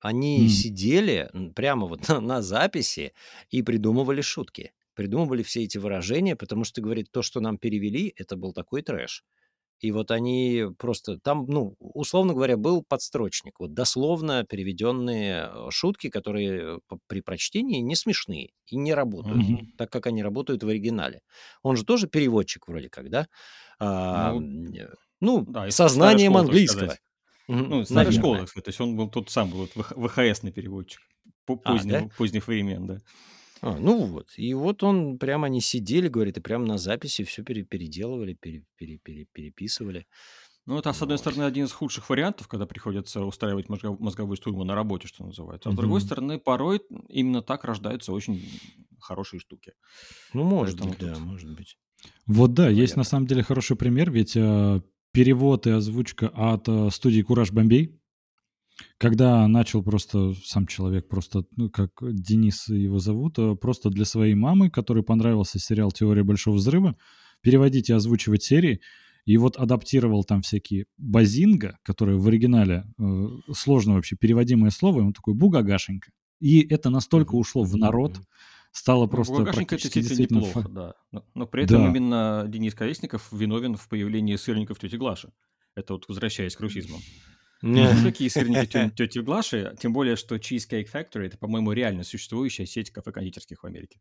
[0.00, 0.48] Они М.
[0.48, 3.12] сидели прямо вот на, на записи
[3.50, 4.72] и придумывали шутки.
[4.94, 9.24] Придумывали все эти выражения, потому что, говорит, то, что нам перевели, это был такой трэш.
[9.80, 16.10] И вот они просто там, ну, условно говоря, был подстрочник, вот дословно переведенные э, шутки,
[16.10, 19.66] которые при прочтении не смешные и не работают, Мгм.
[19.76, 21.22] так как они работают в оригинале.
[21.62, 23.26] Он же тоже переводчик вроде как, да?
[23.78, 24.88] А, Ну, э,
[25.20, 26.98] ну, да, если со старая знанием школа, так английского.
[26.98, 27.00] сказать.
[27.50, 28.18] Мгм, Ну, старая наверное.
[28.20, 28.64] школа, так сказать.
[28.64, 31.00] То есть он был тот сам был вот ВХ- ВХСный переводчик
[31.46, 32.08] по- А, позднего- да?
[32.16, 32.98] поздних времен, да.
[33.62, 34.28] А, ну вот.
[34.36, 38.98] И вот он прямо они сидели, говорит, и прямо на записи все переделывали, пере- пере-
[38.98, 40.06] пере- переписывали.
[40.66, 41.20] Ну, это, с одной Вот.
[41.20, 45.68] стороны, один из худших вариантов, когда приходится устраивать мозгов- мозговую штурму на работе, что называется.
[45.68, 48.42] А с другой стороны, порой именно так рождаются очень
[49.00, 49.72] хорошие штуки.
[50.32, 51.76] Ну, может Поэтому быть, да, тут может быть.
[52.26, 53.00] Вот да, есть Понятно.
[53.00, 54.80] на самом деле хороший пример, ведь э,
[55.12, 58.00] перевод и озвучка от э, студии Кураж Бомбей,
[58.98, 64.34] когда начал просто сам человек, просто, ну, как Денис его зовут, э, просто для своей
[64.34, 66.96] мамы, которой понравился сериал «Теория большого взрыва»,
[67.42, 68.80] переводить и озвучивать серии,
[69.26, 75.04] и вот адаптировал там всякие базинга, которые в оригинале э, сложно вообще переводимое слово, и
[75.04, 76.10] он такой бугагашенька.
[76.40, 78.18] И это настолько ушло в народ.
[78.72, 80.62] Стало просто Бугагашенька это практически действительно действительно...
[80.62, 80.94] неплохо, фа- да.
[81.12, 81.88] Но, но при этом Да.
[81.88, 85.32] именно Денис Колесников виновен в появлении сырников тети Глаши.
[85.74, 86.98] Это вот возвращаясь к русизму.
[87.60, 93.62] Такие сырники тети Глаши, тем более, что Cheesecake Factory– это, по-моему, реально существующая сеть кафе-кондитерских
[93.62, 94.00] в Америке.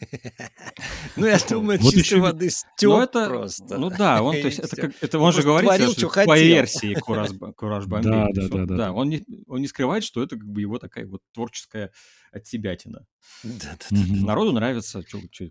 [1.16, 3.78] Ну, я думаю, Вот чистой еще воды Ну, стёб это, просто.
[3.78, 6.38] ну да, он, то есть, это, как, это он же просто говорит, творил, что по
[6.38, 8.10] версии Кураж, Кураж Бомбей.
[8.10, 8.92] Да, да, да, он- да, да, да.
[8.92, 11.90] он не, он не скрывает, что это как бы его такая вот творческая
[12.32, 13.04] отсебятина.
[13.42, 13.96] Да-да-да.
[13.96, 14.24] Мгм.
[14.26, 15.50] Народу нравится, чё- чё-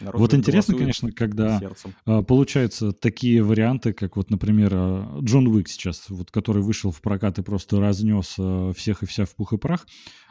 [0.00, 1.94] народ Вот интересно, конечно, когда сердцем.
[2.06, 7.00] а, получаются такие варианты, как вот, например, а, Джон Уик сейчас, вот, который вышел в
[7.00, 9.86] прокат и просто разнес а, всех и вся в пух и прах.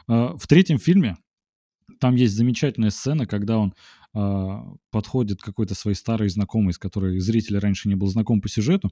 [0.08, 1.16] В третьем фильме
[2.00, 3.74] там есть замечательная сцена, когда он
[4.12, 8.48] а, подходит к какой-то своей старой знакомой, с которой зритель раньше не был знаком по
[8.48, 8.90] сюжету,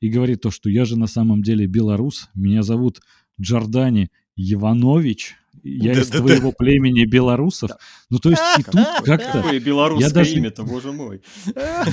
[0.00, 3.00] и говорит то, что я же на самом деле белорус, меня зовут
[3.40, 7.70] Джордани Иванович, я из твоего племени белорусов.
[8.10, 8.74] Ну, то есть и тут
[9.04, 9.42] как-то...
[9.42, 11.20] Какое белорусское имя-то, боже мой.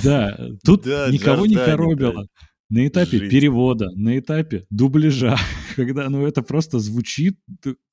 [0.04, 2.28] Да, тут никого не коробило.
[2.70, 5.38] На этапе перевода, на этапе дубляжа,
[5.76, 7.40] когда, ну, это просто звучит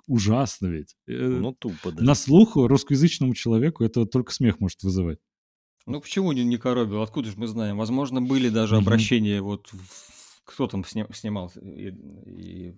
[0.06, 0.96] ужасно ведь.
[1.06, 2.02] Э, ну, тупо, да.
[2.02, 5.18] На слух русскоязычному человеку это только смех может вызывать.
[5.86, 7.02] Ну, почему не, не коробил?
[7.02, 7.76] Откуда же мы знаем?
[7.78, 9.70] Возможно, были даже обращения, вот
[10.44, 11.88] кто там снимал, и,
[12.26, 12.74] и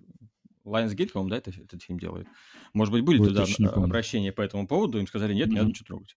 [0.65, 2.27] Lionsgate, по-моему, да, это, этот фильм делает.
[2.73, 5.85] Может быть, были Ой, туда обращения по этому поводу, им сказали, нет, не надо ничего
[5.85, 6.15] трогать.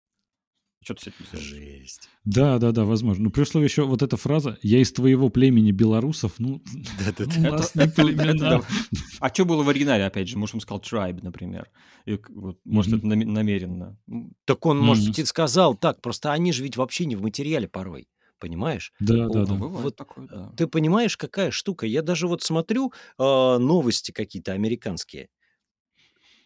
[0.82, 1.48] Что ты с этим сделаешь?
[1.48, 2.08] Жесть.
[2.24, 3.24] Да, да, да, возможно.
[3.24, 6.60] Но при условии еще вот эта фраза «я из твоего племени белорусов», ну,
[6.98, 8.62] да, да, у нас не племена.
[9.20, 10.36] А что было в оригинале, опять же?
[10.36, 11.70] Может, он сказал tribe, например.
[12.06, 13.96] И, вот, может, это намеренно.
[14.44, 18.08] Так он, может, и сказал так, просто они же ведь вообще не в материале порой
[18.42, 18.92] понимаешь?
[18.98, 19.54] Да, да, да.
[19.54, 20.52] Вот такое, да.
[20.56, 21.86] Ты понимаешь, какая штука?
[21.86, 25.28] Я даже вот смотрю э, новости какие-то американские.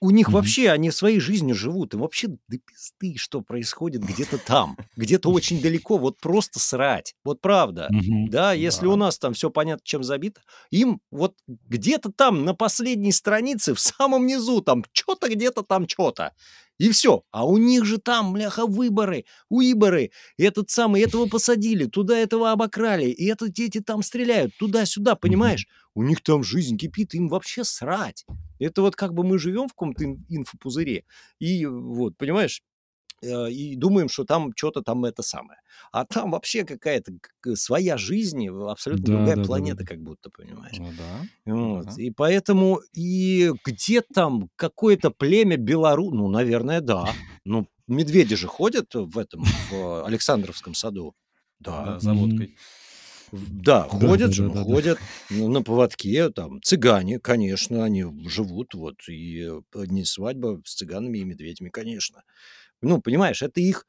[0.00, 0.36] У них угу.
[0.36, 5.60] вообще, они своей жизнью живут, и вообще да пизды, что происходит где-то там, где-то очень
[5.62, 8.28] далеко, вот просто срать, вот правда, угу.
[8.28, 8.92] да, если да.
[8.92, 10.40] у нас там все понятно, чем забито,
[10.70, 16.32] им вот где-то там на последней странице, в самом низу, там что-то где-то там что-то,
[16.78, 17.22] и все.
[17.30, 20.10] А у них же там, бляха, выборы, выборы.
[20.38, 25.66] Этот самый, этого посадили, туда этого обокрали, и это дети там стреляют, туда-сюда, понимаешь?
[25.96, 28.24] У них там жизнь кипит, им вообще срать.
[28.60, 31.04] Это вот как бы мы живем в каком-то инфопузыре,
[31.40, 32.62] и вот, понимаешь,
[33.22, 35.60] Э, и думаем, что там что-то там это самое.
[35.90, 37.12] А там вообще какая-то
[37.54, 40.76] своя жизнь, абсолютно да, другая да, планета, да, как будто, понимаешь.
[40.78, 41.52] Ну да.
[41.52, 41.86] Вот.
[41.86, 42.02] да.
[42.02, 47.08] И поэтому и где там какое-то племя Белару, ну, наверное, да.
[47.44, 51.14] Ну, медведи же ходят в этом, в Александровском саду.
[51.58, 51.84] Да.
[51.84, 52.56] Да, за водкой.
[53.48, 54.98] Да, ходят да, же, да, ходят
[55.30, 55.48] да.
[55.48, 61.70] на поводке, там, цыгане, конечно, они живут, вот, и не свадьба с цыганами и медведями,
[61.70, 62.22] конечно.
[62.82, 63.86] Ну, понимаешь, это их,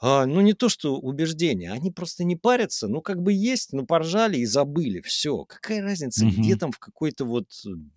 [0.00, 3.84] а, ну, не то что убеждение, они просто не парятся, ну, как бы есть, ну,
[3.84, 5.44] поржали и забыли, все.
[5.44, 6.34] Какая разница, угу.
[6.36, 7.50] где там в какой-то вот,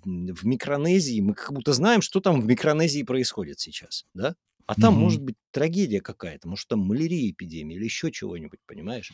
[0.03, 4.36] в Микронезии, мы как будто знаем, что там в Микронезии происходит сейчас, да?
[4.72, 5.03] А там угу.
[5.03, 9.11] может быть трагедия какая-то, может там малярия эпидемия или еще чего-нибудь, понимаешь?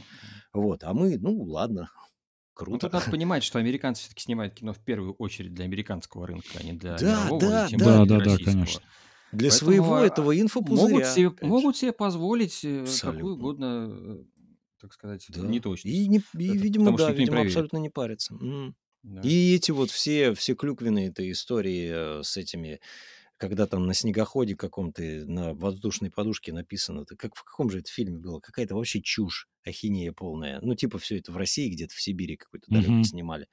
[0.53, 1.89] Вот, а мы, ну, ладно,
[2.53, 2.71] круто.
[2.73, 6.59] Ну, тут надо понимать, что американцы все-таки снимают кино в первую очередь для американского рынка,
[6.59, 8.81] а не для да, мирового, да, да, да, да, да, конечно.
[9.31, 10.89] Для Поэтому своего а, этого инфопузыря.
[10.89, 13.11] Могут себе, могут себе позволить э, абсолютно.
[13.19, 14.23] какую угодно, э,
[14.79, 15.41] так сказать, да.
[15.41, 15.89] не точно.
[15.89, 18.37] И, не, и это, видимо, да, видимо, абсолютно не парится.
[19.03, 19.21] Да.
[19.21, 22.79] И эти вот все, все клюквенные это истории э, с этими,
[23.37, 27.91] когда там на снегоходе каком-то, на воздушной подушке написано, это как в каком же это
[27.91, 28.39] фильме было?
[28.39, 30.59] Какая-то вообще чушь, ахинея полная.
[30.61, 33.03] Ну, типа все это в России, где-то в Сибири какой-то далекий mm-hmm.
[33.03, 33.47] снимали.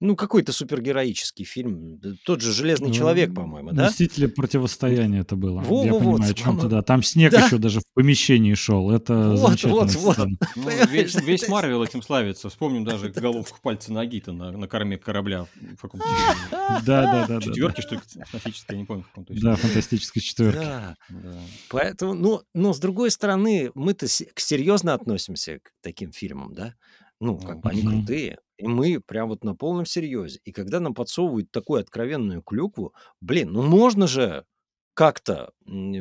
[0.00, 2.00] Ну, какой-то супергероический фильм.
[2.24, 3.88] Тот же «Железный ну, человек», по-моему, да?
[3.88, 5.60] «Мстители противостояния» это было.
[5.60, 6.80] Во, Я во, понимаю, вот, о чем ты, да.
[6.80, 7.44] Там снег да.
[7.44, 8.90] еще даже в помещении шел.
[8.90, 10.18] Это вот, вот, вот.
[10.56, 12.48] Ну, весь, весь Марвел этим славится.
[12.48, 15.46] Вспомним даже головку пальца ноги-то на, на корме корабля
[15.76, 16.06] в каком-то
[16.50, 17.40] Да, да, да.
[17.40, 20.58] Четверки, что ли, фантастической, я не помню, в каком Да, фантастической четверки.
[20.58, 20.96] Да.
[21.68, 26.74] Поэтому, ну, но с другой стороны, мы-то серьезно относимся к таким фильмам, да?
[27.20, 28.38] Ну, как бы они крутые.
[28.56, 30.40] И мы прям вот на полном серьезе.
[30.44, 34.44] И когда нам подсовывают такую откровенную клюкву, блин, ну можно же
[34.94, 35.52] как-то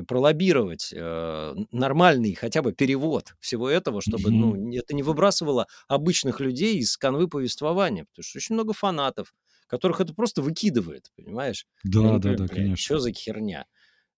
[0.07, 6.78] пролоббировать э, нормальный хотя бы перевод всего этого, чтобы ну, это не выбрасывало обычных людей
[6.78, 8.05] из канвы повествования.
[8.05, 9.34] Потому что очень много фанатов,
[9.67, 11.65] которых это просто выкидывает, понимаешь?
[11.84, 12.76] Да, да, да, конечно.
[12.76, 13.67] Что за херня?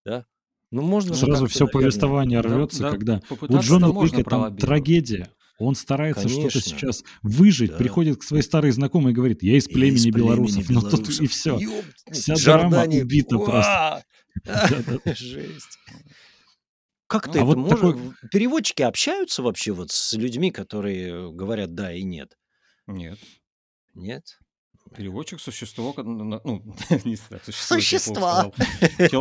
[0.06, 0.26] Да?
[0.72, 5.30] Ну, можно Сразу все наверное, повествование рвется, да, когда у Джона Уика там трагедия,
[5.66, 7.78] он старается что-то сейчас выжить, да.
[7.78, 10.70] приходит к своей старой знакомой и говорит, я из племени, из племени белорусов.
[10.70, 11.58] Ну тут и все.
[11.58, 11.86] Ёб...
[12.12, 12.70] Вся Джордани...
[12.72, 14.04] драма убита просто.
[15.16, 15.78] Жесть.
[17.08, 17.80] Как ты а это вот можешь...
[17.80, 18.30] Такой...
[18.32, 22.38] Переводчики общаются вообще вот с людьми, которые говорят да и нет?
[22.88, 23.20] Нет.
[23.94, 24.40] Нет?
[24.96, 26.42] Переводчик– существо, ну,
[27.06, 28.54] не знаю, существо.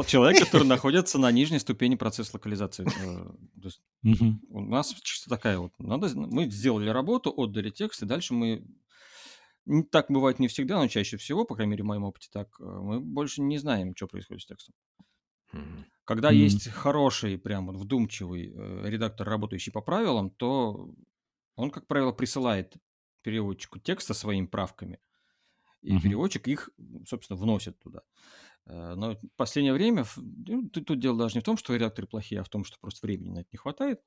[0.04, 2.86] Человек, который находится на нижней ступени процесса локализации.
[2.86, 4.10] Э,
[4.48, 8.66] у нас чисто такая вот, надо, мы сделали работу, отдали текст, и дальше мы
[9.92, 12.64] так бывает не всегда, но чаще всего, по крайней мере, в моем опыте так, э,
[12.64, 14.74] мы больше не знаем, что происходит с текстом.
[16.04, 16.36] Когда mm-hmm.
[16.36, 20.92] есть хороший, прям вот вдумчивый э, редактор, работающий по правилам, то
[21.54, 22.74] он, как правило, присылает
[23.22, 24.98] переводчику текст со своими правками–
[25.82, 26.00] и uh-huh.
[26.00, 26.70] переводчик их,
[27.06, 28.02] собственно, вносит туда.
[28.66, 32.40] Э, но в последнее время ну, тут дело даже не в том, что редакторы плохие,
[32.40, 34.00] а в том, что просто времени на это не хватает.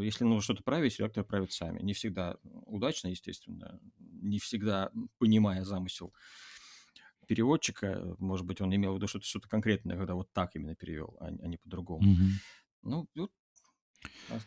[0.00, 1.80] Если нужно что-то править, редакторы правят сами.
[1.82, 6.12] Не всегда удачно, естественно, не всегда понимая замысел
[7.26, 11.16] переводчика, может быть, он имел в виду что-то что конкретное, когда вот так именно перевел,
[11.20, 12.02] а, а не по-другому.
[12.02, 12.30] Мгм.
[12.82, 13.30] Ну, вот,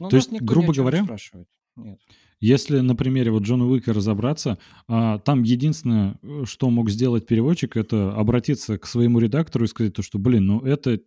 [0.09, 1.47] То есть, грубо говоря, спрашивает.
[1.75, 1.99] Нет.
[2.39, 4.57] если на примере вот Джона Уика разобраться,
[4.87, 9.93] а, там единственное, э, что мог сделать переводчик, это обратиться к своему редактору и сказать
[9.93, 10.99] то, что, блин, ну это,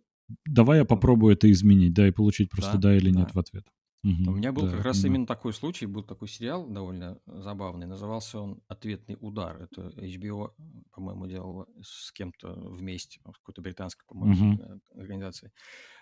[0.45, 3.31] давай я попробую это изменить, да, и получить просто Да, да или нет да.
[3.33, 3.65] в ответ.
[4.03, 4.31] У Мгм.
[4.31, 5.07] меня был Да, как раз да.
[5.07, 9.61] именно такой случай, был такой сериал довольно забавный, назывался он «Ответный удар».
[9.63, 10.55] Это HBO,
[10.91, 14.61] по-моему, делал с кем-то вместе, с какой-то британской, по-моему, Мгм.
[14.61, 15.51] э, организацией.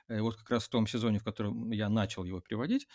[0.09, 2.87] Вот как раз в том сезоне, в котором я начал его переводить,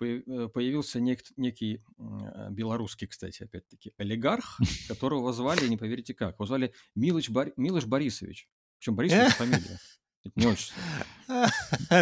[0.00, 6.14] пое- э, появился нек- некий м, э, белорусский, кстати, опять-таки, олигарх, которого звали, не поверите
[6.14, 8.48] как, его звали Милыч, Милош Борисович.
[8.78, 9.80] Причем Борисович фамилия,
[10.24, 10.76] это не отчество.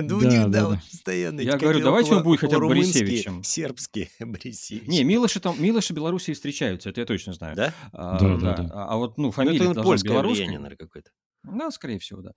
[0.03, 1.41] Ну, у Да, них, да, очень постоянно.
[1.41, 3.45] Я говорю, давайте он будет хотя бы Борисевичем.
[3.45, 4.87] Сербские Борисевич.
[4.89, 7.55] Не, Милоши там, Милоши Белоруссии встречаются, это я точно знаю.
[7.57, 7.75] Да?
[7.93, 8.71] А, Да, да, да.
[8.73, 10.35] А, а вот, ну, Ну, фамилия это должна быть польское белорусская.
[10.45, 11.11] влияние, наверное, какое-то.
[11.45, 12.33] Да, скорее всего, да.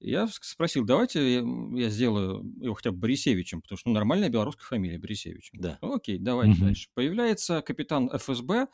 [0.00, 1.42] Я спросил, давайте я,
[1.74, 5.50] я сделаю его хотя бы Борисевичем, потому что ну, нормальная белорусская фамилия Борисевич.
[5.52, 5.78] Да.
[5.82, 6.64] Ну, окей, давайте Мгм.
[6.66, 6.88] дальше.
[6.94, 8.68] Появляется капитан ФСБ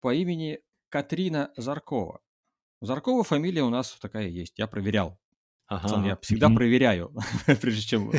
[0.00, 2.20] по имени Катрина Заркова.
[2.82, 5.18] Заркова фамилия у нас такая есть, я проверял.
[5.68, 6.18] Пацан, я Ага.
[6.22, 6.56] всегда Мгм.
[6.56, 7.12] проверяю,
[7.60, 8.12] прежде чем.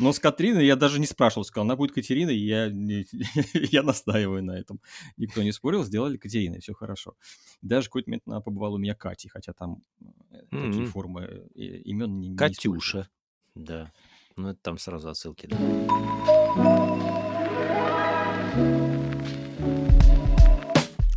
[0.00, 3.06] Но с Катриной я даже не спрашивал, сказал, она будет Катериной, и я, не-
[3.72, 4.80] я настаиваю на этом.
[5.16, 7.14] Никто не спорил, сделали Катериной, все хорошо.
[7.62, 9.82] Даже в какой-то момент она побывала у меня Катей, хотя там
[10.32, 11.22] э, такие формы
[11.54, 12.36] э, имен не, не.
[12.36, 13.08] Катюша.
[13.54, 13.92] Да.
[14.36, 15.46] Ну, это там сразу отсылки.
[15.46, 15.56] да.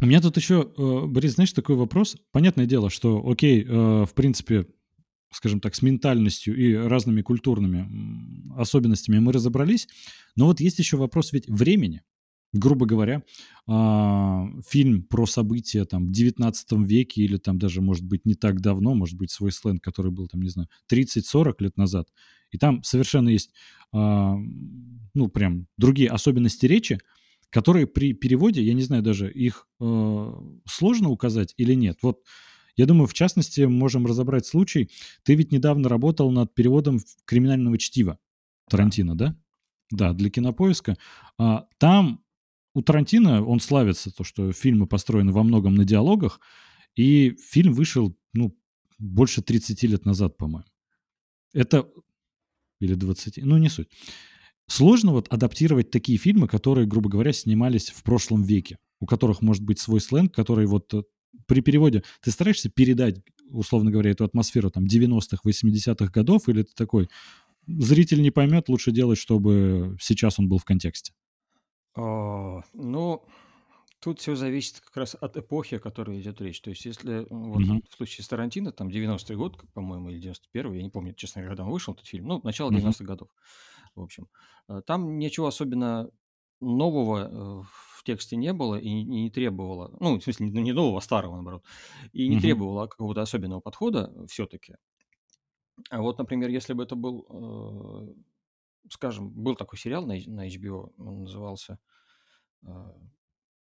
[0.02, 2.16] У меня тут еще, э, Борис, знаешь, такой вопрос.
[2.32, 4.66] Понятное дело, что, окей, в принципе,
[5.32, 7.88] скажем так, с ментальностью и разными культурными
[8.58, 9.88] особенностями мы разобрались,
[10.36, 12.02] но вот есть еще вопрос ведь времени.
[12.52, 13.22] Грубо говоря,
[13.68, 18.60] а, фильм про события там в 19 веке или там даже, может быть, не так
[18.60, 22.08] давно, может быть, свой сленг, который был там, не знаю, 30-40 лет назад,
[22.50, 23.52] и там совершенно есть,
[23.92, 24.36] а,
[25.14, 26.98] ну, прям другие особенности речи,
[27.52, 30.34] которые при переводе, я не знаю даже, их э,
[30.68, 31.98] сложно указать или нет.
[32.02, 32.22] Вот
[32.80, 34.90] я думаю, в частности, можем разобрать случай.
[35.24, 38.20] Ты ведь недавно работал над переводом криминального чтива
[38.70, 39.36] Тарантино, да?
[39.92, 40.98] Да, для кинопоиска.
[41.38, 42.24] А, там
[42.74, 46.40] у Тарантино он славится, то, что фильмы построены во многом на диалогах,
[46.96, 48.58] и фильм вышел, ну,
[48.98, 50.70] больше 30 лет назад, по-моему.
[51.52, 51.86] Это...
[52.80, 53.90] Или 20, ну, не суть.
[54.68, 59.64] Сложно вот адаптировать такие фильмы, которые, грубо говоря, снимались в прошлом веке, у которых может
[59.64, 61.04] быть свой сленг, который вот э,
[61.48, 66.72] при переводе ты стараешься передать, условно говоря, эту атмосферу там 90-х, 80-х годов, или ты
[66.76, 67.10] такой,
[67.68, 71.14] зритель не поймет, лучше делать, чтобы сейчас он был в контексте.
[71.96, 73.26] О, ну,
[74.00, 76.62] тут все зависит как раз от эпохи, о которой идет речь.
[76.62, 77.82] То есть, если э, вот Мгм.
[77.90, 81.52] в случае с Тарантино, там 90-й год, по-моему, или 91-й, я не помню, честно говоря,
[81.56, 82.94] когда он вышел, этот фильм, ну, начало Мгм.
[82.94, 83.30] 90-х годов,
[83.96, 84.30] в общем.
[84.70, 86.12] Э, Там ничего особенно
[86.62, 87.66] нового э,
[88.00, 91.36] в тексте не было и не, требовало, ну, в смысле, не не нового, а старого,
[91.36, 91.66] наоборот,
[92.14, 92.40] и не Мгм.
[92.40, 94.76] требовало какого-то особенного подхода все-таки.
[95.90, 100.94] А вот, например, если бы это был, э, скажем, был такой сериал на, на HBO,
[100.98, 101.80] он назывался,
[102.66, 102.70] э,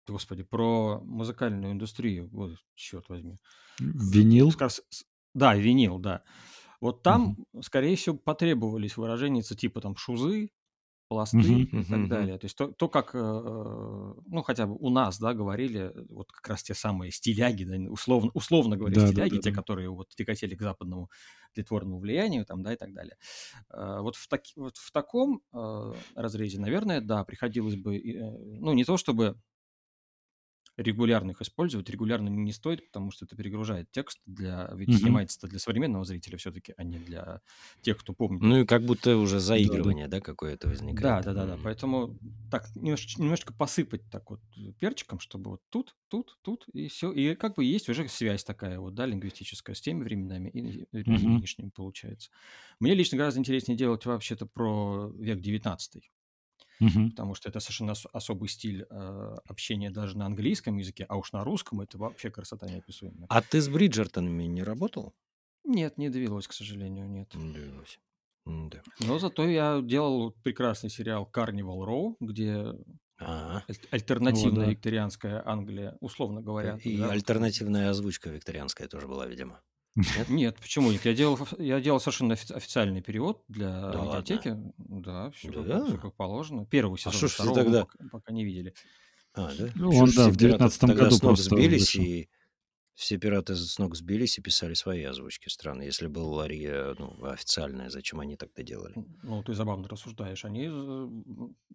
[0.06, 3.38] господи, про музыкальную индустрию, вот, черт возьми.
[4.12, 4.52] Винил.
[4.52, 5.04] Как раз с-
[5.34, 6.24] да, винил, да.
[6.80, 10.50] Вот там, скорее всего, потребовались выражения типа там шузы,
[11.14, 11.66] пласты Мгм.
[11.76, 12.38] и так далее.
[12.38, 16.32] То есть то, то, как, э, ну, хотя бы у нас, да, говорили, э, вот
[16.32, 19.52] как раз те самые стиляги, да, условно, условно говоря, Да, да, стиляги, да, те, да.
[19.52, 21.10] которые вот тяготели к западному
[21.54, 23.16] притворному влиянию, там, да, и так далее.
[23.70, 28.72] Э, Вот в, таки- вот в таком э, разрезе, наверное, да, приходилось бы, э, ну,
[28.74, 29.36] не то чтобы
[30.76, 34.94] регулярно их использовать, регулярно не стоит, потому что это перегружает текст, для, ведь Мгм.
[34.94, 37.40] снимается-то для современного зрителя все-таки, а не для
[37.82, 38.46] тех, кто помнит.
[38.46, 41.22] Ну и как будто уже заигрывание, да, какое-то Да, возникает.
[41.22, 41.56] да, да, да.
[41.56, 41.62] М.
[41.62, 42.18] Поэтому
[42.50, 44.40] так немножечко, немножечко посыпать так вот
[44.78, 47.12] перчиком, чтобы вот тут, тут, тут и все.
[47.12, 51.70] И как бы есть уже связь такая вот, да, лингвистическая с теми временами и нынешними
[51.70, 52.30] получается.
[52.80, 56.10] Мне лично гораздо интереснее делать вообще-то про век 19
[56.80, 57.10] Мгм.
[57.10, 61.32] потому что это совершенно ос- особый стиль э, общения даже на английском языке, а уж
[61.32, 63.26] на русском это вообще красота неописуемая.
[63.28, 65.14] А ты с Бриджертонами не работал?
[65.64, 67.32] Нет, не довелось, к сожалению, нет.
[67.34, 67.98] Не довелось.
[68.46, 68.82] М-да.
[69.00, 72.74] Но зато я делал прекрасный сериал Carnival Row, где
[73.18, 74.70] А, аль- альтернативная да.
[74.72, 76.76] викторианская Англия, условно говоря.
[76.82, 77.12] и да, вот.
[77.12, 79.62] альтернативная озвучка викторианская тоже была, видимо.
[80.28, 81.04] Нет, почему нет?
[81.04, 84.16] Я делал, я делал совершенно офи- официальный перевод для Да ладно?
[84.16, 84.56] аудиотеки.
[84.78, 85.78] Да, все, Да?
[85.80, 86.66] как, всё как положено.
[86.66, 88.74] Первого А сезона, что ж ты второго тогда- пока, пока не видели.
[89.34, 89.68] А, да?
[89.76, 92.02] Ну, он, да, все в пираты 19 тогда году просто сбились вышел.
[92.02, 92.28] и
[92.94, 95.82] Все пираты с ног сбились и писали свои озвучки страны.
[95.82, 98.94] Если был Лария ну, официальная, зачем они тогда делали?
[99.24, 100.44] Ну, ты забавно рассуждаешь.
[100.44, 101.08] Они э,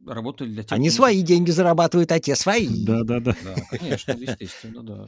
[0.09, 0.71] работали для тех...
[0.73, 2.67] Они свои деньги зарабатывают, а те свои.
[2.85, 3.35] Да-да-да.
[3.43, 5.07] Да, конечно, естественно, да.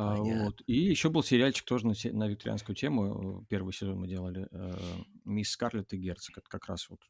[0.00, 0.62] А, вот.
[0.66, 3.44] И еще был сериальчик тоже на, на викторианскую тему.
[3.48, 4.46] Первый сезон мы делали.
[4.52, 4.78] Э,
[5.24, 6.38] «Мисс Скарлетт и Герцог».
[6.38, 7.00] Это как раз вот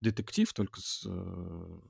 [0.00, 1.80] детектив, только с э,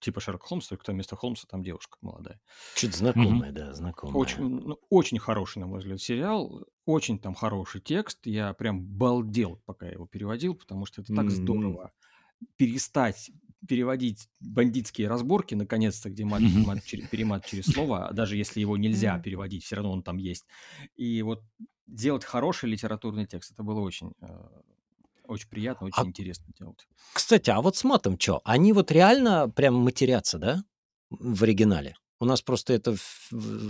[0.00, 2.40] типа Шерлок Холмс, только вместо Холмса там девушка молодая.
[2.74, 3.54] Что-то знакомое, mm-hmm.
[3.54, 4.16] да, знакомое.
[4.16, 6.66] Очень, ну, очень хороший, на мой взгляд, сериал.
[6.84, 8.26] Очень там хороший текст.
[8.26, 11.30] Я прям балдел, пока я его переводил, потому что это так mm-hmm.
[11.30, 11.92] здорово
[12.56, 13.30] перестать
[13.66, 19.18] переводить бандитские разборки, наконец-то, где мат, мат, через, перемат через слово, даже если его нельзя
[19.18, 20.44] переводить, все равно он там есть.
[20.96, 21.42] И вот
[21.86, 24.26] делать хороший литературный текст, это было очень э,
[25.26, 26.86] очень приятно, очень а, интересно делать.
[27.12, 28.40] Кстати, а вот с матом что?
[28.44, 30.64] Они вот реально прям матерятся, да,
[31.10, 31.96] в оригинале?
[32.20, 32.96] У нас просто это,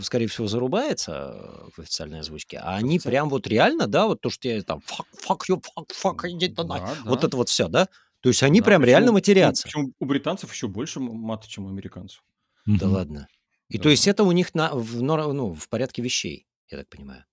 [0.03, 2.59] скорее всего, зарубается в официальной озвучке.
[2.59, 5.91] А они прям вот реально, да, вот то, что я там fuck, fuck you, fuck,
[5.91, 6.79] fuck, иди туда.
[6.79, 7.27] Да, вот да.
[7.27, 7.89] это вот все, да?
[8.25, 9.65] То есть они да, прям реально матерятся.
[9.65, 12.25] Причем у британцев еще больше мата, чем у американцев.
[12.65, 13.29] Да ладно.
[13.69, 13.83] И да.
[13.83, 17.27] то есть это у них на, в, ну, в порядке вещей, я так понимаю.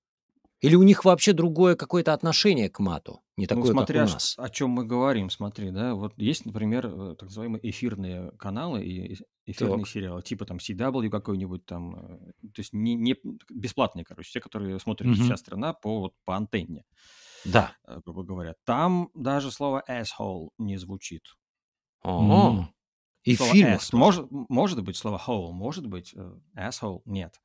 [0.60, 4.10] Или у них вообще другое какое-то отношение к мату, не ну, такое, ну, смотря как
[4.10, 4.36] у нас?
[4.38, 9.18] о чем мы говорим, смотри, да, вот есть, например, э, так называемые эфирные каналы и
[9.46, 9.88] эфирные так.
[9.88, 13.16] сериалы, типа там CW какой-нибудь там, э, то есть не, не
[13.50, 15.24] бесплатные, короче, те, которые смотрит угу.
[15.24, 16.84] вся страна по, вот, по антенне,
[17.46, 17.76] да.
[17.86, 18.56] Э, грубо говоря.
[18.66, 21.24] Там даже слово asshole не звучит.
[22.04, 22.70] Ого.
[23.24, 26.16] И слово фильмах может, может быть слово hole, может быть
[26.56, 27.40] asshole, нет.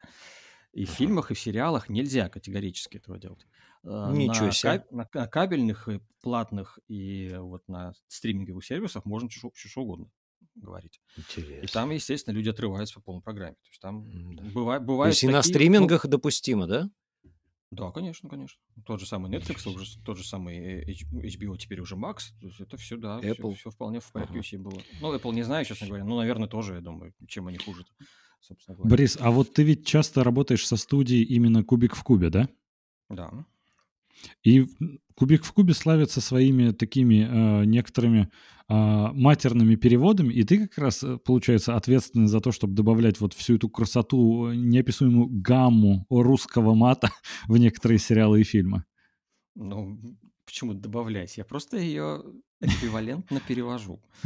[0.73, 3.47] И в фильмах, и в сериалах нельзя категорически этого делать.
[3.83, 4.85] А, Ничего на, себе.
[4.91, 10.11] на, на кабельных и платных и вот на стриминговых сервисах можно что, что угодно
[10.55, 11.01] говорить.
[11.17, 11.65] Интересно.
[11.65, 13.55] И там, естественно, люди отрываются по полной программе.
[13.55, 14.43] То есть там да.
[14.53, 15.13] бывает, бывает.
[15.13, 16.91] То есть и на стримингах ну, допустимо, да?
[17.71, 18.61] Да, конечно, конечно.
[18.85, 22.33] Тот же самый Netflix, тот же, тот же самый HBO, теперь уже Max.
[22.41, 23.53] То есть это все, да, Apple.
[23.53, 24.63] Все, все вполне в порядке ага.
[24.63, 24.81] было.
[25.01, 26.05] Ну, Apple не знаю, честно говоря.
[26.05, 27.85] Ну, наверное, тоже, я думаю, чем они хуже.
[28.41, 28.91] собственно говоря.
[28.91, 32.49] Борис, а вот ты ведь часто работаешь со студией именно «Кубик в кубе», да?
[33.09, 33.45] Да.
[34.45, 34.67] И
[35.17, 38.29] «Кубик в кубе» славится своими такими э, некоторыми э,
[38.69, 43.57] матерными переводами, и ты как раз, э, получается, ответственный за то, чтобы добавлять вот всю
[43.57, 47.11] эту красоту, э, неописуемую гамму русского мата
[47.49, 48.85] в некоторые сериалы и фильмы.
[49.55, 49.99] Ну,
[50.45, 51.37] почему добавлять?
[51.37, 52.25] Я просто ее
[52.61, 54.01] эквивалентно перевожу.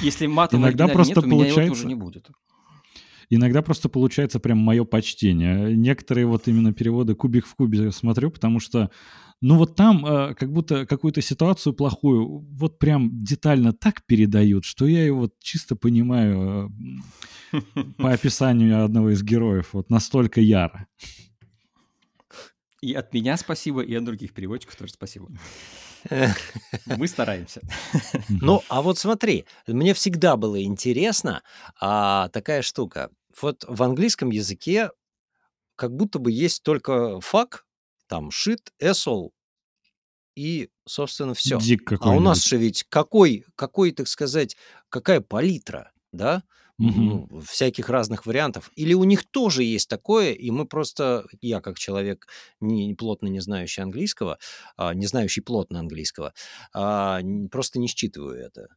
[0.00, 1.74] Если матом Иногда просто получается...
[1.74, 2.30] тоже не будет.
[3.30, 5.76] Иногда просто получается прям мое почтение.
[5.76, 8.90] Некоторые вот именно переводы кубик в кубе смотрю, потому что,
[9.40, 14.86] ну вот там э, как будто какую-то ситуацию плохую вот прям детально так передают, что
[14.86, 16.72] я его вот чисто понимаю
[17.52, 17.60] э,
[17.98, 20.86] по описанию одного из героев вот настолько яро.
[22.80, 25.28] И от меня спасибо, и от других переводчиков тоже спасибо.
[26.86, 27.60] Мы стараемся.
[28.28, 31.42] Ну, а вот смотри, мне всегда было интересно
[31.80, 33.10] а, такая штука.
[33.40, 34.90] Вот в английском языке
[35.76, 37.64] как будто бы есть только фак,
[38.06, 39.30] там shit, asshole
[40.36, 41.58] и, собственно, все.
[42.00, 44.56] а у нас же ведь какой, какой, так сказать,
[44.88, 46.42] какая палитра, да?
[46.78, 48.70] Ну, всяких разных вариантов.
[48.74, 52.26] Или у них тоже есть такое, и мы просто, я как человек
[52.60, 54.38] не плотно не знающий английского,
[54.76, 56.34] а, не знающий плотно английского,
[56.72, 57.20] а,
[57.50, 58.68] просто не считываю это.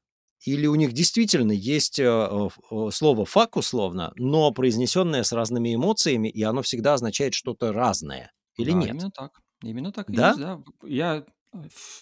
[0.45, 2.49] Или у них действительно есть э,
[2.91, 8.31] слово «фак» условно, но произнесенное с разными эмоциями, и оно всегда означает что-то разное.
[8.57, 8.89] Или да, нет?
[8.91, 9.31] именно так.
[9.63, 10.27] Именно так да?
[10.29, 10.61] есть, да.
[10.83, 11.25] Я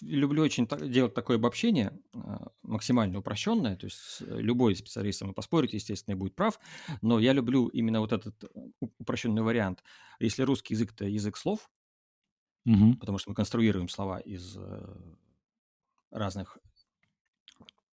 [0.02, 5.72] люблю очень делать такое обобщение, а, максимально упрощенное, то есть любой специалист со мной поспорит,
[5.72, 6.58] естественно, и будет прав,
[7.02, 8.48] но я люблю именно вот этот э,
[8.98, 9.82] упрощенный вариант.
[10.20, 11.70] Если русский язык– это язык слов,
[12.64, 12.96] угу.
[12.96, 14.96] потому что мы конструируем слова из э,
[16.10, 16.58] разных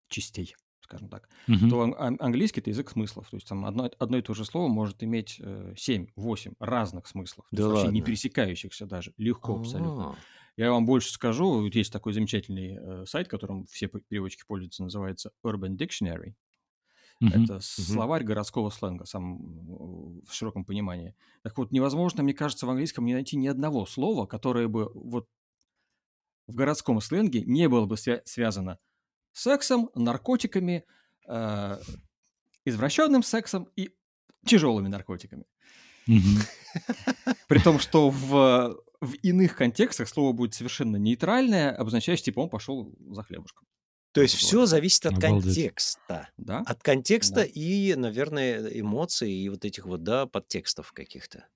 [0.08, 1.70] частей, скажем так, угу.
[1.70, 3.30] то английский– это язык смыслов.
[3.30, 7.46] То есть там одно, одно и то же слово может иметь 7-8 э, разных смыслов,
[7.52, 10.18] да вообще не пересекающихся даже, легко абсолютно.
[10.56, 15.32] Я вам больше скажу, вот есть такой замечательный э, сайт, которым все переводчики пользуются, называется
[15.44, 16.36] Urban Dictionary.
[17.22, 17.62] Uh-huh, Это uh-huh.
[17.62, 21.16] словарь городского сленга, сам в широком понимании.
[21.42, 25.28] Так вот, невозможно, мне кажется, в английском не найти ни одного слова, которое бы вот
[26.48, 28.78] в городском сленге не было бы свя- связано
[29.32, 30.86] с сексом, наркотиками,
[31.28, 31.80] э,
[32.66, 33.96] извращенным сексом и
[34.46, 35.46] тяжелыми наркотиками.
[37.48, 42.94] При том, что в в иных контекстах слово будет совершенно нейтральное, обозначающее, типа, он пошел
[43.12, 43.68] за хлебушком.
[44.14, 45.56] То есть все зависит от Обалдеть.
[45.56, 46.30] контекста.
[46.38, 46.60] Да?
[46.68, 47.44] От контекста Да.
[47.46, 51.48] и, наверное, эмоций и вот этих вот, да, подтекстов каких-то.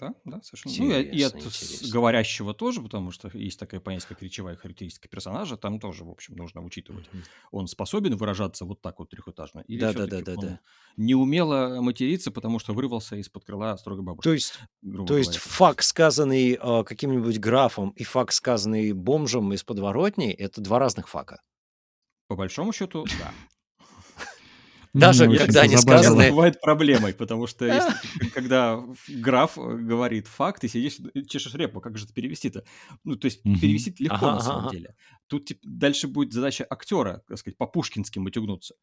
[0.00, 0.74] Да, да, совершенно.
[0.78, 1.88] Ну, и, от Интересно, интересно.
[1.92, 6.36] говорящего тоже, потому что есть такое понятие, как речевая характеристика персонажа, там тоже, в общем,
[6.36, 7.12] нужно учитывать.
[7.12, 7.22] Мгм.
[7.50, 9.60] Он способен выражаться вот так вот трехэтажно?
[9.68, 10.46] Или все-таки Да-да-да-да-да.
[10.48, 10.58] он
[10.96, 14.58] неумело материться, потому что вырвался из-под крыла строгой бабушки, То есть,
[15.06, 15.40] то есть говоря.
[15.44, 21.42] факт, сказанный э, каким-нибудь графом, и факт, сказанный бомжем из подворотни, это два разных фака.
[22.28, 23.32] По большому счету, да.
[24.92, 27.94] Даже Мне когда они сказаны- Это бывает проблемой, потому что если,
[28.34, 32.64] когда граф говорит факт, ты сидишь и чешешь репу, как же это перевести-то?
[33.04, 34.70] Ну, то есть перевести легко Ага, на самом ага.
[34.70, 34.94] деле.
[35.28, 38.74] Тут дальше будет задача актера, так сказать, по-пушкински матюгнуться.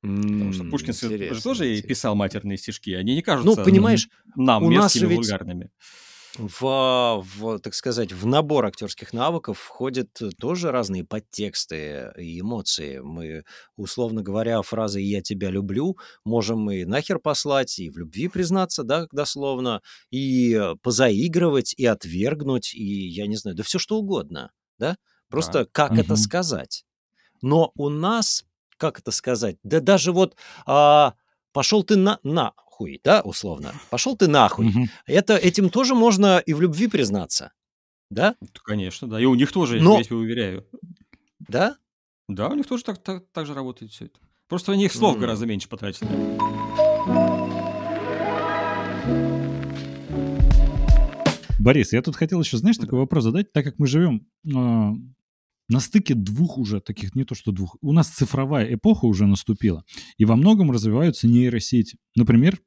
[0.00, 1.88] Потому что Пушкин же тоже и интересно.
[1.88, 5.18] писал матерные стишки, они не кажутся Ну, понимаешь, нам у нас мерзкими же и ведь-
[5.18, 5.70] вульгарными.
[6.36, 12.98] В, в, так сказать, в набор актерских навыков входят э, тоже разные подтексты и эмоции.
[12.98, 13.44] Мы,
[13.76, 19.06] условно говоря, фразой «я тебя люблю» можем и нахер послать, и в любви признаться, да,
[19.12, 19.80] дословно,
[20.10, 24.96] и э, позаигрывать, и отвергнуть, и, я не знаю, да все что угодно, да?
[25.28, 26.16] Просто как это Мгм.
[26.16, 26.84] сказать?
[27.42, 28.44] Но у нас,
[28.76, 30.36] как это сказать, да даже вот
[30.66, 31.14] а,
[31.52, 32.18] пошел ты на
[32.78, 34.72] нахуй, да, условно, пошел ты нахуй.
[35.06, 37.52] Это, этим тоже можно и в любви признаться.
[38.10, 38.36] Да?
[38.64, 39.20] Конечно, да.
[39.20, 40.66] И у них тоже, Но- я тебе уверяю.
[41.40, 41.76] Да?
[42.28, 44.18] Да, у них тоже так, так, так же работает все это.
[44.48, 45.20] Просто они их слов М.
[45.20, 46.08] гораздо меньше потратили.
[51.58, 54.92] Борис, я тут хотел еще, знаешь, такой вопрос задать, так как мы живем а,
[55.68, 59.84] на стыке двух уже таких, не то что двух, у нас цифровая эпоха уже наступила,
[60.16, 61.98] и во многом развиваются нейросети.
[62.16, 62.60] Например,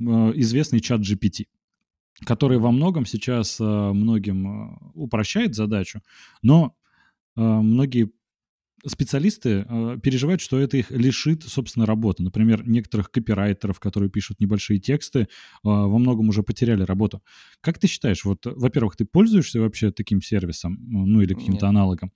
[0.00, 1.46] а, известный чат GPT,
[2.24, 6.00] который во многом сейчас а, многим а, упрощает задачу,
[6.42, 6.74] но
[7.36, 8.12] многие
[8.86, 12.22] специалисты э, переживают, что это их лишит, собственно, работы.
[12.22, 15.26] Например, некоторых копирайтеров, которые пишут небольшие тексты, э,
[15.62, 17.22] во многом уже потеряли работу.
[17.60, 21.70] Как ты считаешь, вот, во-первых, ты пользуешься вообще таким сервисом, ну или каким-то Нет.
[21.70, 22.12] аналогом?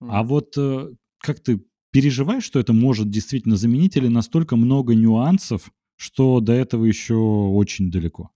[0.00, 0.26] А М.
[0.26, 1.60] вот э, как ты
[1.90, 7.90] переживаешь, что это может действительно заменить, или настолько много нюансов, что до этого еще очень
[7.90, 8.30] далеко?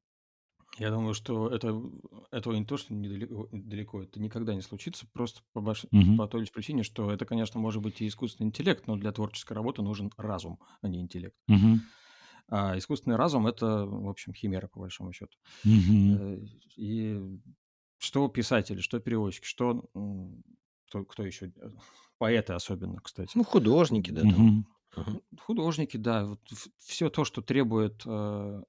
[0.79, 1.81] Я думаю, что это,
[2.31, 6.17] этого не то, что недалеко, далеко, это никогда не случится, просто по, баш- Мгм.
[6.19, 9.55] по той лишь причине, что это, конечно, может быть и искусственный интеллект, но для творческой
[9.55, 11.37] работы нужен разум, а не интеллект.
[11.49, 11.81] Мгм.
[12.49, 15.37] А искусственный разум— это, в общем, химера, по большому счету.
[15.65, 16.39] Э,
[16.77, 17.21] И
[17.99, 19.89] что писатели, что переводчики, что...
[20.89, 21.53] Кто, кто еще?
[21.57, 21.71] Э,
[22.19, 23.33] Поэты особенно, кстати.
[23.35, 24.21] Ну, художники, да.
[24.21, 24.31] там.
[24.31, 24.67] Мгм.
[24.97, 25.21] Мгм.
[25.41, 26.37] Художники, да.
[26.79, 28.63] все то, что требует э,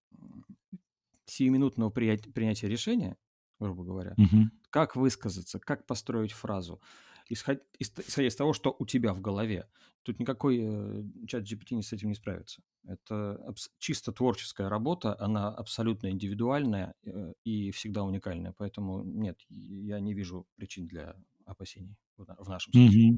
[1.27, 3.17] сиюминутного принятия решения,
[3.59, 4.51] грубо говоря, Мгм.
[4.69, 6.81] как высказаться, как построить фразу,
[7.29, 9.67] исход- ис- исходя из того, что у тебя в голове.
[10.03, 12.61] Тут никакой э, чат GPT не с этим не справится.
[12.85, 18.53] Это абс- чисто творческая работа, она абсолютно индивидуальная э, и всегда уникальная.
[18.57, 23.07] Поэтому нет, я не вижу причин для опасений в в нашем случае.
[23.09, 23.17] Мгм.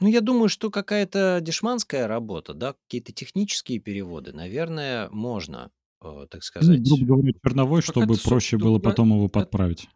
[0.00, 5.70] Ну, я думаю, что какая-то дешманская работа, да, какие-то технические переводы, наверное, можно,
[6.04, 6.82] э, так Ну, сказать.
[6.82, 9.88] грубо говоря, черновой, Так чтобы это проще ну, было э, потом его это- подправить.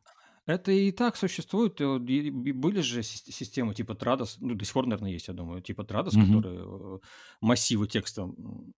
[0.47, 1.79] Это и так существует.
[1.81, 5.61] э, Были же сис- системы типа Традос, ну, до сих пор, наверное, есть, я думаю,
[5.61, 6.37] типа Традос, Мгм.
[6.37, 6.99] которые э,
[7.43, 8.73] массивы текста м,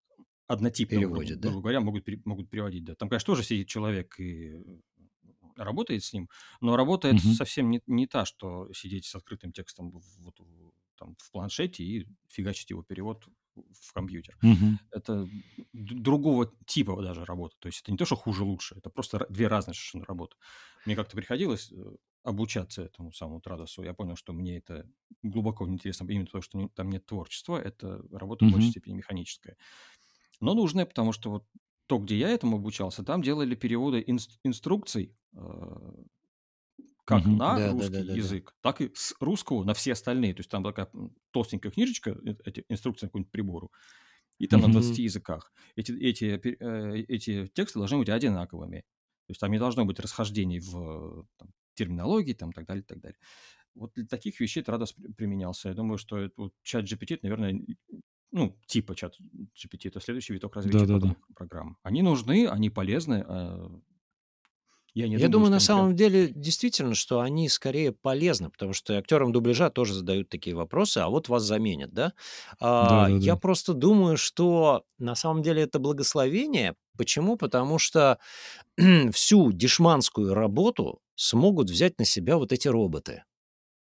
[0.48, 1.48] однотипного, грубо, Переводят, да?
[1.48, 2.84] грубо говоря, могут, могут переводить.
[2.84, 2.94] Да.
[2.96, 4.62] Там, конечно, тоже сидит человек и э,
[5.56, 6.28] работает с ним,
[6.60, 7.34] но работает Мгм.
[7.34, 10.34] совсем не, не та, что сидеть с открытым текстом вот
[10.98, 13.24] там, в планшете и фигачить его перевод
[13.56, 14.78] в- компьютер Мгм.
[14.92, 15.28] это
[15.72, 17.56] другого типа даже работа.
[17.60, 20.36] То есть это не то, что хуже-лучше, это просто две разные совершенно работы.
[20.84, 21.76] Мне как-то приходилось э,
[22.24, 23.82] обучаться этому самому Традосу.
[23.82, 24.88] Я понял, что мне это
[25.22, 29.56] глубоко неинтересно, именно потому что там нет творчества, это работа в большей степени механическая.
[30.40, 31.46] Но нужная, потому что вот
[31.86, 36.04] то, где я этому обучался, там делали переводы инс- инструкций э,
[37.10, 37.36] как Мгм.
[37.38, 38.32] на Да, да, русский да, да, да.
[38.32, 40.34] язык, так и с русского на все остальные.
[40.34, 40.88] То есть там такая
[41.32, 43.72] толстенькая книжечка, э, эти инструкции к какому-нибудь прибору,
[44.38, 44.62] и там Мгм.
[44.62, 45.52] на 20 языках.
[45.76, 46.24] Эти, эти,
[46.60, 48.80] э, эти тексты должны быть одинаковыми.
[49.26, 53.18] То есть там не должно быть расхождений в там, терминологии, там, так далее, так далее.
[53.74, 55.68] Вот для таких вещей Традос при- применялся.
[55.70, 57.60] Я думаю, что это, вот, чат GPT, это, наверное,
[58.32, 59.14] ну, типа чат
[59.54, 61.14] GPT, это следующий виток развития Да-да-да.
[61.16, 61.78] подобных программ.
[61.82, 63.24] Они нужны, они полезны.
[64.94, 68.50] Я не Я думаю, на что они прям- самом деле, действительно, что они скорее полезны,
[68.50, 72.12] потому что актерам дубляжа тоже задают такие вопросы, а вот вас заменят, да?
[72.60, 73.16] А, Да-да-да.
[73.26, 76.74] я просто думаю, что на самом деле это благословение.
[76.96, 77.36] Почему?
[77.36, 78.18] Потому что
[79.12, 83.24] всю дешманскую работу смогут взять на себя вот эти роботы,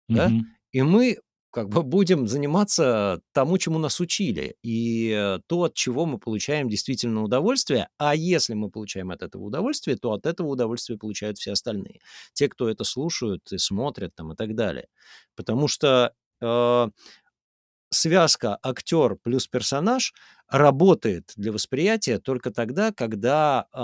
[0.10, 0.28] да?
[0.28, 0.56] Мгм.
[0.74, 1.20] И мы
[1.56, 6.68] как бы будем заниматься тому, чему нас учили, и э, то, от чего мы получаем
[6.68, 7.88] действительно удовольствие.
[7.98, 12.02] А если мы получаем от этого удовольствие, то от этого удовольствие получают все остальные.
[12.34, 14.90] Те, кто это слушают и смотрят там и так далее.
[15.38, 16.12] Потому что
[16.42, 16.88] э,
[17.90, 20.14] связка актер плюс персонаж
[20.50, 23.78] работает для восприятия только тогда, когда э,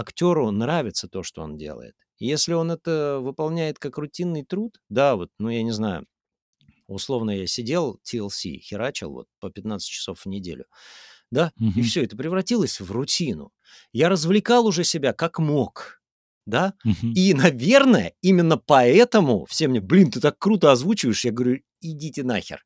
[0.00, 1.94] актеру нравится то, что он делает.
[2.18, 6.06] Если он это выполняет как рутинный труд, да, вот, ну, я не знаю,
[6.86, 10.66] Условно я сидел, TLC, херачил вот по 15 часов в неделю.
[11.30, 11.72] Да, угу.
[11.80, 13.52] и все, это превратилось в рутину.
[13.92, 16.00] Я развлекал уже себя как мог.
[16.46, 16.74] Да?
[16.84, 17.12] Угу.
[17.14, 21.24] И, наверное, именно поэтому все мне, блин, ты так круто озвучиваешь.
[21.24, 22.64] Я говорю, идите нахер.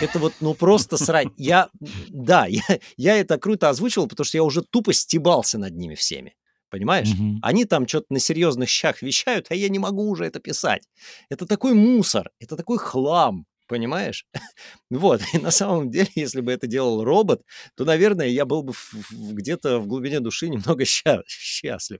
[0.00, 1.28] Это вот, ну, просто срать.
[1.36, 1.68] Я,
[2.08, 2.62] да, я,
[2.96, 6.36] я это круто озвучивал, потому что я уже тупо стебался над ними всеми.
[6.70, 7.10] Понимаешь?
[7.12, 7.38] Угу.
[7.42, 10.88] Они там что-то на серьезных щах вещают, а я не могу уже это писать.
[11.28, 13.46] Это такой мусор, это такой хлам.
[13.66, 14.26] Понимаешь?
[14.90, 17.42] Вот, и на самом деле, если бы это делал робот,
[17.74, 18.72] то, наверное, я был бы
[19.10, 21.98] где-то в глубине души немного сча- счастлив.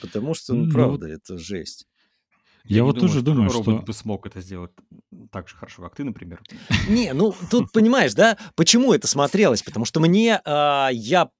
[0.00, 1.12] Потому что, ну, ну правда, вот...
[1.12, 1.86] это жесть.
[2.64, 3.62] Я, я вот думаю, тоже думаю, что...
[3.62, 4.70] робот бы смог это сделать
[5.30, 6.42] так же хорошо, как ты, например.
[6.88, 9.62] Не, ну, тут, понимаешь, да, почему это смотрелось?
[9.62, 11.30] Потому что мне, э, я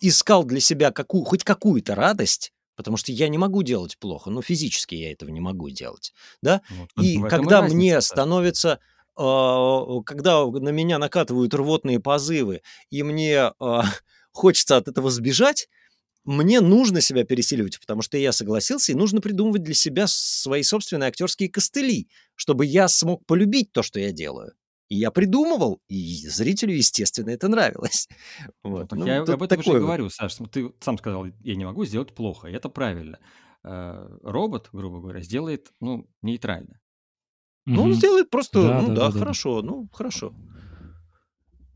[0.00, 4.40] искал для себя какую, хоть какую-то радость потому что я не могу делать плохо, ну,
[4.40, 8.78] физически я этого не могу делать, да, вот, и когда и мне становится
[9.16, 13.80] а, когда на меня накатывают рвотные позывы, и мне э,
[14.30, 15.68] хочется от этого сбежать,
[16.24, 21.08] мне нужно себя пересиливать, потому что я согласился, и нужно придумывать для себя свои собственные
[21.08, 24.52] актерские костыли, чтобы я смог полюбить то, что я делаю.
[24.88, 28.08] И я придумывал, и зрителю, естественно, это нравилось.
[28.62, 28.90] Вот.
[28.92, 29.80] Ну, я об этом уже вот.
[29.80, 30.36] говорю, Саш.
[30.50, 33.18] Ты сам сказал, я не могу сделать плохо, и это правильно.
[33.64, 36.80] Э, робот, грубо говоря, сделает, ну, нейтрально.
[37.66, 39.68] Ну, он сделает просто, да, ну да, да, да хорошо, да.
[39.68, 40.34] ну, хорошо.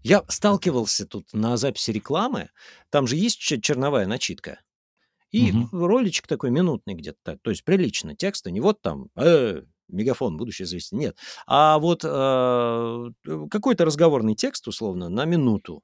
[0.02, 2.50] Я сталкивался тут на записи рекламы,
[2.90, 4.60] там же есть черновая начитка.
[5.30, 5.86] И угу.
[5.86, 10.98] роличек такой минутный где-то, то есть прилично текста, не вот там, э, мегафон, будущее известие,
[10.98, 11.16] нет.
[11.46, 15.82] А вот э, какой-то разговорный текст, условно, на минуту.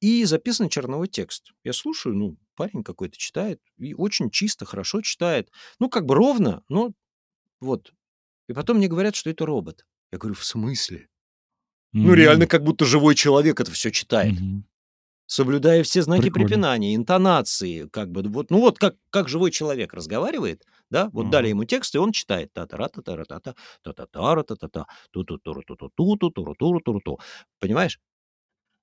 [0.00, 1.52] И записан черновой текст.
[1.64, 5.50] Я слушаю, ну, парень какой-то читает, и очень чисто, хорошо читает.
[5.78, 6.92] Ну, как бы ровно, но
[7.60, 7.92] вот.
[8.48, 9.86] И потом мне говорят, что это робот.
[10.12, 10.98] Я говорю, в смысле?
[10.98, 11.08] Mm-hmm.
[11.92, 14.34] Ну, реально, как будто живой человек это все читает.
[14.34, 14.62] Mm-hmm
[15.26, 16.48] соблюдая все знаки Прикольно.
[16.48, 21.48] препинания, интонации, как бы, вот, ну вот как, как живой человек разговаривает, да, вот дали
[21.48, 24.42] ему текст, и он читает та та та та та та та та та та
[24.42, 27.18] та та та ту ту ту ту ту ту ту ту ту ту ту
[27.58, 28.00] понимаешь?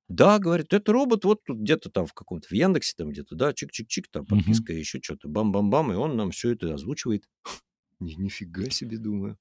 [0.09, 3.51] Да, говорит, это робот, вот тут где-то там в каком-то, в Яндексе там где-то, да,
[3.51, 7.23] чик-чик-чик, там подписка, еще что-то, бам-бам-бам, и он нам все это озвучивает.
[7.99, 9.37] Нифига себе, думаю.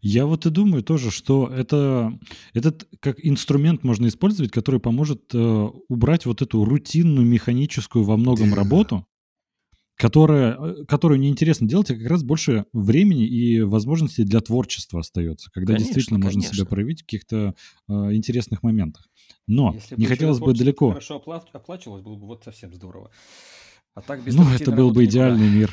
[0.00, 2.18] Я вот и думаю тоже, что это,
[2.54, 5.38] этот как инструмент можно использовать, который поможет э,
[5.88, 9.06] убрать вот эту рутинную, механическую во многом работу,
[9.96, 15.50] которая, э, которую неинтересно делать, а как раз больше времени и возможностей для творчества остается,
[15.50, 16.38] когда конечно, действительно конечно.
[16.38, 17.54] можно себя проявить в каких-то
[17.88, 19.08] э, интересных моментах.
[19.46, 20.90] Но Если не хотелось бы далеко...
[20.90, 21.22] хорошо
[21.52, 23.10] оплачивалось, было бы вот совсем здорово.
[23.94, 25.72] А так без ну, это был бы идеальный мир.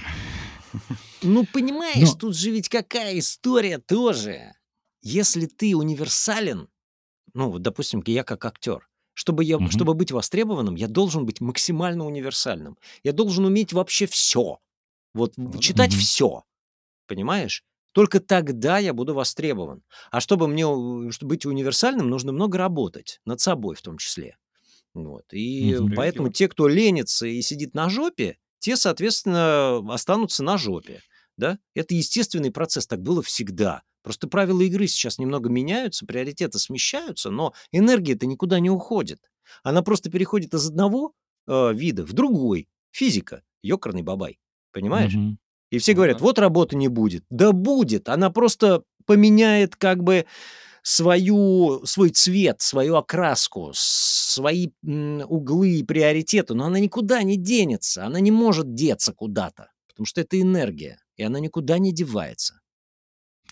[1.22, 2.16] Ну, понимаешь, Но...
[2.16, 4.54] тут же ведь какая история тоже.
[5.02, 6.70] Если ты универсален,
[7.34, 9.70] ну, вот, допустим, я как актер, чтобы, я, угу.
[9.70, 12.78] чтобы быть востребованным, я должен быть максимально универсальным.
[13.04, 14.60] Я должен уметь вообще все.
[15.14, 16.00] Вот читать угу.
[16.00, 16.44] все.
[17.08, 17.64] Понимаешь?
[17.92, 19.84] Только тогда я буду востребован.
[20.10, 24.38] А чтобы мне чтобы быть универсальным, нужно много работать, над собой в том числе.
[24.94, 25.26] Вот.
[25.32, 31.02] И поэтому те, кто ленится и сидит на жопе, те, соответственно, останутся на жопе.
[31.36, 31.60] Да?
[31.76, 33.82] Это естественный процесс, так было всегда.
[34.04, 39.20] Просто правила игры сейчас немного меняются, приоритеты смещаются, но энергия-то никуда не уходит.
[39.64, 41.12] Она просто переходит из одного
[41.46, 42.70] э, вида в другой.
[42.92, 44.40] Физика, ёкарный бабай.
[44.72, 45.14] Понимаешь?
[45.14, 45.38] Угу.
[45.72, 47.26] И все говорят, вот работы не будет.
[47.30, 48.08] Да будет.
[48.08, 50.26] Она просто поменяет как бы
[50.84, 58.20] свою, свой цвет, свою окраску, свои углы и приоритеты, но она никуда не денется, она
[58.20, 62.60] не может деться куда-то, потому что это энергия, и она никуда не девается.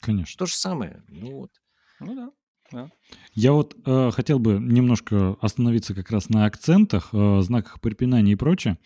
[0.02, 0.38] Конечно.
[0.38, 1.04] То же самое.
[1.08, 1.52] Ну вот.
[2.00, 2.32] Ну да.
[2.72, 2.90] Да.
[3.34, 8.38] Я вот э, хотел бы немножко остановиться как раз на акцентах, э, знаках препинания и
[8.38, 8.78] прочее.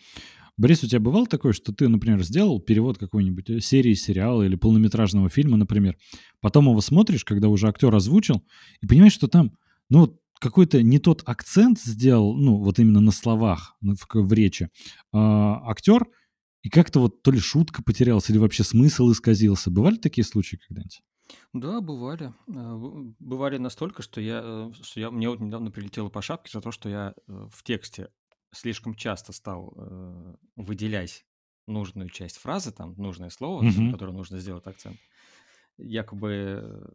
[0.58, 4.56] Борис, у тебя бывало такое, что ты, например, сделал перевод какой-нибудь э, серии сериала или
[4.56, 5.96] полнометражного фильма, например,
[6.40, 8.42] потом его смотришь, когда уже актер озвучил,
[8.80, 9.52] и понимаешь, что там,
[9.90, 14.68] ну, какой-то не тот акцент сделал, ну, вот именно на словах, в, в речи, э,
[15.12, 16.06] актер,
[16.62, 19.70] и как-то вот то ли шутка потерялась, или вообще смысл исказился.
[19.70, 21.02] Бывали такие случаи когда-нибудь?
[21.52, 22.32] Да, бывали.
[22.48, 26.62] Э, бывали настолько, что я, э, что я мне вот недавно прилетело по шапке за
[26.62, 28.08] то, что я в тексте
[28.56, 29.74] слишком часто стал
[30.56, 31.24] выделять
[31.66, 34.98] нужную часть фразы, там нужное слово, на которое нужно сделать акцент.
[35.78, 36.90] Якобы,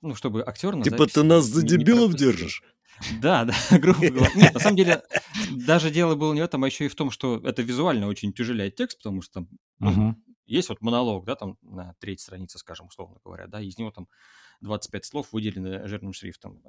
[0.00, 2.62] ну, чтобы актер на Типа ты нас за дебилов держишь?
[3.20, 4.32] Да, да, грубо говоря.
[4.34, 5.02] Нет, на самом деле,
[5.50, 8.32] даже дело было не в этом, а еще и в том, что это визуально очень
[8.32, 9.48] тяжеляет текст, потому что там
[9.78, 10.16] ну,
[10.46, 14.08] есть вот монолог, да, там на третьей странице, скажем, условно говоря, да, из него там
[14.62, 16.62] 25 слов выделены жирным шрифтом.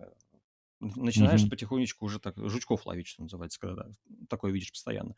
[0.79, 1.49] Начинаешь mm-hmm.
[1.49, 3.87] потихонечку уже так жучков ловить, что называется, когда
[4.29, 5.15] такое видишь постоянно.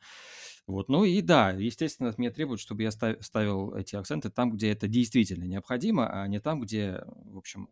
[0.65, 4.71] Вот, ну и да, естественно, от меня требуют, чтобы я ставил эти акценты там, где
[4.71, 7.69] это действительно необходимо, а не там, где, в общем,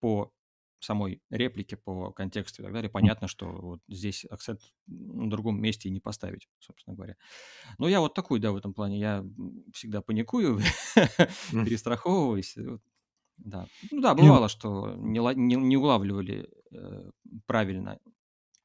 [0.00, 0.32] по
[0.78, 5.88] самой реплике, по контексту и так далее, понятно, что вот здесь акцент на другом месте
[5.88, 7.16] и не поставить, собственно говоря.
[7.78, 9.24] Но я вот такой, да, в этом плане, я
[9.72, 10.60] всегда паникую,
[11.50, 12.56] перестраховываюсь.
[13.38, 13.68] Да.
[13.90, 17.10] Ну да, бывало, что не, не, не улавливали э,
[17.46, 17.98] правильно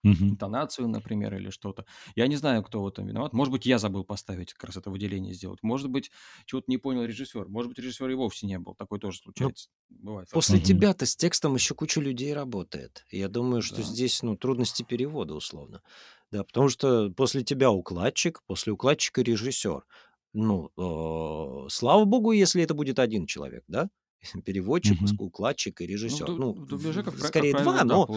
[0.03, 0.35] Мгм.
[0.35, 1.85] интонацию, например, или что-то.
[2.15, 3.33] Я не знаю, кто в этом виноват.
[3.33, 5.59] Может быть, я забыл поставить как раз это выделение сделать.
[5.63, 6.11] Может быть,
[6.45, 7.49] чего-то не понял режиссер.
[7.49, 8.75] Может быть, режиссер и вовсе не был.
[8.75, 9.69] Такое тоже Ну, случается.
[9.89, 10.29] Бывает.
[10.31, 10.61] после Мгм.
[10.61, 13.05] тебя-то с текстом еще куча людей работает.
[13.11, 13.83] Я думаю, что Да.
[13.83, 15.83] здесь, ну, трудности перевода условно.
[16.31, 19.85] Да, потому что после тебя укладчик, после укладчика режиссер.
[20.33, 23.89] Ну, э, слава богу, если это будет один человек, да?
[24.45, 25.19] переводчик, Мгм.
[25.19, 26.27] укладчик и Ну, режиссер.
[26.37, 28.07] Ну, в дубляже, как, скорее как два, да, но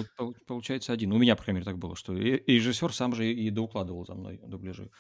[0.47, 1.13] получается один.
[1.13, 4.15] У меня, по крайней мере, так было, что и, режиссер сам же и доукладывал за
[4.15, 4.91] мной дубляжи.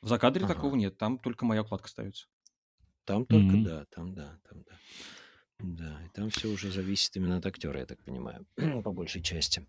[0.00, 2.26] В закадре такого нет, там только моя укладка ставится.
[3.04, 3.64] там только, Мгм.
[3.64, 4.78] да, там да, там да.
[5.60, 8.46] Да, и там все уже зависит именно от актера, я так понимаю,
[8.84, 9.66] по большей части.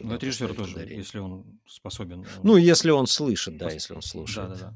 [0.00, 2.24] Ну, это режиссер тоже, если он способен.
[2.42, 4.48] Ну, если он слышит, да, если он слушает.
[4.50, 4.74] Да, да, да.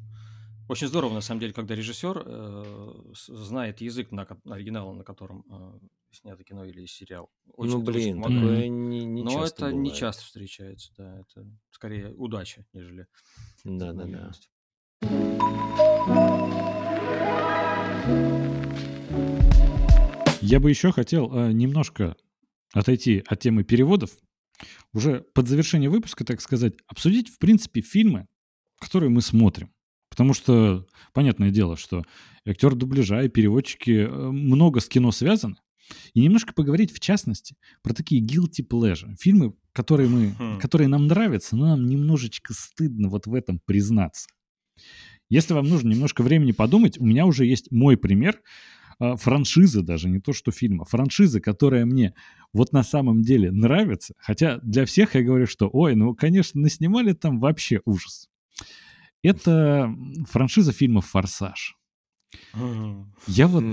[0.73, 5.79] Очень здорово, на самом деле, когда режиссер э, знает язык на, оригинала, на котором э,
[6.13, 7.31] снято кино или сериал.
[7.53, 9.77] Очень, ну, блин, очень такое не, не Но это бывает.
[9.77, 11.21] не часто встречается, да.
[11.21, 13.07] Это скорее удача, нежели
[13.65, 14.33] Да, да, да.
[20.41, 22.17] Я бы еще хотел э, немножко
[22.73, 24.17] отойти от темы переводов.
[24.95, 28.27] Уже под завершение выпуска, так сказать, обсудить, в принципе, фильмы,
[28.79, 29.71] которые мы смотрим.
[30.13, 32.03] Потому что, понятное дело, что
[32.47, 35.57] актер дубляжа и переводчики э, много с кино связаны.
[36.13, 39.17] И немножко поговорить, в частности, про такие guilty pleasure.
[39.19, 40.59] Фильмы, которые, мы, хм.
[40.59, 44.29] которые нам нравятся, но нам немножечко стыдно вот в этом признаться.
[45.31, 48.39] Если вам нужно немножко времени подумать, у меня уже есть мой пример
[49.01, 52.13] э, франшизы даже, не то что фильма, франшизы, которая мне
[52.53, 57.15] вот на самом деле нравится, хотя для всех я говорю, что, ой, ну, конечно, наснимали
[57.15, 58.29] там вообще ужас.
[59.23, 59.95] Это
[60.29, 61.77] франшиза фильмов «Форсаж».
[63.27, 63.65] Я вот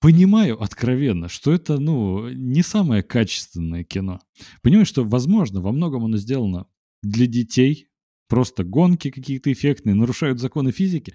[0.00, 4.20] понимаю откровенно, что это, ну, не самое качественное кино.
[4.62, 6.66] Понимаю, что, возможно, во многом оно сделано
[7.02, 7.88] для детей,
[8.28, 11.14] просто гонки какие-то эффектные, нарушают законы физики,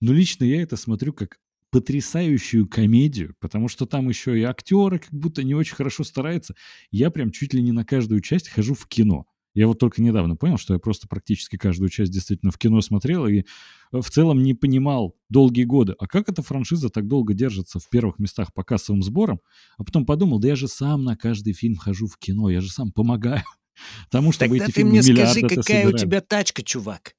[0.00, 1.38] но лично я это смотрю как
[1.70, 6.54] потрясающую комедию, потому что там еще и актеры как будто не очень хорошо стараются.
[6.90, 9.26] Я прям чуть ли не на каждую часть хожу в кино.
[9.54, 13.26] Я вот только недавно понял, что я просто практически каждую часть действительно в кино смотрел
[13.26, 13.44] и
[13.90, 18.18] в целом не понимал долгие годы, а как эта франшиза так долго держится в первых
[18.20, 19.40] местах по кассовым сборам,
[19.76, 22.70] а потом подумал, да я же сам на каждый фильм хожу в кино, я же
[22.70, 23.42] сам помогаю
[24.10, 25.94] тому, чтобы Тогда эти ты мне скажи, какая собирали.
[25.94, 27.14] у тебя тачка, чувак?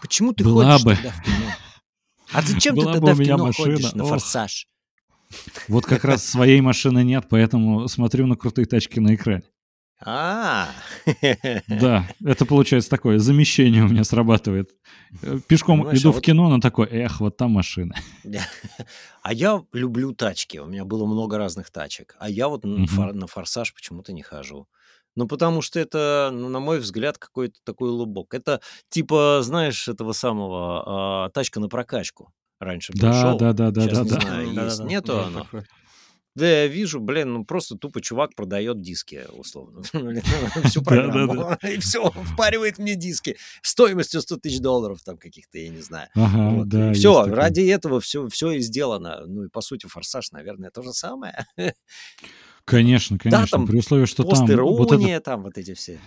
[0.00, 0.94] Почему ты Была ходишь бы.
[0.96, 1.46] тогда в кино?
[2.32, 3.76] А зачем Была ты тогда в кино машина.
[3.76, 4.08] ходишь на Ох.
[4.10, 4.68] форсаж?
[5.68, 9.44] Вот как раз своей машины нет, поэтому смотрю на крутые тачки на экране.
[10.04, 10.68] А,
[11.68, 14.74] Да, это получается такое замещение у меня срабатывает.
[15.46, 17.94] Пешком иду а в кино, но такой, эх, вот там машина.
[19.22, 23.72] А я люблю тачки, у меня было много разных тачек, а я вот на форсаж
[23.72, 24.66] почему-то не хожу.
[25.14, 28.32] Ну, потому что это, ну, на мой взгляд, какой-то такой лубок.
[28.32, 32.32] Это типа, знаешь, этого самого а, тачка на прокачку.
[32.58, 34.40] Раньше Да, да, да, да, да, да.
[34.40, 35.46] есть, нету оно.
[36.34, 39.82] Да, я вижу, блин, ну просто тупо чувак продает диски, условно.
[40.64, 41.56] Всю программу.
[41.62, 46.08] И все, впаривает мне диски стоимостью 100 тысяч долларов там каких-то, я не знаю.
[46.94, 49.22] Все, ради этого все, все и сделано.
[49.26, 51.46] Ну и по сути форсаж, наверное, то же самое.
[52.64, 53.66] Конечно, конечно.
[53.66, 54.46] При условии, что там...
[54.46, 55.20] Вот это...
[55.20, 55.98] там вот эти все.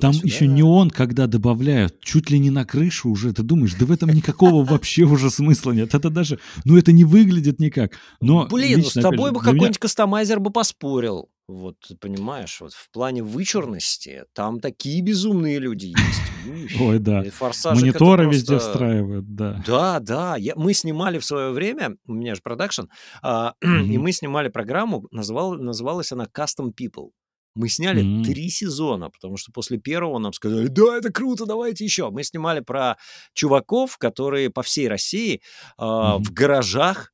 [0.00, 3.86] Там еще не он, когда добавляют, чуть ли не на крышу уже, ты думаешь, да
[3.86, 5.94] в этом никакого вообще уже смысла нет.
[5.94, 7.92] Это даже, ну это не выглядит никак.
[8.20, 11.28] Но Блин, ну с тобой бы какой-нибудь кастомайзер бы поспорил.
[11.46, 16.76] Вот, понимаешь, вот в плане вычурности там такие безумные люди есть.
[16.80, 17.18] Ой, да.
[17.18, 18.24] Мониторы просто...
[18.24, 19.62] везде встраивают, да.
[19.66, 20.36] Да, да.
[20.36, 20.54] Я...
[20.56, 22.84] Мы снимали в свое время, у меня же продакшн,
[23.22, 25.54] а, и мы снимали программу, называл...
[25.54, 27.10] называлась она Custom People.
[27.54, 28.24] Мы сняли mm-hmm.
[28.24, 32.10] три сезона, потому что после первого нам сказали, да, это круто, давайте еще.
[32.10, 32.96] Мы снимали про
[33.32, 36.18] чуваков, которые по всей России э, mm-hmm.
[36.18, 37.12] в гаражах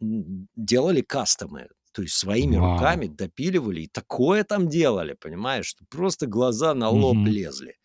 [0.00, 1.68] делали кастомы.
[1.92, 2.74] То есть своими Вау.
[2.74, 7.30] руками допиливали и такое там делали, понимаешь, что просто глаза на лоб mm-hmm.
[7.30, 7.76] лезли.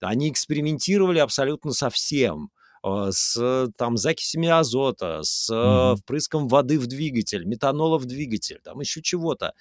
[0.00, 2.50] Они экспериментировали абсолютно со всем
[2.82, 5.96] а, с там закисями азота, с mm-hmm.
[5.96, 9.54] впрыском воды в двигатель, метанола в двигатель, там еще чего-то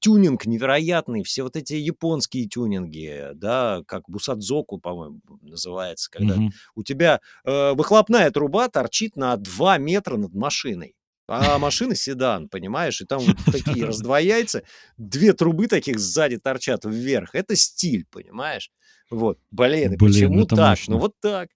[0.00, 6.50] тюнинг невероятный, все вот эти японские тюнинги, да, как бусадзоку, по-моему, называется, когда mm-hmm.
[6.74, 10.94] у тебя э, выхлопная труба торчит на 2 метра над машиной.
[11.30, 14.62] А машина седан, понимаешь, и там вот такие раздвояйцы,
[14.96, 17.34] две трубы таких сзади торчат вверх.
[17.34, 18.70] Это стиль, понимаешь?
[19.10, 20.58] Вот, блин, Блин почему так?
[20.58, 20.94] Ну мощно.
[20.94, 21.48] Ну вот так.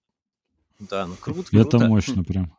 [0.79, 1.77] Да, ну круто, круто.
[1.77, 2.55] Это мощно прям.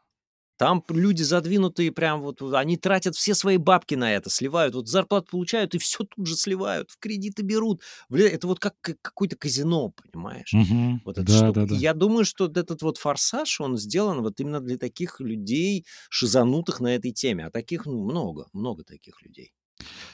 [0.58, 5.28] Там люди задвинутые прям вот, они тратят все свои бабки на это, сливают, вот зарплату
[5.32, 7.82] получают и все тут же сливают, в кредиты берут.
[8.12, 10.54] Это вот как какое-то казино, понимаешь?
[10.54, 11.02] Угу.
[11.06, 11.76] Вот эта да, Да, да.
[11.76, 16.96] Я думаю, что этот вот форсаж, он сделан вот именно для таких людей, шизанутых на
[16.96, 17.46] этой теме.
[17.46, 19.54] А таких ну, много, много таких людей.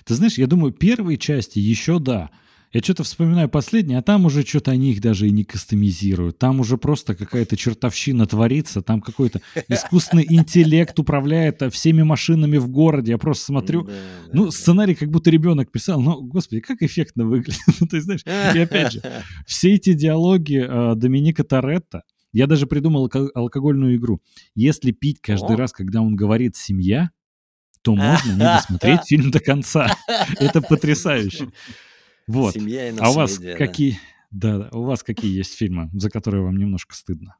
[0.05, 2.29] Ты знаешь, я думаю, первой части еще да.
[2.71, 6.37] Я что-то вспоминаю последнее, а там уже что-то они их даже и не кастомизируют.
[6.37, 12.69] Там уже просто какая-то чертовщина творится, там какой-то искусственный интеллект управляет э, всеми машинами в
[12.69, 13.13] городе.
[13.13, 13.93] Я просто смотрю, да,
[14.33, 17.59] ну, да, сценарий как будто ребенок писал, но, господи, как эффектно выглядит.
[17.79, 19.01] ну, ты знаешь, и опять же,
[19.47, 24.21] все эти диалоги э, Доминика Торетто, я даже придумал алкогольную игру.
[24.53, 25.57] Если пить каждый О.
[25.57, 27.09] раз, когда он говорит «семья»,
[27.81, 29.95] то можно не досмотреть фильм до конца.
[30.39, 31.47] Это потрясающе.
[32.29, 32.53] Вот.
[32.53, 33.55] Семья и наследие, А у вас да.
[33.57, 33.99] какие...
[34.29, 37.35] Да, у вас какие есть фильмы, за которые вам немножко стыдно?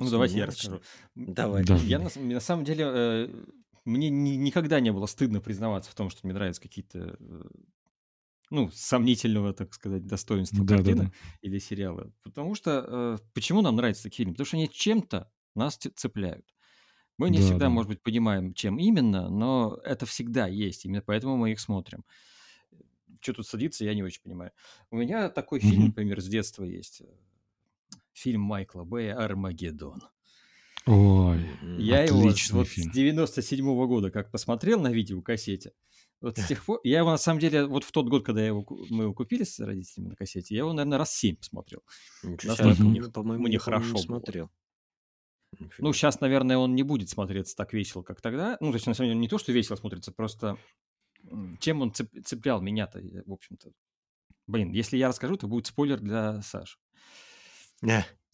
[0.00, 0.80] Ну, давайте я расскажу.
[1.14, 1.64] Давай.
[1.64, 1.76] Да.
[1.76, 3.28] Я на, на самом деле, э,
[3.84, 7.42] мне ни, никогда не было стыдно признаваться в том, что мне нравятся какие-то, э,
[8.50, 11.12] ну, сомнительного, так сказать, достоинства да, картины да, да.
[11.42, 12.12] или сериала.
[12.24, 14.32] Потому что, э, почему нам нравятся такие фильмы?
[14.32, 16.46] Потому что они чем-то нас цепляют.
[17.20, 17.70] Мы не Да, всегда, да.
[17.70, 22.04] может быть, понимаем, чем именно, но это всегда есть, именно поэтому мы их смотрим.
[23.20, 24.52] Что тут садиться, я не очень понимаю.
[24.90, 27.02] У меня такой фильм, например, с детства есть.
[28.14, 30.02] Фильм Майкла Бэя «Армагеддон».
[30.86, 31.46] Ой,
[31.78, 35.72] Я его вот с 97 года как посмотрел на видеокассете.
[36.22, 38.48] Вот с тех пор, я его на самом деле, вот в тот год, когда я
[38.48, 41.82] его, мы его купили с родителями на кассете, я его, наверное, раз семь посмотрел.
[42.22, 44.02] Ничего себе, Настолько мне, по-моему, хорошо не было.
[44.02, 44.50] смотрел.
[45.78, 48.56] Ну, сейчас, наверное, он не будет смотреться так весело, как тогда.
[48.60, 50.56] Ну, то есть, на самом деле, не то, что весело смотрится, просто
[51.60, 53.70] чем он цеп- цеплял меня-то, в общем-то.
[54.46, 56.78] Блин, если я расскажу, то будет спойлер для Саши.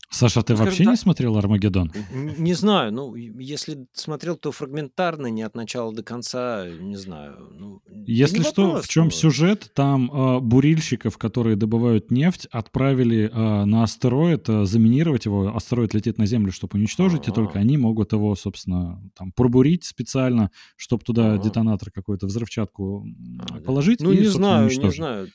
[0.08, 1.92] Саша, ты вообще так, не смотрел «Армагеддон»?
[2.12, 2.92] Не знаю.
[2.92, 7.50] Ну, если смотрел, то фрагментарно, не от начала до конца, не знаю.
[7.58, 9.10] Ну, если что, вопрос, в чем но...
[9.10, 9.70] сюжет?
[9.74, 15.54] Там э, бурильщиков, которые добывают нефть, отправили э, на астероид э, заминировать его.
[15.54, 17.32] Астероид летит на Землю, чтобы уничтожить, А-а-а.
[17.32, 21.38] и только они могут его, собственно, там пробурить специально, чтобы туда А-а-а.
[21.38, 23.06] детонатор какой-то, взрывчатку
[23.50, 25.00] а, положить Ну, и, не знаю, уничтожить.
[25.00, 25.28] не знаю.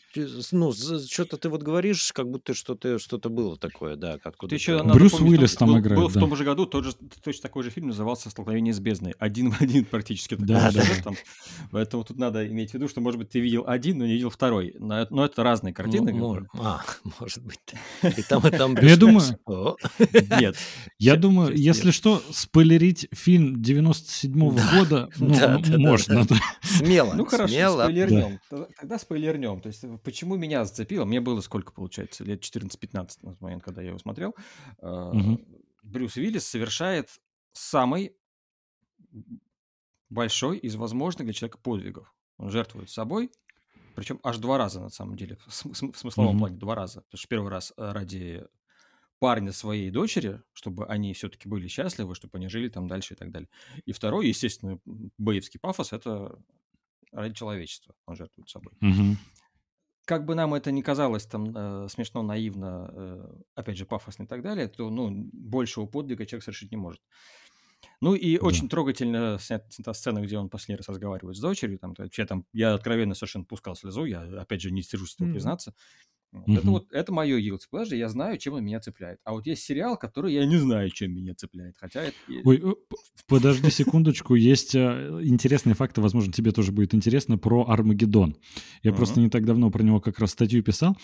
[0.53, 5.13] Ну, что-то ты вот говоришь, как будто что-то что было такое, да, откуда еще Брюс
[5.13, 5.99] помнить, Уиллис там был, играет.
[5.99, 6.19] Был да.
[6.19, 6.93] в том же году тот же,
[7.23, 9.13] точно такой же фильм назывался «Столкновение с бездной».
[9.19, 10.35] Один в один практически.
[10.35, 10.83] Да, да.
[11.03, 11.15] Там.
[11.71, 14.29] Поэтому тут надо иметь в виду, что, может быть, ты видел один, но не видел
[14.29, 14.75] второй.
[14.79, 16.11] Но, но это разные картины.
[16.11, 16.81] Ну, может, а,
[17.19, 17.59] может быть.
[18.03, 19.23] И там, и там Брюс Я думаю...
[20.39, 20.55] Нет.
[20.99, 26.25] Я думаю, если что, спойлерить фильм 97-го года ну, можно.
[26.61, 27.13] Смело.
[27.13, 28.39] Ну, хорошо, спойлернем.
[28.79, 29.61] Тогда спойлернем.
[29.61, 31.05] То есть, почему меня зацепило?
[31.05, 34.35] Мне было сколько, получается, лет 14-15 на момент, когда я его смотрел.
[34.79, 35.39] Угу.
[35.83, 37.09] Брюс Уиллис совершает
[37.53, 38.15] самый
[40.09, 42.13] большой из возможных для человека подвигов.
[42.37, 43.31] Он жертвует собой,
[43.95, 46.39] причем аж два раза на самом деле, в смысловом mm-hmm.
[46.39, 47.01] плане два раза.
[47.01, 48.45] Потому что первый раз э, ради
[49.19, 53.31] парня своей дочери, чтобы они все-таки были счастливы, чтобы они жили там дальше и так
[53.31, 53.49] далее.
[53.85, 54.79] И второй, естественно,
[55.17, 56.39] боевский пафос– это
[57.11, 58.73] ради человечества он жертвует собой.
[58.81, 59.15] Mm-hmm
[60.05, 64.27] как бы нам это ни казалось там э, смешно, наивно, э, опять же, пафосно и
[64.27, 67.01] так далее, то, ну, большего подвига человек совершить не может.
[67.99, 68.45] Ну и да.
[68.45, 71.77] очень трогательно снята сцена, где он последний раз разговаривает с дочерью.
[71.77, 75.33] Там, вообще, там, я откровенно совершенно пускал слезу, я, опять же, не стыжусь этого mm-hmm.
[75.33, 75.75] признаться.
[76.31, 76.57] Вот Мгм.
[76.57, 79.19] Это вот это мое guilty pleasure, я знаю, чем он меня цепляет.
[79.25, 81.75] А вот есть сериал, который я не знаю, чем меня цепляет.
[81.77, 82.15] Хотя это...
[82.45, 82.73] Ой, э,
[83.27, 88.37] подожди секундочку, есть э, интересные факты, возможно, тебе тоже будет интересно, про Армагеддон.
[88.81, 90.97] Я просто не так давно про него как раз статью писал.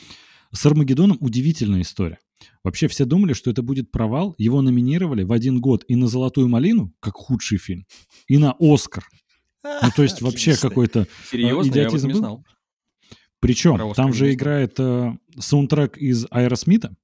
[0.53, 2.19] С Армагеддоном удивительная история.
[2.63, 4.33] Вообще все думали, что это будет провал.
[4.37, 7.85] Его номинировали в один год и на «Золотую малину», как худший фильм,
[8.27, 9.03] и на «Оскар».
[9.63, 11.07] Ну, то есть вообще какой-то...
[11.29, 12.45] Серьезно, я не знал.
[13.47, 16.95] Причем Про там же играет э, саундтрек из Аэросмита,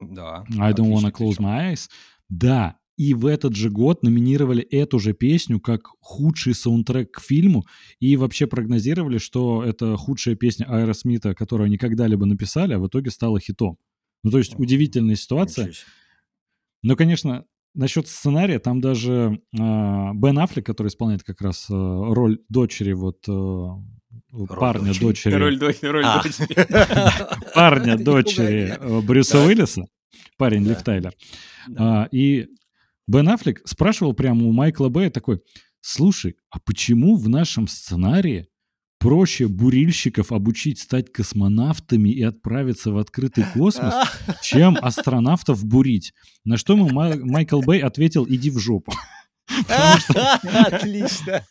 [0.00, 0.44] Да.
[0.58, 1.46] I don't wanna close причем.
[1.46, 1.88] my eyes.
[2.28, 7.64] Да, и в этот же год номинировали эту же песню как худший саундтрек к фильму
[8.00, 13.10] и вообще прогнозировали, что это худшая песня Аэросмита, которую они когда-либо написали, а в итоге
[13.10, 13.78] стала хитом.
[14.22, 15.68] Ну, то есть удивительная ситуация.
[15.68, 15.86] Ничего.
[16.82, 22.40] Но, конечно, насчет сценария, там даже а, Бен Аффлек, который исполняет как раз а, роль
[22.48, 23.82] дочери вот а,
[24.48, 25.34] парня дочери.
[25.34, 26.22] Роль, А.
[26.22, 26.56] дочери.
[27.54, 29.40] парня дочери э, Брюса.
[29.40, 29.86] Уиллиса,
[30.36, 30.66] парень.
[30.66, 31.12] Лив Тайлер.
[31.76, 32.48] А, и
[33.06, 35.40] Бен Аффлек спрашивал прямо у Майкла Бэя такой,
[35.80, 38.46] слушай, а почему в нашем сценарии
[38.98, 43.94] проще бурильщиков обучить стать космонавтами и отправиться в открытый космос,
[44.42, 46.12] чем астронавтов бурить?
[46.44, 48.92] На что ему Май- Майкл Бэй ответил, иди в жопу.
[50.42, 51.44] Отлично.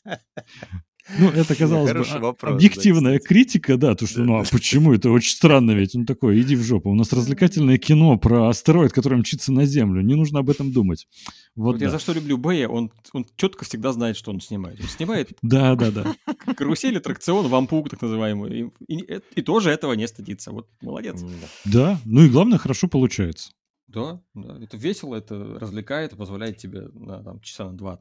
[1.19, 4.93] Ну, это, казалось бы, а- вопрос, да, объективная критика, да, то, что, ну, а почему
[4.93, 5.95] это очень странно ведь?
[5.95, 10.01] Он такой, иди в жопу, у нас развлекательное кино про астероид, который мчится на Землю,
[10.01, 11.07] не нужно об этом думать.
[11.55, 11.93] Вот, Вот я да.
[11.93, 14.79] за что люблю Бэя, он, он четко всегда знает, что он снимает.
[14.79, 16.15] Он снимает Да, да, да.
[16.55, 20.51] карусель, аттракцион, вампук так называемый, и, и- и тоже этого не стыдится.
[20.51, 21.21] Вот молодец.
[21.65, 23.51] Да, ну и главное, хорошо получается.
[23.87, 27.99] Да, да, это весело, это развлекает, позволяет тебе на там, часа на два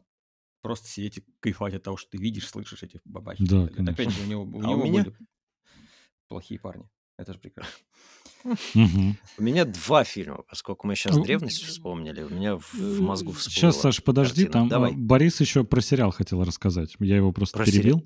[0.63, 3.45] просто сидеть и кайфовать от того, что ты видишь, слышишь эти бабахи.
[3.47, 4.13] Да, Это Опять конечно.
[4.21, 5.17] же, у него, у А у него меня- были
[6.29, 6.89] плохие парни.
[7.19, 7.73] Это же прекрасно.
[8.45, 13.33] У меня два фильма, поскольку мы сейчас Ну, древность вспомнили, у меня в, в мозгу
[13.33, 14.53] всплыла Сейчас, Саш, подожди, картина.
[14.53, 14.93] там Давай.
[14.93, 16.95] э, Борис еще про сериал хотел рассказать.
[16.99, 18.03] Я его просто Про перебил.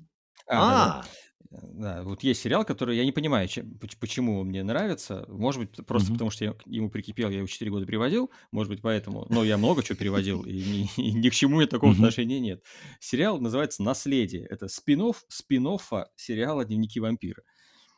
[0.47, 1.07] А, А, да,
[1.49, 1.59] да.
[1.73, 5.25] Да, вот есть сериал, который я не понимаю, чем- поч- почему он мне нравится.
[5.29, 6.15] Может быть, просто Мгм.
[6.15, 8.31] потому что я к ему прикипел, я его 4 года переводил.
[8.51, 9.25] Может быть, поэтому.
[9.29, 12.63] Но я много чего переводил, и ни, и ни к чему мне такого отношения нет.
[12.99, 14.45] Сериал называется «Наследие».
[14.49, 17.43] Это спин-офф спин-оффа сериала «Дневники вампира».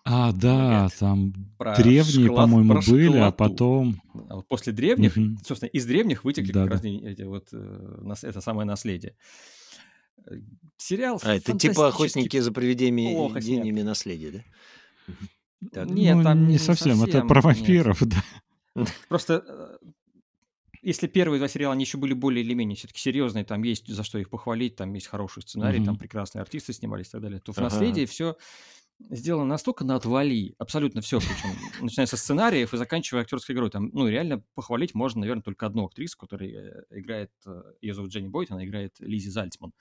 [0.10, 0.94] А, да, Нет.
[1.00, 4.02] там Про древние, шкла- по-моему, были, а потом...
[4.30, 5.38] А вот после древних, Мгм.
[5.46, 6.76] собственно, из древних вытекли Да, как да.
[6.76, 9.18] раз эти вот, э, это самое наследие.
[10.26, 10.36] Э,
[10.78, 13.86] Сериал а это типа охотники за привидениями плохо снят.
[13.86, 14.44] наследия, да?
[15.74, 15.90] Так.
[15.90, 17.44] Нет, ну, там не не совсем, это про нет.
[17.44, 18.24] вампиров, да.
[19.10, 19.88] Просто э,
[20.82, 24.04] если первые два сериала, они еще были более или менее все-таки серьезные, там есть за
[24.04, 25.98] что их похвалить, там есть хороший сценарий, там Мгм.
[25.98, 27.70] прекрасные артисты снимались и так далее, то в Ага.
[27.70, 28.38] «Наследии» все
[29.10, 33.70] сделано настолько на отвали, абсолютно все, причем начиная со сценариев и заканчивая актерской игрой.
[33.70, 38.12] Там, ну, реально похвалить можно, наверное, только одну актрису, которая э, играет, э, ее зовут
[38.12, 39.74] Дженни Бойт, она играет Лизи Зальцман.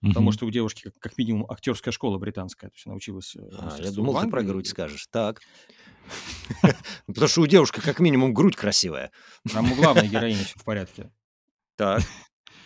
[0.00, 0.32] Потому Мгм.
[0.32, 3.34] что у девушки как, как минимум актерская школа британская, то есть она училась.
[3.36, 5.06] э, А, я думал, ты про грудь скажешь.
[5.10, 5.40] Так.
[7.06, 9.10] Потому что у девушки как минимум грудь красивая.
[9.52, 11.10] Там у главной героини все в порядке.
[11.76, 12.02] Так.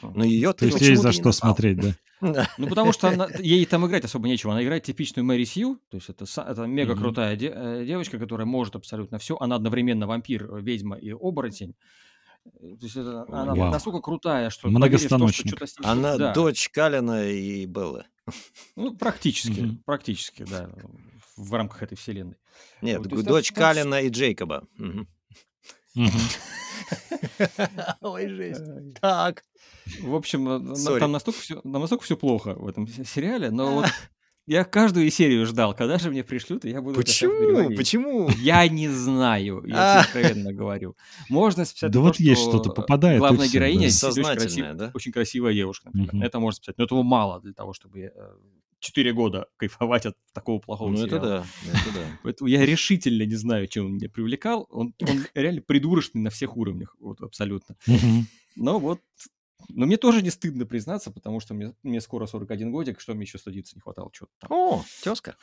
[0.03, 1.95] Но ее То ты есть есть почему-то за что смотреть, да?
[2.59, 4.53] Ну, потому что она- ей там играть особо нечего.
[4.53, 8.47] Она играет типичную Мэри Сью, то есть это, это мега крутая де- э, девочка, которая
[8.47, 9.37] может абсолютно все.
[9.41, 11.75] Она одновременно вампир, э, ведьма и оборотень.
[12.61, 13.71] То есть это- она Вау.
[13.71, 15.57] настолько крутая, что в то, что Многостаночник.
[15.83, 16.33] Она да.
[16.35, 18.05] дочь Калина и Беллы.
[18.77, 19.83] Ну, практически, Мгм.
[19.85, 20.71] практически, да,
[21.37, 22.37] в рамках этой вселенной.
[22.83, 24.67] Нет, Вот, дочь там Калина и Джейкоба.
[24.77, 25.09] Мгм.
[28.01, 28.63] Ой, жесть.
[29.01, 29.45] Так.
[30.03, 31.01] В общем, Сори.
[31.01, 33.87] там настолько все, настолько все плохо в этом се- сериале, но вот
[34.47, 37.75] я каждую серию ждал, когда же мне пришлют, и я буду это Почему?
[37.77, 38.29] Почему?
[38.39, 40.97] Я не знаю, я откровенно говорю.
[41.29, 44.91] Можно списать Да вот есть что-то, попадает Главная героиня очень, Сознательная, красив- да?
[44.95, 46.27] очень красивая девушка, например.
[46.27, 46.79] Это можно списать.
[46.79, 48.11] Но этого мало для того, чтобы э,
[48.81, 51.27] четыре года кайфовать от такого плохого Ну, это сериала.
[51.27, 52.01] да, это да.
[52.23, 54.67] Поэтому я решительно не знаю, чем он меня привлекал.
[54.71, 57.77] Он, он реально придурочный на всех уровнях, вот абсолютно.
[58.57, 59.01] Но вот,
[59.69, 63.23] но мне тоже не стыдно признаться, потому что мне, мне скоро 41 годик, что мне
[63.23, 64.53] еще стыдиться не хватало чего-то там.
[64.53, 65.37] О, тезка.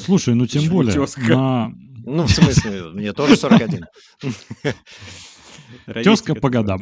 [0.00, 1.20] Слушай, ну тем более, тёзка?
[1.20, 1.72] на...
[2.04, 3.84] Ну, в смысле, мне тоже 41.
[6.02, 6.80] тезка по годам.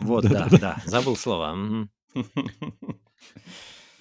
[0.00, 1.56] Вот, да, да, забыл слова.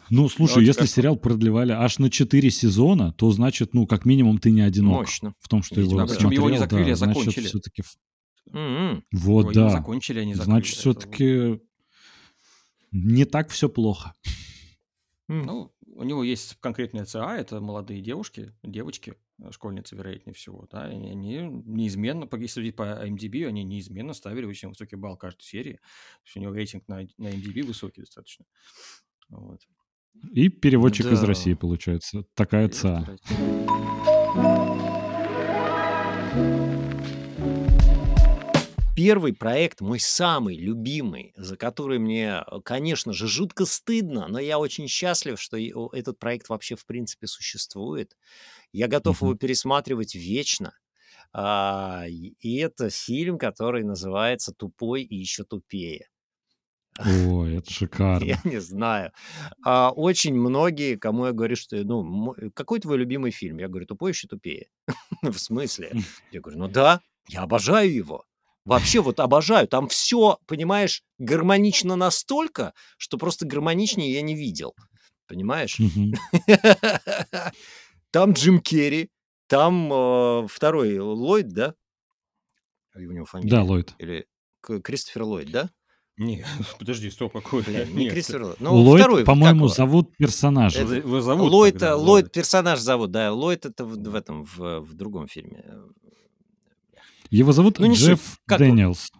[0.09, 0.93] Ну, слушай, очень если хорошо.
[0.93, 5.33] сериал продлевали аж на 4 сезона, то значит, ну, как минимум, ты не одинок Мощно.
[5.39, 6.13] в том, что Видимо, его.
[6.13, 7.47] Причем его не смотрел, закрыли, да, а значит, закончили.
[7.47, 7.83] все-таки...
[8.55, 9.03] М-м.
[9.11, 9.69] Вот, Его не да.
[9.69, 10.51] закончили, они закрыли.
[10.53, 11.61] Значит, все-таки
[12.91, 14.13] не так все плохо.
[15.27, 20.91] Ну, у него есть конкретная ЦА, это молодые девушки, девочки, э, школьницы, вероятнее всего, да,
[20.91, 25.41] и они неизменно, по- если судить по IMDb, они неизменно ставили очень высокий балл каждой
[25.43, 25.73] серии.
[25.73, 25.79] То
[26.25, 28.45] есть у него рейтинг на, на IMDb высокий достаточно.
[29.29, 29.61] Вот.
[30.31, 31.25] И переводчик из Да.
[31.27, 32.23] России, получается.
[32.35, 33.05] Такая ца.
[38.95, 44.57] Первый проект, мой самый любимый, за который мне, э, конечно же, жутко стыдно, но я
[44.57, 45.57] очень счастлив, что
[45.91, 48.15] этот проект вообще в принципе существует.
[48.71, 50.73] Я готов его пересматривать вечно.
[51.33, 56.07] А, и это фильм, который называется «Тупой и еще тупее».
[56.99, 58.39] Ой, это Я шикарно.
[58.45, 59.11] не знаю.
[59.65, 63.57] А, очень многие, кому я говорю, что, ну, мо- какой твой любимый фильм?
[63.57, 64.69] Я говорю, тупой еще тупее.
[65.21, 65.91] В смысле?
[66.31, 68.23] Я говорю, ну да, я обожаю его.
[68.65, 69.67] Вообще вот обожаю.
[69.67, 74.75] Там все, понимаешь, гармонично настолько, что просто гармоничнее я не видел.
[75.27, 75.77] Понимаешь?
[78.11, 79.09] Там Джим Керри,
[79.47, 81.73] там э, второй Ллойд, да?
[82.97, 83.59] И у него Да, фамилия.
[83.59, 83.93] Ллойд.
[83.99, 84.25] Или
[84.61, 85.69] Кристофер Ллойд, да?
[86.17, 86.45] Не,
[86.79, 87.61] подожди, стоп, какой?
[87.63, 88.59] Блин, не Нет, Кристофер Ллойд.
[88.61, 90.81] Ну, Ллойд, второй, по-моему, зовут персонажа.
[90.81, 92.31] Это- Его зовут Ллойд, тогда, э, Ллойд Ллойд.
[92.31, 93.33] персонаж зовут, да.
[93.33, 95.65] Ллойд это в, в этом, в, в другом фильме.
[97.35, 98.07] Его зовут Ну, не суть.
[98.07, 98.59] Джефф Как?
[98.59, 99.11] Дэниелс.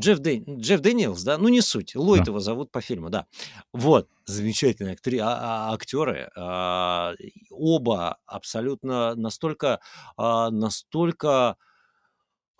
[0.00, 1.36] Джефф, Дэ- Джефф Дэниелс, да?
[1.36, 1.94] Ну, не суть.
[1.94, 2.30] Ллойд Да.
[2.30, 3.26] его зовут по фильму, да.
[3.74, 5.18] Вот, замечательные актри...
[5.18, 6.30] а- а- актеры.
[6.36, 9.80] а, и Оба абсолютно настолько,
[10.16, 11.56] а, настолько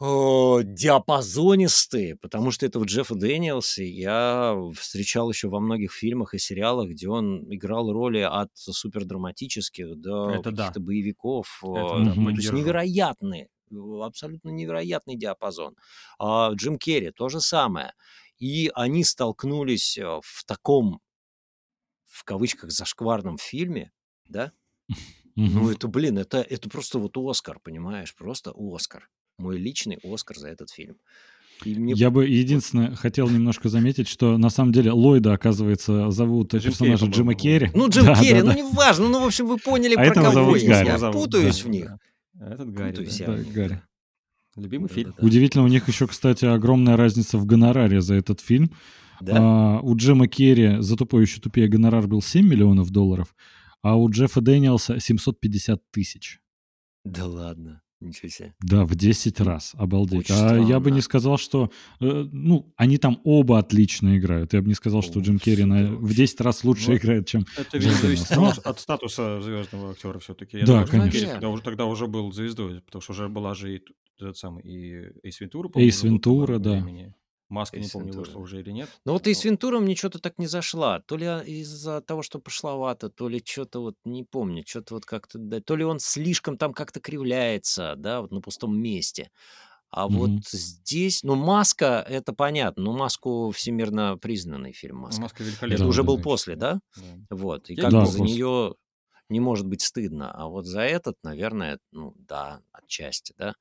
[0.03, 6.89] о, диапазонистые, потому что этого Джеффа Дэниелса я встречал еще во многих фильмах и сериалах,
[6.91, 10.57] где он играл роли от супердраматических до Это да.
[10.65, 11.63] каких-то боевиков.
[11.63, 13.49] Это э, да, то есть невероятные, э,
[14.03, 15.77] абсолютно невероятный диапазон.
[16.19, 17.93] А Джим Керри то же самое.
[18.39, 21.01] И они столкнулись э, в таком,
[22.07, 23.93] в кавычках, зашкварном фильме,
[24.29, 24.53] да?
[25.37, 28.15] Ну, это, блин, это, это просто вот Оскар, понимаешь?
[28.15, 29.09] Просто Оскар.
[29.39, 30.99] Мой личный Оскар за этот фильм.
[31.65, 31.95] И мне...
[31.95, 36.71] Я бы единственное хотел немножко заметить, что на самом деле Ллойда, оказывается, зовут Джим Керри,
[36.71, 37.71] персонажа Джима по-моему, Керри.
[37.75, 38.57] Ну, Джим Да, Керри, да, ну, да.
[38.57, 39.09] неважно.
[39.09, 40.83] Ну, в общем, вы поняли, А про кого я.
[40.83, 41.91] Я путаюсь да, в них.
[42.41, 42.55] Да.
[42.55, 43.27] Этот Гарри, Путаюсь да.
[43.27, 43.83] Да, Гарри.
[44.57, 45.11] Любимый фильм.
[45.11, 45.27] Да-да-да.
[45.27, 48.73] Удивительно, у них еще, кстати, огромная разница в гонораре за этот фильм.
[49.21, 49.37] Да?
[49.37, 53.35] А, у Джима Керри за тупой еще тупее гонорар был 7 миллионов долларов,
[53.83, 56.41] а у Джеффа Дэниелса 750 тысяч.
[57.05, 57.83] Да ладно.
[58.01, 58.55] Ничего себе.
[58.61, 59.73] Да, в 10 раз.
[59.75, 60.31] Обалдеть.
[60.31, 60.89] Очень а я бы странно.
[60.95, 61.71] не сказал, что...
[62.01, 64.55] э, ну, они там оба отлично играют.
[64.55, 67.27] Я бы не сказал, что О, Джим Керри на- в 10 раз лучше Ну, играет,
[67.27, 67.45] чем...
[67.59, 70.61] Это, Джим зависит от, статуса звездного актера все-таки.
[70.61, 71.21] Да, думаю, что конечно.
[71.21, 73.83] Керри тогда уже, тогда уже был звездой, потому что уже была же и
[74.19, 76.73] этот самый и Эйс Вентура, Эйс Вентура, да.
[76.73, 77.15] времени.
[77.51, 78.31] Маска, не Эйс помню, Вентура.
[78.31, 78.93] вышла уже или нет.
[79.07, 79.47] Ну вот и с Вот.
[79.47, 81.01] Вентуром ничего-то так не зашла.
[81.01, 85.07] То ли а, из-за того, что пошловато, то ли что-то вот не помню, что-то вот
[85.07, 89.31] как-то, да, то ли он слишком там как-то кривляется, да, вот на пустом месте.
[89.91, 90.43] А вот Мгм.
[90.53, 95.23] здесь, ну, «Маска»— это понятно, ну, «Маску» всемирно признанный фильм «Маска».
[95.23, 95.95] Маска Это великолепная.
[95.95, 96.23] Да, уже да, был да.
[96.23, 96.81] после, да?
[96.97, 97.17] Да.
[97.31, 98.41] Вот, и Я как бы за после.
[98.41, 98.77] нее
[99.29, 100.33] не может быть стыдно.
[100.33, 103.55] А вот за этот, наверное, ну, да, отчасти, да.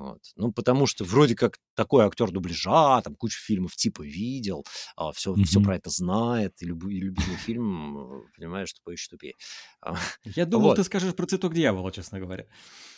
[0.00, 0.18] Вот.
[0.36, 4.64] Ну, потому что вроде как такой актер дубляжа, там кучу фильмов типа видел,
[5.14, 5.64] все, все Мгм.
[5.66, 9.34] про это знает, и, люб- и любимый фильм, э, понимаешь, тупой еще тупее.
[9.82, 9.94] А,
[10.24, 10.76] Я думал, Вот.
[10.76, 12.46] ты скажешь про цветок дьявола, честно говоря.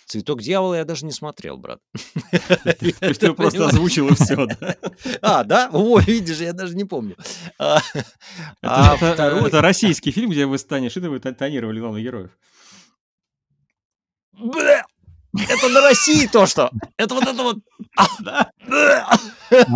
[0.07, 1.81] «Цветок дьявола» я даже не смотрел, брат.
[2.79, 3.55] Ты просто Понимаешь?
[3.73, 4.77] озвучил и все, да?
[5.23, 5.71] А, да?
[5.73, 7.17] О, видишь, я даже не помню.
[7.59, 7.81] А
[8.63, 12.31] а Это, это- российский фильм, где вы с Таней Шитовой тон- тонировали главных героев.
[14.33, 14.85] Бля!
[15.35, 16.71] Это на России то, что?
[16.97, 17.59] Это вот это вот...
[18.21, 18.51] Да.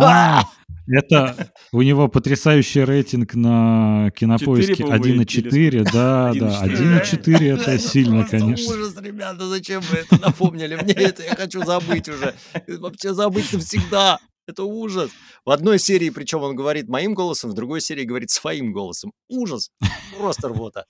[0.01, 0.43] А,
[0.87, 5.83] это у него потрясающий рейтинг на кинопоиске Четыре, по-моему, 1,4.
[5.91, 7.23] Да, да, 1,4.
[7.23, 8.73] 1,4 это сильно, конечно.
[8.73, 10.75] ужас, ребята, зачем вы это напомнили?
[10.75, 12.35] Мне это я хочу забыть уже.
[12.67, 14.19] Вообще забыть навсегда.
[14.47, 15.11] Это ужас.
[15.43, 19.11] В одной серии, причем он говорит моим голосом, в другой серии говорит своим голосом.
[19.27, 19.71] Ужас.
[20.17, 20.85] Просто рвота.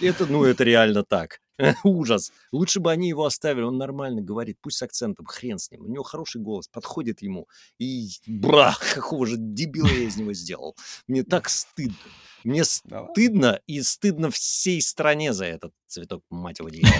[0.00, 1.38] Это, ну, это реально так.
[1.84, 2.32] Ужас.
[2.52, 3.62] Лучше бы они его оставили.
[3.64, 5.82] Он нормально говорит, пусть с акцентом, хрен с ним.
[5.82, 7.48] У него хороший голос, подходит ему.
[7.78, 10.76] И, бра, какого же дебила я из него сделал.
[11.06, 11.96] Мне так стыдно.
[12.44, 16.94] Мне Да стыдно, и стыдно всей стране за этот цветок, мать его, дьявола.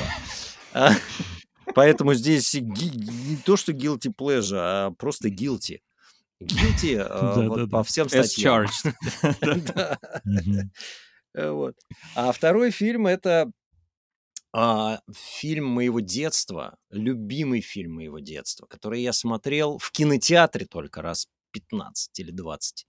[0.74, 0.92] А,
[1.74, 5.80] Поэтому здесь не то, что guilty pleasure, а просто guilty.
[6.42, 7.70] Guilty а, вот Да-да-да.
[7.70, 8.66] по всем As статьям.
[8.66, 8.94] charged.
[9.74, 9.98] Да.
[10.24, 10.70] Мгм.
[11.34, 11.76] Э, Вот.
[12.14, 13.50] А второй фильм это
[14.52, 21.28] а, фильм моего детства, любимый фильм моего детства, который я смотрел в кинотеатре только раз
[21.52, 22.86] 15 или 20.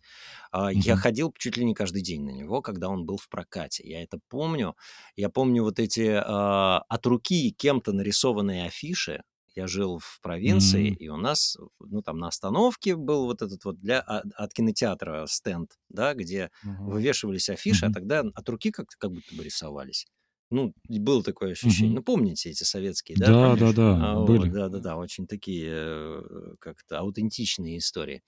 [0.51, 3.83] А, я ходил чуть ли не каждый день на него, когда он был в прокате.
[3.87, 4.75] Я это помню.
[5.15, 9.23] Я помню вот эти а, от руки кем-то нарисованные афиши.
[9.53, 10.97] Я жил в провинции, М.
[10.97, 15.25] и у нас, ну, там на остановке был вот этот вот для, а- от кинотеатра
[15.27, 16.85] стенд, да, где Мгм.
[16.85, 17.91] вывешивались афиши, а Мгм.
[17.91, 20.07] тогда от руки как-то как будто бы рисовались.
[20.51, 21.93] Ну, было такое ощущение.
[21.93, 21.95] Мгм.
[21.95, 23.35] Ну, помните эти советские, да?
[23.35, 24.51] Да, да, А, да, вот, были.
[24.51, 28.23] да-да-да, очень такие э, как-то аутентичные истории.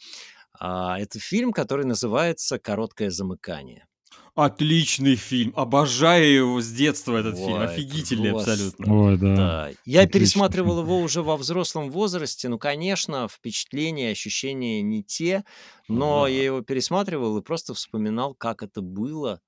[0.60, 3.88] А, это фильм, который называется «Короткое замыкание».
[4.36, 5.54] Отличный фильм.
[5.56, 7.62] Обожаю его с детства, этот фильм.
[7.62, 8.88] Ой, Офигительный абсолютно.
[8.92, 9.36] Ой, да.
[9.36, 10.82] Да, я Отличный пересматривал фильм.
[10.82, 12.50] его уже во взрослом возрасте.
[12.50, 15.44] Ну, конечно, впечатления, ощущения не те,
[15.88, 16.46] но я Ага.
[16.46, 19.42] его пересматривал и просто вспоминал, как это было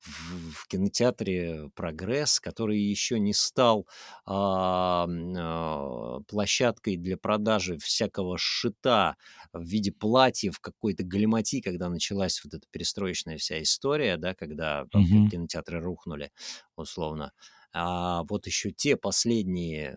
[0.00, 3.86] в, в кинотеатре «Прогресс», который еще не стал
[4.24, 9.16] а, а, площадкой для продажи всякого шита
[9.52, 15.30] в виде платьев, какой-то галимати, когда началась вот эта перестроечная вся история, да, когда Мгм.
[15.30, 16.30] кинотеатры рухнули,
[16.76, 17.32] условно.
[17.72, 19.96] А вот еще те последние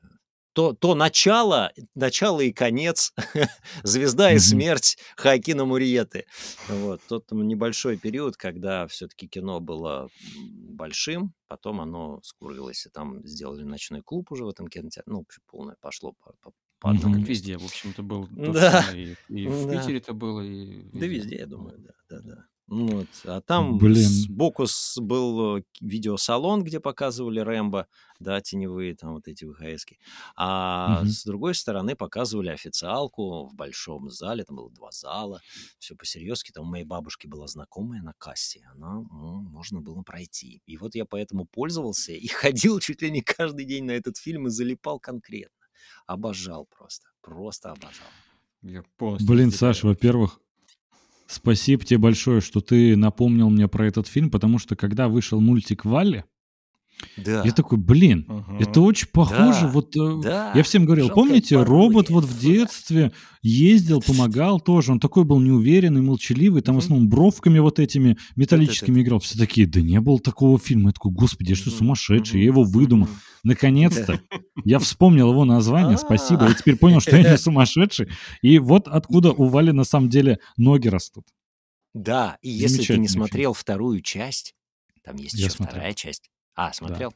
[0.53, 3.13] то, то начало, начало и конец,
[3.83, 6.25] звезда и смерть Хоакина Мурьеты.
[6.67, 10.09] Вот, тот небольшой период, когда все-таки кино было
[10.69, 15.11] большим, потом оно скурилось, и там сделали ночной клуб уже в этом кинотеатре.
[15.11, 17.29] Ну, в общем, полное пошло по, по- по одному Как месту.
[17.31, 18.01] везде, в общем-то,
[18.31, 18.85] же Да.
[18.93, 19.79] И, и в да.
[19.79, 21.07] Питере это было, и Да везде.
[21.07, 22.45] везде, я думаю, да, да, да.
[22.72, 23.07] Ну Вот.
[23.26, 23.95] А там Блин.
[24.07, 24.65] сбоку
[24.98, 27.88] был э, видеосалон, где показывали Рэмбо,
[28.19, 29.99] да, теневые там вот эти ВХСки.
[30.38, 31.10] А Мгм.
[31.10, 35.41] с другой стороны показывали официалку в большом зале, там было два зала,
[35.80, 36.52] все по-серьезки.
[36.52, 40.61] Там у моей бабушки была знакомая на кассе, она, ну, можно было пройти.
[40.65, 44.48] И вот я поэтому пользовался и ходил чуть ли не каждый день на этот фильм
[44.48, 45.65] и залипал конкретно.
[46.06, 48.07] Обожал просто, просто обожал.
[48.61, 49.52] Я полностью Блин.
[49.52, 50.39] Саш, во-первых,
[51.31, 55.85] спасибо тебе большое, что ты напомнил мне про этот фильм, потому что когда вышел мультик
[55.85, 56.25] Валли,
[57.17, 58.25] Да, я такой, блин,
[58.59, 58.87] это Мгм.
[58.87, 59.61] очень похоже.
[59.61, 60.51] да, Вот э, да.
[60.53, 63.11] я всем говорил, Жалкое помните, робот вот в детстве
[63.41, 64.91] ездил, помогал тоже.
[64.91, 69.01] Он такой был неуверенный, молчаливый, там в основном бровками вот этими металлическими Да-да-да.
[69.03, 69.19] играл.
[69.19, 70.89] Все такие, да не было такого фильма.
[70.89, 72.39] Я такой, господи, я что, сумасшедший?
[72.39, 73.07] Я его выдумал.
[73.43, 74.21] Наконец-то
[74.65, 76.45] я вспомнил его название, спасибо.
[76.45, 76.49] А.
[76.49, 78.09] Я теперь понял, что я не сумасшедший.
[78.41, 81.25] И вот откуда у Вали на самом деле ноги растут.
[81.93, 84.55] Да, и если ты не смотрел вторую часть,
[85.03, 86.29] там есть еще вторая часть.
[86.61, 87.13] А, смотрел?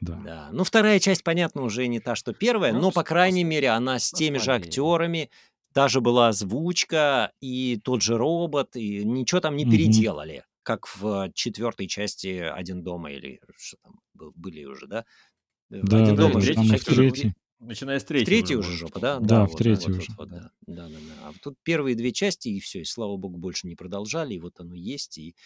[0.00, 0.16] Да.
[0.24, 0.48] Да.
[0.52, 3.98] Ну, вторая часть, понятно, уже не та, что первая, Ну, но, по крайней мере, она
[3.98, 5.30] с теми же актерами,
[5.72, 9.70] даже была озвучка, и тот же робот, и ничего там не Мгм.
[9.70, 15.04] переделали, как в четвертой части «Один дома» или что там был- были уже, да?
[15.70, 17.32] Э, Да, «Один да, дома» да, же там в третьей.
[17.60, 19.14] Начиная с В третьей уже уже можно жопа, да?
[19.14, 19.28] сказать.
[19.28, 20.12] Да, в вот, третьей вот, уже.
[20.16, 20.50] вот, вот, да.
[20.66, 21.28] Да, да, да.
[21.28, 24.58] А тут первые две части, и все, и слава богу, больше не продолжали, и вот
[24.60, 25.36] оно есть, и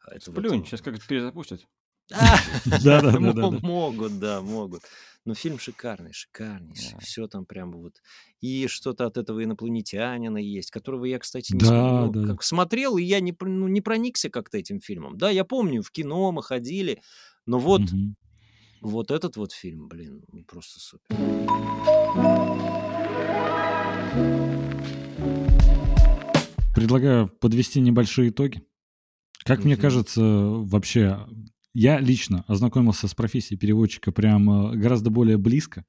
[0.00, 0.44] а, это вот...
[0.44, 1.66] Сплюнь, м, сейчас как-то перезапустят.
[2.12, 3.50] а, Да-да-да-да-да.
[3.50, 4.82] мо- Могут, да, могут.
[5.24, 6.92] Но фильм шикарный, шикарнейший.
[6.94, 6.98] Да.
[7.00, 7.94] Все там прям вот.
[8.40, 11.70] И что-то от этого инопланетянина есть, которого я, кстати, не Да,
[12.06, 12.26] ну, да, да.
[12.28, 15.18] как смотрел, и я не, ну, не проникся как-то этим фильмом.
[15.18, 17.02] Да, я помню, в кино мы ходили,
[17.46, 18.16] но вот, Мгм.
[18.80, 21.16] вот этот вот фильм, блин, ну, просто супер.
[26.74, 28.62] Предлагаю подвести небольшие итоги.
[29.44, 29.82] Как мне Мгм.
[29.82, 31.18] кажется, вообще,
[31.72, 35.84] я лично ознакомился с профессией переводчика прям э, гораздо более близко.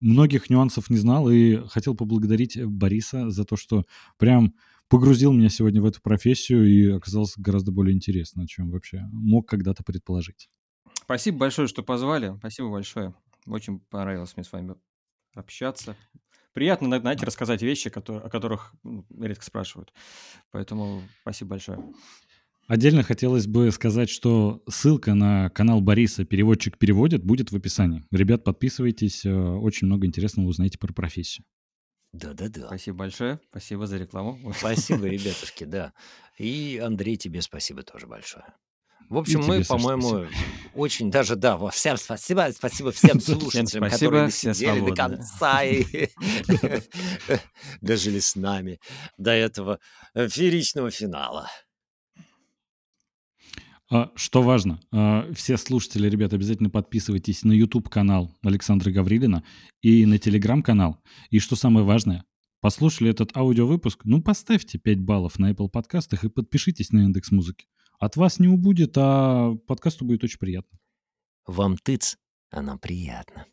[0.00, 3.84] Многих нюансов не знал и хотел поблагодарить Бориса за то, что
[4.18, 4.54] прям
[4.88, 9.82] погрузил меня сегодня в эту профессию и оказалось гораздо более интересно, чем вообще мог когда-то
[9.82, 10.48] предположить.
[10.94, 12.34] Спасибо большое, что позвали.
[12.38, 13.14] Спасибо большое.
[13.46, 14.74] Очень понравилось мне с вами
[15.34, 15.96] общаться.
[16.52, 18.74] Приятно, знаете, рассказать вещи, которые, о которых
[19.10, 19.92] редко спрашивают.
[20.50, 21.78] Поэтому спасибо большое.
[22.68, 28.04] Отдельно хотелось бы сказать, что ссылка на канал Бориса «Переводчик переводит» будет в описании.
[28.10, 31.44] Ребят, подписывайтесь, э, очень много интересного узнаете про профессию.
[32.12, 32.66] Да-да-да.
[32.66, 33.40] Спасибо большое.
[33.50, 34.52] Спасибо за рекламу.
[34.58, 35.92] Спасибо, ребятушки, да.
[36.38, 38.44] И, Андрей, тебе спасибо тоже большое.
[39.08, 40.26] В общем, мы, по-моему,
[40.74, 46.08] очень даже, да, во- всем спасибо, спасибо всем слушателям, которые все досидели до конца и
[47.80, 48.80] дожили с нами
[49.16, 49.78] до этого
[50.14, 51.48] фееричного финала.
[53.88, 59.44] А, Что важно, а, все слушатели, ребят, обязательно подписывайтесь на YouTube-канал Александра Гаврилина
[59.80, 60.98] и на Telegram-канал.
[61.30, 62.24] И что самое важное,
[62.60, 67.66] послушали этот аудиовыпуск, ну поставьте 5 баллов на Apple подкастах и подпишитесь на индекс музыки.
[68.00, 70.78] От вас не убудет, а подкасту будет очень приятно.
[71.46, 72.16] Вам тыц,
[72.50, 73.46] а нам приятно.